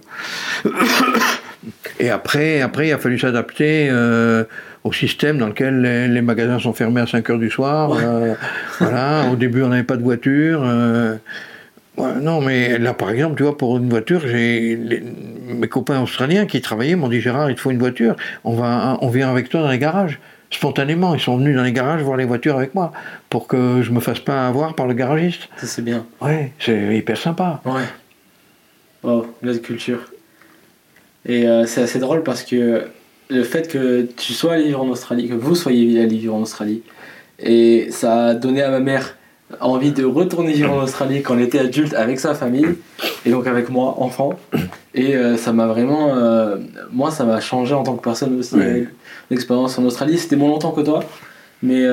Et 1.98 2.10
après, 2.10 2.60
après, 2.62 2.88
il 2.88 2.92
a 2.92 2.98
fallu 2.98 3.18
s'adapter 3.18 3.88
euh, 3.90 4.44
au 4.84 4.92
système 4.92 5.38
dans 5.38 5.46
lequel 5.48 5.82
les, 5.82 6.08
les 6.08 6.22
magasins 6.22 6.58
sont 6.58 6.72
fermés 6.72 7.00
à 7.02 7.06
5 7.06 7.28
heures 7.30 7.38
du 7.38 7.50
soir. 7.50 7.92
euh, 7.92 8.34
voilà, 8.78 9.24
au 9.30 9.36
début, 9.36 9.62
on 9.62 9.68
n'avait 9.68 9.82
pas 9.82 9.96
de 9.96 10.02
voiture. 10.02 10.62
euh, 10.64 11.16
ouais, 11.98 12.14
non, 12.22 12.40
mais 12.40 12.78
là, 12.78 12.94
par 12.94 13.10
exemple, 13.10 13.36
tu 13.36 13.42
vois, 13.42 13.58
pour 13.58 13.76
une 13.76 13.90
voiture, 13.90 14.22
j'ai 14.26 14.76
mes 15.48 15.68
copains 15.68 16.00
australiens 16.00 16.46
qui 16.46 16.60
travaillaient 16.62 16.96
m'ont 16.96 17.08
dit 17.08 17.20
Gérard, 17.20 17.50
il 17.50 17.56
te 17.56 17.60
faut 17.60 17.70
une 17.70 17.78
voiture. 17.78 18.16
On 18.44 18.54
va, 18.54 18.96
on 19.02 19.08
vient 19.08 19.30
avec 19.30 19.48
toi 19.50 19.60
dans 19.60 19.70
les 19.70 19.78
garages. 19.78 20.18
Spontanément, 20.52 21.14
ils 21.14 21.20
sont 21.20 21.36
venus 21.36 21.54
dans 21.54 21.62
les 21.62 21.72
garages 21.72 22.02
voir 22.02 22.16
les 22.16 22.24
voitures 22.24 22.56
avec 22.56 22.74
moi 22.74 22.90
pour 23.28 23.46
que 23.46 23.82
je 23.82 23.92
me 23.92 24.00
fasse 24.00 24.18
pas 24.18 24.48
avoir 24.48 24.74
par 24.74 24.86
le 24.88 24.94
garagiste. 24.94 25.48
Ça, 25.58 25.66
c'est 25.66 25.82
bien. 25.82 26.06
Ouais, 26.20 26.52
c'est 26.58 26.96
hyper 26.96 27.16
sympa. 27.18 27.60
Ouais. 27.64 27.82
Wow, 29.04 29.26
belle 29.42 29.60
culture. 29.60 30.00
Et 31.26 31.48
euh, 31.48 31.66
c'est 31.66 31.82
assez 31.82 31.98
drôle 31.98 32.22
parce 32.22 32.42
que 32.42 32.84
le 33.28 33.44
fait 33.44 33.68
que 33.68 34.06
tu 34.16 34.32
sois 34.32 34.54
allé 34.54 34.64
vivre 34.64 34.82
en 34.82 34.88
Australie, 34.88 35.28
que 35.28 35.34
vous 35.34 35.54
soyez 35.54 36.00
allé 36.00 36.16
vivre 36.16 36.34
en 36.34 36.42
Australie, 36.42 36.82
et 37.38 37.88
ça 37.90 38.26
a 38.26 38.34
donné 38.34 38.62
à 38.62 38.70
ma 38.70 38.80
mère 38.80 39.16
envie 39.60 39.92
de 39.92 40.04
retourner 40.04 40.52
vivre 40.52 40.72
en 40.72 40.82
Australie 40.82 41.22
quand 41.22 41.34
elle 41.36 41.42
était 41.42 41.58
adulte 41.58 41.94
avec 41.94 42.20
sa 42.20 42.34
famille, 42.34 42.66
et 43.26 43.30
donc 43.30 43.46
avec 43.46 43.68
moi, 43.68 43.96
enfant. 43.98 44.38
Et 44.94 45.16
euh, 45.16 45.36
ça 45.36 45.52
m'a 45.52 45.66
vraiment. 45.66 46.16
euh, 46.16 46.56
moi, 46.92 47.10
ça 47.10 47.24
m'a 47.24 47.40
changé 47.40 47.74
en 47.74 47.82
tant 47.82 47.96
que 47.96 48.02
personne 48.02 48.38
aussi. 48.38 48.56
L'expérience 49.30 49.78
en 49.78 49.84
Australie, 49.84 50.18
c'était 50.18 50.36
moins 50.36 50.48
longtemps 50.48 50.72
que 50.72 50.80
toi, 50.80 51.04
mais 51.62 51.84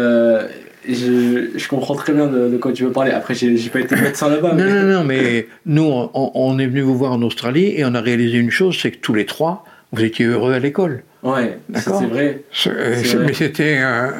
je, 0.88 1.49
je 1.57 1.67
comprends 1.67 1.95
très 1.95 2.13
bien 2.13 2.27
de, 2.27 2.49
de 2.49 2.57
quoi 2.57 2.71
tu 2.73 2.83
veux 2.83 2.91
parler. 2.91 3.11
Après, 3.11 3.33
j'ai 3.33 3.57
pas 3.69 3.79
été 3.79 3.95
médecin 3.95 4.29
là-bas. 4.29 4.53
Non, 4.53 4.63
mais- 4.65 4.73
non, 4.83 4.93
non, 4.99 5.03
mais 5.03 5.47
nous, 5.65 5.83
on, 6.13 6.31
on 6.33 6.59
est 6.59 6.67
venu 6.67 6.81
vous 6.81 6.97
voir 6.97 7.11
en 7.13 7.21
Australie 7.21 7.73
et 7.75 7.85
on 7.85 7.93
a 7.95 8.01
réalisé 8.01 8.38
une 8.38 8.51
chose, 8.51 8.77
c'est 8.81 8.91
que 8.91 8.97
tous 8.97 9.13
les 9.13 9.25
trois, 9.25 9.63
vous 9.91 10.03
étiez 10.03 10.25
heureux 10.25 10.53
à 10.53 10.59
l'école. 10.59 11.03
Ouais, 11.23 11.57
ça, 11.73 11.79
D'accord. 11.81 11.99
c'est 12.01 12.07
vrai. 12.07 12.41
C'est- 12.51 12.69
euh, 12.69 12.95
C'est 13.03 13.17
vrai. 13.17 13.25
mais 13.27 13.33
c'était... 13.33 13.77
euh, 13.79 14.11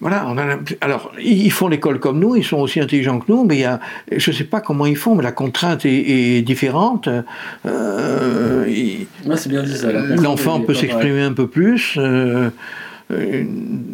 voilà, 0.00 0.26
on 0.28 0.36
a, 0.36 0.44
l'imp- 0.44 0.76
alors, 0.82 1.12
ils 1.22 1.50
font 1.52 1.68
l'école 1.68 1.98
comme 1.98 2.18
nous, 2.18 2.36
ils 2.36 2.44
sont 2.44 2.58
aussi 2.58 2.78
intelligents 2.80 3.20
que 3.20 3.30
nous, 3.32 3.44
mais 3.44 3.54
il 3.56 3.60
y 3.60 3.64
a, 3.64 3.80
je 4.14 4.30
ne 4.30 4.36
sais 4.36 4.44
pas 4.44 4.60
comment 4.60 4.84
ils 4.84 4.96
font, 4.96 5.14
mais 5.14 5.22
la 5.22 5.32
contrainte 5.32 5.86
est, 5.86 5.94
est 6.38 6.42
différente. 6.42 7.08
Euh, 7.64 8.64
c'est 9.36 9.48
bien 9.48 9.62
dit 9.62 9.76
ça. 9.76 9.90
contrainte 9.92 10.20
L'enfant 10.20 10.60
peut 10.60 10.74
s'exprimer 10.74 11.22
un 11.22 11.32
peu 11.32 11.46
plus. 11.46 11.94
euh, 11.96 12.50
euh, 13.12 13.44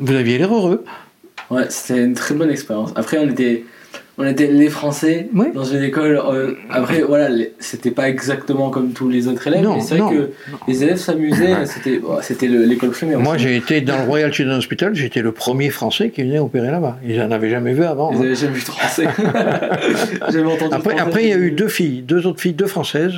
vous 0.00 0.14
aviez 0.14 0.38
l'air 0.38 0.52
heureux. 0.52 0.84
Ouais, 1.50 1.68
c'était 1.68 2.04
une 2.04 2.14
très 2.14 2.34
bonne 2.34 2.50
expérience. 2.50 2.92
Après, 2.94 3.18
on 3.18 3.28
était, 3.28 3.64
on 4.20 4.26
était 4.26 4.46
les 4.46 4.68
Français 4.68 5.28
Oui. 5.34 5.46
dans 5.54 5.64
une 5.64 5.82
école. 5.82 6.20
euh, 6.24 6.54
après, 6.70 7.02
voilà, 7.02 7.28
c'était 7.58 7.90
pas 7.90 8.08
exactement 8.08 8.70
comme 8.70 8.92
tous 8.92 9.08
les 9.08 9.26
autres 9.28 9.46
élèves, 9.46 9.62
Non, 9.64 9.76
mais 9.76 9.80
c'est 9.80 9.96
vrai 9.96 10.14
que 10.16 10.30
les 10.68 10.82
élèves 10.84 10.98
s'amusaient. 10.98 11.66
C'était, 11.66 11.98
bon, 11.98 12.18
c'était 12.20 12.46
le- 12.46 12.64
l'école 12.64 12.90
primaire. 12.90 13.18
Moi, 13.20 13.36
j'ai 13.38 13.56
été 13.56 13.80
dans 13.80 13.96
le 13.96 14.04
Royal 14.04 14.32
Children's 14.32 14.58
Hospital, 14.58 14.94
j'étais 14.94 15.22
le 15.22 15.32
premier 15.32 15.70
Français 15.70 16.10
qui 16.10 16.22
venait 16.22 16.38
opérer 16.38 16.70
là-bas. 16.70 16.98
Ils 17.06 17.18
n'en 17.18 17.30
avaient 17.30 17.50
jamais 17.50 17.72
vu 17.72 17.84
avant. 17.84 18.12
Ils 18.12 18.18
hein. 18.18 18.20
avaient 18.26 18.34
jamais 18.34 18.54
vu 18.54 18.60
de 18.60 18.64
français. 18.66 19.06
jamais 20.30 20.52
entendu. 20.52 20.70
de 20.70 20.74
Après, 20.74 20.90
français. 20.90 21.00
après, 21.00 21.22
il 21.24 21.28
y 21.30 21.32
a 21.32 21.38
eu 21.38 21.50
deux 21.50 21.68
filles, 21.68 22.02
deux 22.02 22.26
autres 22.26 22.40
filles, 22.40 22.52
deux 22.52 22.66
françaises, 22.66 23.14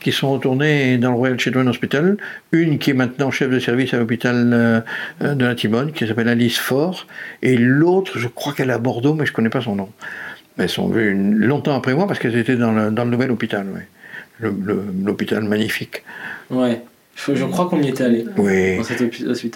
qui 0.00 0.12
sont 0.12 0.32
retournées 0.32 0.98
dans 0.98 1.10
le 1.10 1.16
Royal 1.16 1.38
Children's 1.38 1.68
Hospital. 1.70 2.16
Une 2.52 2.78
qui 2.78 2.90
est 2.90 2.94
maintenant 2.94 3.30
chef 3.30 3.50
de 3.50 3.58
service 3.58 3.92
à 3.94 3.98
l'hôpital 3.98 4.50
euh, 4.52 5.34
de 5.34 5.44
la 5.44 5.54
Timone, 5.54 5.92
qui 5.92 6.06
s'appelle 6.06 6.28
Alice 6.28 6.58
Faure. 6.58 7.06
Et 7.42 7.56
l'autre, 7.56 8.18
je 8.18 8.28
crois 8.28 8.52
qu'elle 8.52 8.70
est 8.70 8.74
à 8.74 8.78
Bordeaux, 8.78 9.14
mais 9.14 9.26
je 9.26 9.32
ne 9.32 9.34
connais 9.36 9.48
pas 9.50 9.60
son 9.60 9.74
nom. 9.76 9.88
Elles 10.58 10.68
sont 10.68 10.88
venues 10.88 11.10
une- 11.10 11.34
longtemps 11.38 11.76
après 11.76 11.94
moi 11.94 12.06
parce 12.06 12.18
qu'elles 12.18 12.36
étaient 12.36 12.56
dans 12.56 12.72
le, 12.72 12.90
dans 12.90 13.04
le 13.04 13.10
nouvel 13.10 13.30
hôpital. 13.30 13.66
L'hôpital 14.40 15.42
magnifique. 15.44 16.02
Ouais. 16.50 16.82
Je, 17.14 17.34
je 17.34 17.44
crois 17.46 17.66
qu'on 17.70 17.80
y 17.80 17.88
était 17.88 18.04
allé. 18.04 18.26
Oui. 18.36 18.76
Dans 18.76 18.82
cet. 18.84 19.00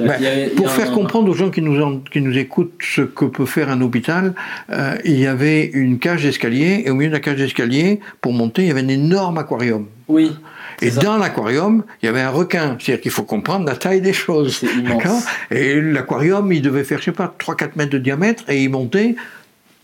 Ben, 0.03 0.15
Il 0.19 0.25
y 0.25 0.27
avait- 0.27 0.47
il 0.47 0.53
y 0.53 0.55
pour 0.57 0.67
a 0.67 0.71
faire 0.71 0.91
un- 0.91 0.95
comprendre 0.95 1.29
aux 1.31 1.35
gens 1.35 1.51
qui 1.51 1.61
nous, 1.61 1.79
en- 1.83 1.99
qui 1.99 2.23
nous 2.23 2.37
écoutent 2.39 2.73
ce 2.81 3.03
que 3.03 3.27
peut 3.27 3.45
faire 3.45 3.69
un 3.69 3.83
hôpital, 3.83 4.33
euh, 4.71 4.97
il 5.05 5.19
y 5.21 5.27
avait 5.27 5.67
une 5.67 5.99
cage 5.99 6.23
d'escalier, 6.23 6.85
et 6.87 6.91
au 6.91 6.95
milieu 6.95 7.11
de 7.11 7.15
la 7.15 7.21
cage 7.21 7.37
d'escalier, 7.37 8.01
pour 8.23 8.33
monter, 8.33 8.63
il 8.63 8.69
y 8.69 8.71
avait 8.71 8.81
un 8.81 8.89
énorme 8.89 9.37
aquarium. 9.37 9.87
Oui. 10.09 10.33
Et 10.81 10.91
dans 10.91 11.19
l'aquarium, 11.19 11.85
il 12.03 12.07
y 12.07 12.09
avait 12.09 12.23
un 12.23 12.31
requin. 12.31 12.79
C'est-à-dire 12.81 13.03
qu'il 13.03 13.11
faut 13.11 13.25
comprendre 13.25 13.67
la 13.67 13.77
taille 13.77 14.01
des 14.01 14.15
choses. 14.15 14.57
C'est 14.61 14.67
immense. 14.67 15.03
D'accord? 15.03 15.21
Et 15.51 15.79
l'aquarium, 15.79 16.51
il 16.55 16.63
devait 16.63 16.85
faire, 16.85 16.99
je 17.01 17.05
sais 17.05 17.13
pas, 17.13 17.35
3-4 17.39 17.77
mètres 17.77 17.91
de 17.93 17.99
diamètre, 17.99 18.45
et 18.49 18.63
il 18.63 18.71
montait 18.71 19.17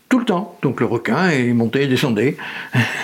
tout 0.09 0.19
le 0.19 0.25
temps. 0.25 0.57
Donc 0.61 0.79
le 0.79 0.85
requin, 0.85 1.31
il 1.31 1.53
montait 1.53 1.83
et 1.83 1.87
descendait 1.87 2.37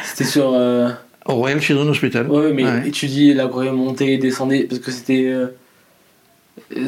C'était 0.04 0.24
sur. 0.24 0.52
euh, 0.54 0.90
au 1.26 1.34
Royal 1.36 1.62
Children's 1.62 1.90
Hospital. 1.90 2.28
Ouais, 2.30 2.52
mais 2.54 2.64
Ouais. 2.66 2.88
étudier 2.88 3.34
l'aquarium 3.34 3.76
monter 3.78 4.14
et 4.14 4.18
descendait 4.18 4.64
parce 4.64 4.80
que 4.80 4.92
c'était. 4.92 5.26
euh, 5.28 5.48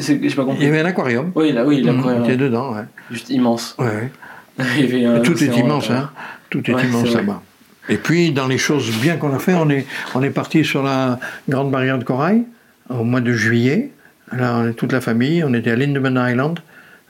c'est- 0.00 0.20
J'ai 0.22 0.34
pas 0.34 0.42
Il 0.42 0.46
compris. 0.46 0.64
y 0.64 0.68
avait 0.68 0.80
un 0.80 0.84
aquarium. 0.86 1.32
Oui, 1.34 1.52
là, 1.52 1.64
oui, 1.64 1.82
Mmh, 1.82 1.86
l'aquarium. 1.86 2.22
il 2.24 2.30
était 2.30 2.36
dedans, 2.42 2.74
ouais. 2.74 2.82
Juste 3.10 3.30
immense. 3.30 3.74
Ouais. 3.78 4.10
Il 4.78 4.84
y 4.84 4.84
avait 4.84 5.04
un 5.04 5.20
Tout 5.20 5.42
est 5.42 5.56
immense, 5.58 5.90
euh, 5.90 5.94
hein. 5.94 6.10
Tout 6.50 6.70
est 6.70 6.74
Ouais, 6.74 6.84
immense 6.84 7.12
là-bas. 7.12 7.42
Et 7.88 7.96
puis, 7.98 8.32
dans 8.32 8.46
les 8.48 8.58
choses 8.58 8.90
bien 9.00 9.16
qu'on 9.16 9.34
a 9.34 9.38
fait, 9.38 9.54
on 9.54 9.68
est, 9.70 9.84
on 10.14 10.22
est 10.22 10.30
parti 10.30 10.64
sur 10.64 10.82
la 10.82 11.18
Grande 11.48 11.70
Barrière 11.70 11.98
de 11.98 12.04
Corail 12.04 12.42
au 12.88 13.04
mois 13.04 13.20
de 13.20 13.32
juillet. 13.32 13.90
Là, 14.32 14.56
on 14.58 14.68
est 14.68 14.72
toute 14.72 14.92
la 14.92 15.00
famille. 15.00 15.44
On 15.44 15.52
était 15.54 15.70
à 15.70 15.76
Lindeman 15.76 16.18
Island. 16.30 16.58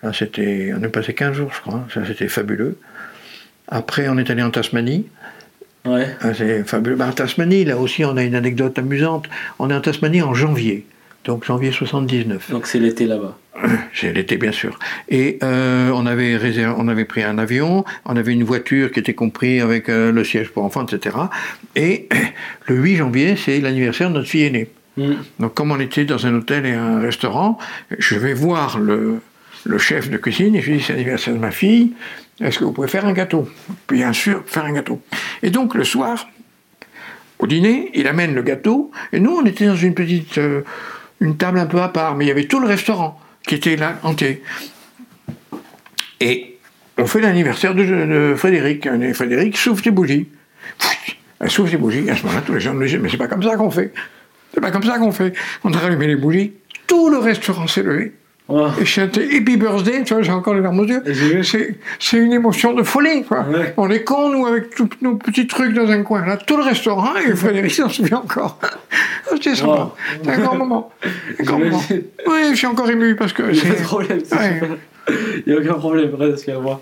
Là, 0.02 0.12
c'était, 0.12 0.72
on 0.78 0.82
est 0.82 0.88
passé 0.88 1.14
15 1.14 1.34
jours, 1.34 1.50
je 1.54 1.60
crois. 1.60 1.86
Ça, 1.94 2.00
c'était 2.06 2.28
fabuleux. 2.28 2.78
Après, 3.68 4.08
on 4.08 4.18
est 4.18 4.30
allé 4.30 4.42
en 4.42 4.50
Tasmanie. 4.50 5.06
Ouais. 5.84 6.08
Ah, 6.20 6.34
C'est 6.34 6.64
fabuleux. 6.64 6.96
Bah, 6.96 7.08
en 7.08 7.12
Tasmanie, 7.12 7.64
là 7.64 7.78
aussi, 7.78 8.04
on 8.04 8.16
a 8.16 8.22
une 8.22 8.34
anecdote 8.34 8.78
amusante. 8.78 9.28
On 9.58 9.70
est 9.70 9.74
en 9.74 9.80
Tasmanie 9.80 10.22
en 10.22 10.34
janvier. 10.34 10.86
Donc, 11.24 11.44
janvier 11.44 11.72
79. 11.72 12.50
Donc 12.50 12.66
c'est 12.66 12.78
l'été 12.78 13.06
là-bas. 13.06 13.36
C'est 13.94 14.12
l'été, 14.12 14.36
bien 14.36 14.52
sûr. 14.52 14.78
Et 15.08 15.38
euh, 15.42 15.90
on, 15.94 16.04
avait 16.06 16.36
réservé, 16.36 16.74
on 16.78 16.88
avait 16.88 17.06
pris 17.06 17.22
un 17.22 17.38
avion, 17.38 17.84
on 18.04 18.14
avait 18.14 18.34
une 18.34 18.44
voiture 18.44 18.92
qui 18.92 19.00
était 19.00 19.14
compris 19.14 19.60
avec 19.60 19.88
euh, 19.88 20.12
le 20.12 20.24
siège 20.24 20.50
pour 20.50 20.62
enfants, 20.62 20.86
etc. 20.86 21.16
Et 21.74 22.08
le 22.66 22.76
8 22.76 22.96
janvier, 22.96 23.34
c'est 23.36 23.58
l'anniversaire 23.60 24.10
de 24.10 24.14
notre 24.14 24.28
fille 24.28 24.44
aînée. 24.44 24.68
Mm. 24.98 25.14
Donc, 25.40 25.54
comme 25.54 25.72
on 25.72 25.80
était 25.80 26.04
dans 26.04 26.26
un 26.26 26.34
hôtel 26.34 26.66
et 26.66 26.72
un 26.72 27.00
restaurant, 27.00 27.58
je 27.98 28.16
vais 28.16 28.34
voir 28.34 28.78
le, 28.78 29.20
le 29.64 29.78
chef 29.78 30.10
de 30.10 30.16
cuisine 30.16 30.54
et 30.54 30.60
je 30.60 30.70
lui 30.70 30.78
dis 30.78 30.84
c'est 30.84 30.92
l'anniversaire 30.92 31.34
de 31.34 31.38
ma 31.38 31.50
fille, 31.50 31.92
est-ce 32.40 32.58
que 32.58 32.64
vous 32.64 32.72
pouvez 32.72 32.88
faire 32.88 33.06
un 33.06 33.12
gâteau? 33.12 33.48
Bien 33.88 34.12
sûr, 34.12 34.42
faire 34.46 34.64
un 34.64 34.72
gâteau. 34.72 35.00
Et 35.42 35.50
donc, 35.50 35.74
le 35.74 35.84
soir, 35.84 36.28
au 37.38 37.46
dîner, 37.46 37.90
il 37.94 38.06
amène 38.08 38.34
le 38.34 38.42
gâteau, 38.42 38.90
et 39.12 39.20
nous, 39.20 39.32
on 39.32 39.44
était 39.44 39.66
dans 39.66 39.76
une 39.76 39.94
petite. 39.94 40.38
euh, 40.38 40.62
une 41.20 41.36
table 41.36 41.58
un 41.58 41.66
peu 41.66 41.80
à 41.80 41.88
part, 41.88 42.16
mais 42.16 42.24
il 42.24 42.28
y 42.28 42.30
avait 42.30 42.44
tout 42.44 42.60
le 42.60 42.66
restaurant 42.66 43.20
qui 43.46 43.54
était 43.54 43.76
là, 43.76 43.98
entier. 44.02 44.42
Et 46.20 46.58
on 46.98 47.06
fait 47.06 47.20
l'anniversaire 47.20 47.74
de, 47.74 48.34
Frédéric. 48.36 48.88
Frédéric 49.14 49.56
souffle 49.56 49.84
des 49.84 49.90
bougies. 49.90 50.28
Elle 51.40 51.50
souffle 51.50 51.70
des 51.70 51.76
bougies. 51.76 52.08
À 52.10 52.16
ce 52.16 52.22
moment-là, 52.24 52.42
tous 52.44 52.54
les 52.54 52.60
gens 52.60 52.74
nous 52.74 52.82
disaient 52.82 52.98
Mais 52.98 53.08
c'est 53.08 53.16
pas 53.16 53.28
comme 53.28 53.42
ça 53.42 53.56
qu'on 53.56 53.70
fait. 53.70 53.92
C'est 54.52 54.60
pas 54.60 54.70
comme 54.70 54.82
ça 54.82 54.98
qu'on 54.98 55.12
fait. 55.12 55.34
On 55.64 55.72
a 55.72 55.78
rallumé 55.78 56.06
les 56.06 56.16
bougies. 56.16 56.54
Tout 56.86 57.10
le 57.10 57.18
restaurant 57.18 57.66
s'est 57.66 57.82
levé. 57.82 58.12
Oh. 58.48 58.68
Et 58.80 58.84
chanté 58.84 59.24
Happy 59.36 59.56
Birthday, 59.56 60.04
tu 60.04 60.14
vois, 60.14 60.22
j'ai 60.22 60.30
encore 60.30 60.54
les 60.54 60.60
larmes 60.60 60.78
aux 60.78 60.84
yeux. 60.84 61.02
C'est, 61.98 62.16
une 62.16 62.32
émotion 62.32 62.74
de 62.74 62.84
folie, 62.84 63.24
quoi. 63.24 63.40
Ouais. 63.40 63.74
On 63.76 63.90
est 63.90 64.04
cons, 64.04 64.28
nous, 64.30 64.46
avec 64.46 64.70
tous 64.72 64.88
nos 65.02 65.16
petits 65.16 65.48
trucs 65.48 65.74
dans 65.74 65.88
un 65.90 66.02
coin. 66.04 66.24
Là, 66.24 66.36
tout 66.36 66.56
le 66.56 66.62
restaurant, 66.62 67.16
et 67.16 67.34
Frédéric 67.34 67.72
s'en 67.72 67.88
souvient 67.88 68.18
encore. 68.18 68.58
Ah, 69.28 69.32
C'était 69.34 69.56
sympa. 69.56 69.72
Wow. 69.72 69.92
C'est 70.22 70.30
un 70.30 70.38
grand 70.38 70.56
moment. 70.56 70.92
Un 71.40 71.42
grand 71.42 71.58
moment. 71.58 71.82
J'imagine. 71.88 72.06
Oui, 72.28 72.34
je 72.50 72.54
suis 72.54 72.66
encore 72.68 72.88
ému 72.88 73.16
parce 73.16 73.32
que 73.32 73.42
Il 73.42 73.54
n'y 73.54 73.58
a 73.60 73.62
pas 73.64 73.68
de 73.70 73.74
c'est, 73.74 73.82
problème. 73.82 74.20
c'est 74.24 74.36
Ouais. 74.36 74.52
super. 74.60 74.68
Il 75.44 75.52
n'y 75.52 75.58
a 75.58 75.60
aucun 75.60 75.74
problème, 75.74 76.10
presque 76.12 76.48
à 76.48 76.58
voir. 76.58 76.80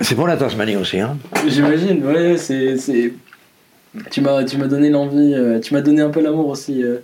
c'est 0.00 0.16
pour 0.16 0.26
la 0.26 0.36
Tasmanie 0.36 0.74
aussi. 0.74 0.98
Hein. 0.98 1.16
J'imagine, 1.46 2.04
ouais, 2.04 2.36
c'est. 2.36 2.76
c'est- 2.76 3.12
Tu 4.10 4.20
m'as, 4.20 4.42
tu 4.44 4.56
m'as 4.58 4.66
donné 4.66 4.90
l'envie, 4.90 5.32
euh, 5.34 5.60
tu 5.60 5.74
m'as 5.74 5.80
donné 5.80 6.00
un 6.02 6.10
peu 6.10 6.20
l'amour 6.20 6.48
aussi 6.48 6.82
euh, 6.82 6.96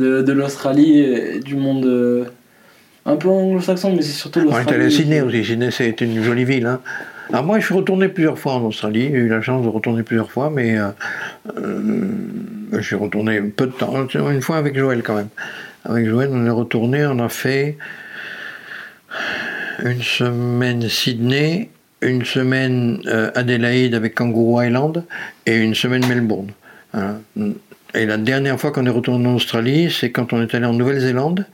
de, 0.00 0.22
de 0.22 0.32
l'Australie, 0.32 0.98
et 1.00 1.40
du 1.40 1.54
monde 1.54 1.84
euh, 1.86 2.24
un 3.06 3.16
peu 3.16 3.28
anglo-saxon, 3.28 3.94
mais 3.94 4.02
c'est 4.02 4.12
surtout 4.12 4.40
On 4.40 4.42
est 4.42 4.46
l'Australie. 4.46 4.74
allé 4.74 4.86
à 4.86 4.90
Sydney 4.90 5.20
aussi. 5.20 5.44
Sydney, 5.44 5.70
c'est 5.70 6.00
une 6.00 6.22
jolie 6.22 6.44
ville. 6.44 6.66
Hein. 6.66 6.80
Alors 7.32 7.44
moi, 7.44 7.60
je 7.60 7.64
suis 7.66 7.74
retourné 7.74 8.08
plusieurs 8.08 8.38
fois 8.38 8.54
en 8.54 8.62
Australie. 8.62 9.08
J'ai 9.12 9.18
eu 9.18 9.28
la 9.28 9.40
chance 9.40 9.62
de 9.62 9.68
retourner 9.68 10.02
plusieurs 10.02 10.30
fois, 10.30 10.50
mais 10.50 10.78
euh, 10.78 10.88
euh, 11.56 12.08
je 12.72 12.80
suis 12.80 12.96
retourné 12.96 13.40
peu 13.40 13.66
de 13.66 13.72
temps. 13.72 14.06
Une 14.30 14.42
fois 14.42 14.56
avec 14.56 14.76
Joël 14.76 15.02
quand 15.02 15.14
même. 15.14 15.28
Avec 15.84 16.08
Joël, 16.08 16.30
on 16.32 16.44
est 16.44 16.50
retourné. 16.50 17.06
On 17.06 17.20
a 17.20 17.28
fait 17.28 17.78
une 19.84 20.02
semaine 20.02 20.88
Sydney, 20.88 21.70
une 22.02 22.24
semaine 22.24 23.00
euh, 23.06 23.30
Adélaïde 23.36 23.94
avec 23.94 24.16
Kangaroo 24.16 24.60
Island 24.60 25.04
et 25.46 25.56
une 25.56 25.74
semaine 25.74 26.04
Melbourne. 26.06 26.50
Voilà. 26.92 27.14
Et 27.94 28.06
la 28.06 28.18
dernière 28.18 28.58
fois 28.60 28.70
qu'on 28.70 28.86
est 28.86 28.90
retourné 28.90 29.26
en 29.26 29.34
Australie, 29.34 29.90
c'est 29.90 30.10
quand 30.10 30.32
on 30.32 30.40
est 30.42 30.54
allé 30.54 30.66
en 30.66 30.72
Nouvelle-Zélande. 30.72 31.46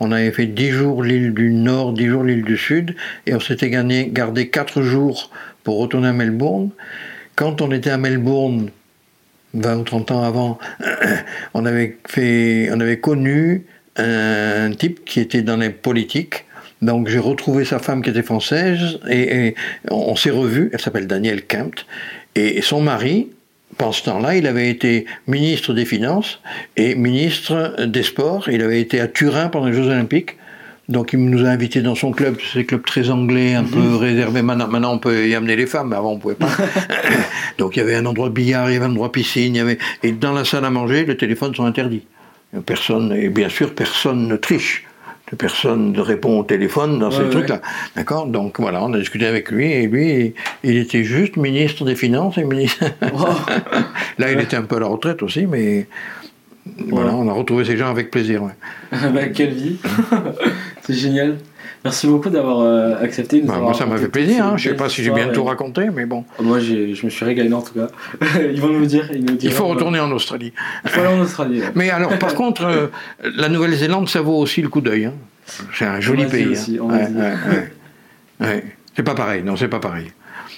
On 0.00 0.10
avait 0.10 0.32
fait 0.32 0.46
10 0.46 0.70
jours 0.70 1.02
l'île 1.02 1.34
du 1.34 1.50
Nord, 1.50 1.92
10 1.92 2.06
jours 2.06 2.24
l'île 2.24 2.42
du 2.42 2.56
Sud, 2.56 2.96
et 3.26 3.34
on 3.34 3.40
s'était 3.40 3.70
gardé 3.70 4.48
4 4.48 4.82
jours 4.82 5.30
pour 5.62 5.78
retourner 5.78 6.08
à 6.08 6.12
Melbourne. 6.12 6.70
Quand 7.36 7.62
on 7.62 7.70
était 7.70 7.90
à 7.90 7.96
Melbourne, 7.96 8.70
20 9.54 9.76
ou 9.76 9.82
30 9.84 10.10
ans 10.10 10.22
avant, 10.24 10.58
on 11.54 11.64
avait, 11.64 11.96
fait, 12.08 12.70
on 12.72 12.80
avait 12.80 12.98
connu 12.98 13.64
un 13.96 14.72
type 14.72 15.04
qui 15.04 15.20
était 15.20 15.42
dans 15.42 15.56
les 15.56 15.70
politiques. 15.70 16.44
Donc 16.82 17.08
j'ai 17.08 17.20
retrouvé 17.20 17.64
sa 17.64 17.78
femme 17.78 18.02
qui 18.02 18.10
était 18.10 18.22
française 18.22 18.98
et, 19.08 19.46
et 19.46 19.54
on 19.90 20.16
s'est 20.16 20.30
revus. 20.30 20.70
Elle 20.72 20.80
s'appelle 20.80 21.06
Danielle 21.06 21.46
Kempt. 21.46 21.86
Et 22.34 22.60
son 22.62 22.80
mari, 22.80 23.28
pendant 23.76 23.92
ce 23.92 24.04
temps-là, 24.04 24.36
il 24.36 24.46
avait 24.46 24.68
été 24.68 25.06
ministre 25.26 25.72
des 25.72 25.84
Finances 25.84 26.40
et 26.76 26.94
ministre 26.94 27.76
des 27.86 28.02
Sports. 28.02 28.48
Il 28.48 28.62
avait 28.62 28.80
été 28.80 29.00
à 29.00 29.08
Turin 29.08 29.48
pendant 29.48 29.66
les 29.66 29.72
Jeux 29.72 29.86
Olympiques. 29.86 30.36
Donc 30.88 31.14
il 31.14 31.24
nous 31.24 31.46
a 31.46 31.48
invités 31.48 31.80
dans 31.80 31.94
son 31.94 32.12
club, 32.12 32.36
c'est 32.52 32.60
un 32.60 32.62
club 32.64 32.84
très 32.84 33.08
anglais, 33.08 33.54
un 33.54 33.64
peu 33.64 33.96
réservé. 33.96 34.42
Maintenant, 34.42 34.68
maintenant, 34.68 34.92
on 34.92 34.98
peut 34.98 35.26
y 35.26 35.34
amener 35.34 35.56
les 35.56 35.66
femmes, 35.66 35.88
mais 35.88 35.96
avant 35.96 36.12
on 36.12 36.18
pouvait 36.18 36.34
pas. 36.34 36.50
Donc 37.58 37.76
il 37.76 37.78
y 37.78 37.82
avait 37.82 37.94
un 37.94 38.04
endroit 38.04 38.28
de 38.28 38.34
billard, 38.34 38.70
il 38.70 38.74
y 38.74 38.76
avait 38.76 38.84
un 38.84 38.90
endroit 38.90 39.06
de 39.06 39.12
piscine, 39.12 39.54
il 39.54 39.58
y 39.58 39.60
avait... 39.60 39.78
et 40.02 40.12
dans 40.12 40.32
la 40.32 40.44
salle 40.44 40.64
à 40.66 40.70
manger, 40.70 41.06
les 41.06 41.16
téléphones 41.16 41.54
sont 41.54 41.64
interdits. 41.64 42.04
Personne, 42.66 43.12
et 43.12 43.30
bien 43.30 43.48
sûr, 43.48 43.74
personne 43.74 44.28
ne 44.28 44.36
triche. 44.36 44.84
Personne 45.38 45.92
ne 45.92 46.00
répond 46.00 46.38
au 46.38 46.44
téléphone 46.44 46.98
dans 46.98 47.10
ces 47.10 47.22
Ouais, 47.22 47.30
trucs-là. 47.30 47.60
D'accord? 47.96 48.26
Donc 48.26 48.60
voilà, 48.60 48.82
on 48.84 48.92
a 48.92 48.98
discuté 48.98 49.26
avec 49.26 49.50
lui, 49.50 49.72
et 49.72 49.86
lui, 49.86 50.34
il 50.62 50.76
était 50.76 51.02
juste 51.02 51.36
ministre 51.36 51.84
des 51.84 51.96
Finances 51.96 52.36
et 52.38 52.44
ministre. 52.44 52.84
Wow. 53.02 53.28
Là, 54.18 54.30
il 54.30 54.38
était 54.40 54.56
un 54.56 54.62
peu 54.62 54.76
à 54.76 54.80
la 54.80 54.86
retraite 54.86 55.22
aussi, 55.22 55.46
mais 55.46 55.86
voilà, 56.88 57.14
on 57.14 57.28
a 57.28 57.32
retrouvé 57.32 57.64
ces 57.64 57.76
gens 57.76 57.90
avec 57.90 58.10
plaisir. 58.10 58.42
bah, 58.92 59.28
quelle 59.34 59.54
vie? 59.54 59.76
C'est 60.82 60.94
génial. 60.94 61.38
Merci 61.84 62.06
beaucoup 62.06 62.30
d'avoir 62.30 62.60
euh, 62.60 62.94
accepté. 63.02 63.40
de 63.42 63.46
Bah, 63.46 63.58
moi, 63.60 63.74
ça 63.74 63.84
m'a 63.84 63.98
fait 63.98 64.08
plaisir. 64.08 64.44
Hein. 64.46 64.54
Je 64.56 64.62
sais 64.64 64.68
belles 64.70 64.78
pas 64.78 64.88
si 64.88 65.02
j'ai 65.04 65.10
bien 65.10 65.28
tout 65.28 65.42
et- 65.42 65.48
raconté, 65.48 65.90
mais 65.92 66.06
bon. 66.06 66.24
Moi, 66.40 66.58
j'ai- 66.58 66.94
je 66.94 67.04
me 67.04 67.10
suis 67.10 67.24
régalé 67.26 67.52
en 67.52 67.60
tout 67.62 67.74
cas. 67.74 67.88
ils 68.52 68.60
vont 68.60 68.68
nous 68.72 68.86
dire. 68.86 69.10
Ils 69.12 69.24
nous 69.24 69.36
Il 69.40 69.52
faut 69.52 69.64
euh, 69.64 69.68
retourner 69.68 70.00
en 70.00 70.10
Australie. 70.12 70.52
Il 70.84 70.90
faut 70.90 71.00
aller 71.00 71.14
en 71.14 71.20
Australie. 71.20 71.60
ouais. 71.60 71.70
Mais 71.74 71.90
alors, 71.90 72.18
par 72.18 72.34
contre, 72.40 72.64
euh, 72.64 72.86
la 73.36 73.48
Nouvelle-Zélande, 73.50 74.08
ça 74.08 74.22
vaut 74.22 74.38
aussi 74.38 74.62
le 74.62 74.68
coup 74.68 74.80
d'œil. 74.80 75.04
hein. 75.06 75.12
C'est 75.74 75.84
un 75.84 76.00
joli 76.00 76.24
pays. 76.24 76.56
hein. 76.80 76.86
ouais. 76.90 78.46
Ouais. 78.46 78.64
C'est 78.96 79.02
pas 79.02 79.14
pareil, 79.14 79.42
non, 79.42 79.56
c'est 79.56 79.68
pas 79.68 79.80
pareil. 79.80 80.10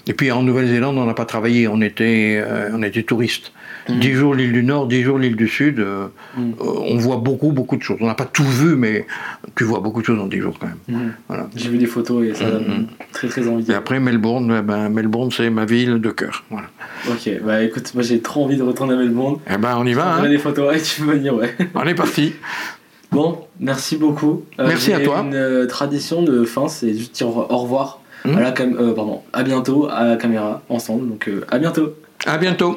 Et 0.07 0.12
puis 0.12 0.31
en 0.31 0.43
Nouvelle-Zélande, 0.43 0.97
on 0.97 1.05
n'a 1.07 1.14
pas 1.14 1.24
travaillé, 1.24 1.66
on 1.66 1.81
était, 1.81 2.41
euh, 2.47 2.70
on 2.72 2.83
était 2.85 3.03
touristes. 3.03 3.51
Mhm. 3.89 4.01
Dix 4.01 4.12
jours 4.14 4.34
l'île 4.34 4.53
du 4.53 4.62
Nord, 4.64 4.87
dix 4.89 5.03
jours 5.03 5.18
l'île 5.18 5.37
du 5.37 5.47
Sud, 5.49 5.78
euh, 5.78 6.07
Mhm. 6.37 6.55
euh, 6.61 6.64
on 6.89 6.97
voit 6.97 7.16
beaucoup, 7.18 7.53
beaucoup 7.53 7.76
de 7.76 7.82
choses. 7.82 7.99
On 8.01 8.07
n'a 8.07 8.14
pas 8.14 8.24
tout 8.24 8.43
vu, 8.45 8.74
mais 8.76 9.07
tu 9.55 9.64
vois 9.64 9.80
beaucoup 9.80 10.01
de 10.01 10.07
choses 10.07 10.18
en 10.20 10.26
dix 10.26 10.39
jours 10.41 10.57
quand 10.59 10.66
même. 10.66 10.76
Mhm. 10.89 11.12
Voilà. 11.28 11.49
J'ai 11.55 11.68
vu 11.68 11.78
des 11.78 11.87
photos 11.87 12.24
et 12.26 12.34
ça 12.34 12.51
donne 12.51 12.89
très 13.12 13.28
très 13.28 13.47
envie. 13.47 13.70
Et 13.70 13.74
après, 13.74 14.01
Melbourne, 14.01 14.57
eh 14.59 14.62
ben, 14.62 14.89
Melbourne, 14.89 15.30
c'est 15.30 15.51
ma 15.51 15.64
ville 15.64 16.01
de 16.01 16.11
cœur. 16.11 16.45
Voilà. 16.51 16.66
Ok, 17.09 17.30
bah 17.45 17.62
écoute, 17.62 17.93
moi 17.95 18.03
j'ai 18.03 18.20
trop 18.20 18.45
envie 18.45 18.57
de 18.57 18.62
retourner 18.62 18.95
à 18.95 18.97
Melbourne. 18.97 19.37
Eh 19.49 19.57
ben, 19.57 19.76
on 19.78 19.87
y 19.87 19.93
va, 19.93 20.03
t'enverrai 20.03 20.26
hein. 20.26 20.30
des 20.30 20.39
photos, 20.39 20.68
ouais, 20.72 20.80
tu 20.82 21.03
peux 21.03 21.12
venir, 21.12 21.34
ouais. 21.34 21.55
on 21.74 21.82
est 21.84 21.95
parti. 21.95 22.32
Bon, 23.12 23.39
merci 23.61 23.97
beaucoup. 23.97 24.43
Euh, 24.59 24.66
Merci 24.66 24.93
à 24.93 24.99
toi. 25.01 25.20
Une 25.24 25.66
tradition 25.68 26.22
de 26.22 26.45
fin, 26.45 26.66
c'est 26.68 26.93
juste 26.93 27.14
dire 27.14 27.28
au 27.28 27.57
revoir 27.57 28.01
Mhm. 28.24 28.37
à 28.37 28.41
la 28.41 28.51
cam- 28.51 28.74
pardon, 28.97 29.20
à 29.32 29.45
bientôt 29.45 29.87
à 29.89 30.05
la 30.05 30.16
caméra 30.16 30.61
ensemble. 30.68 31.09
Donc 31.09 31.30
à 31.49 31.59
bientôt. 31.59 31.95
À 32.26 32.39
bientôt. 32.39 32.74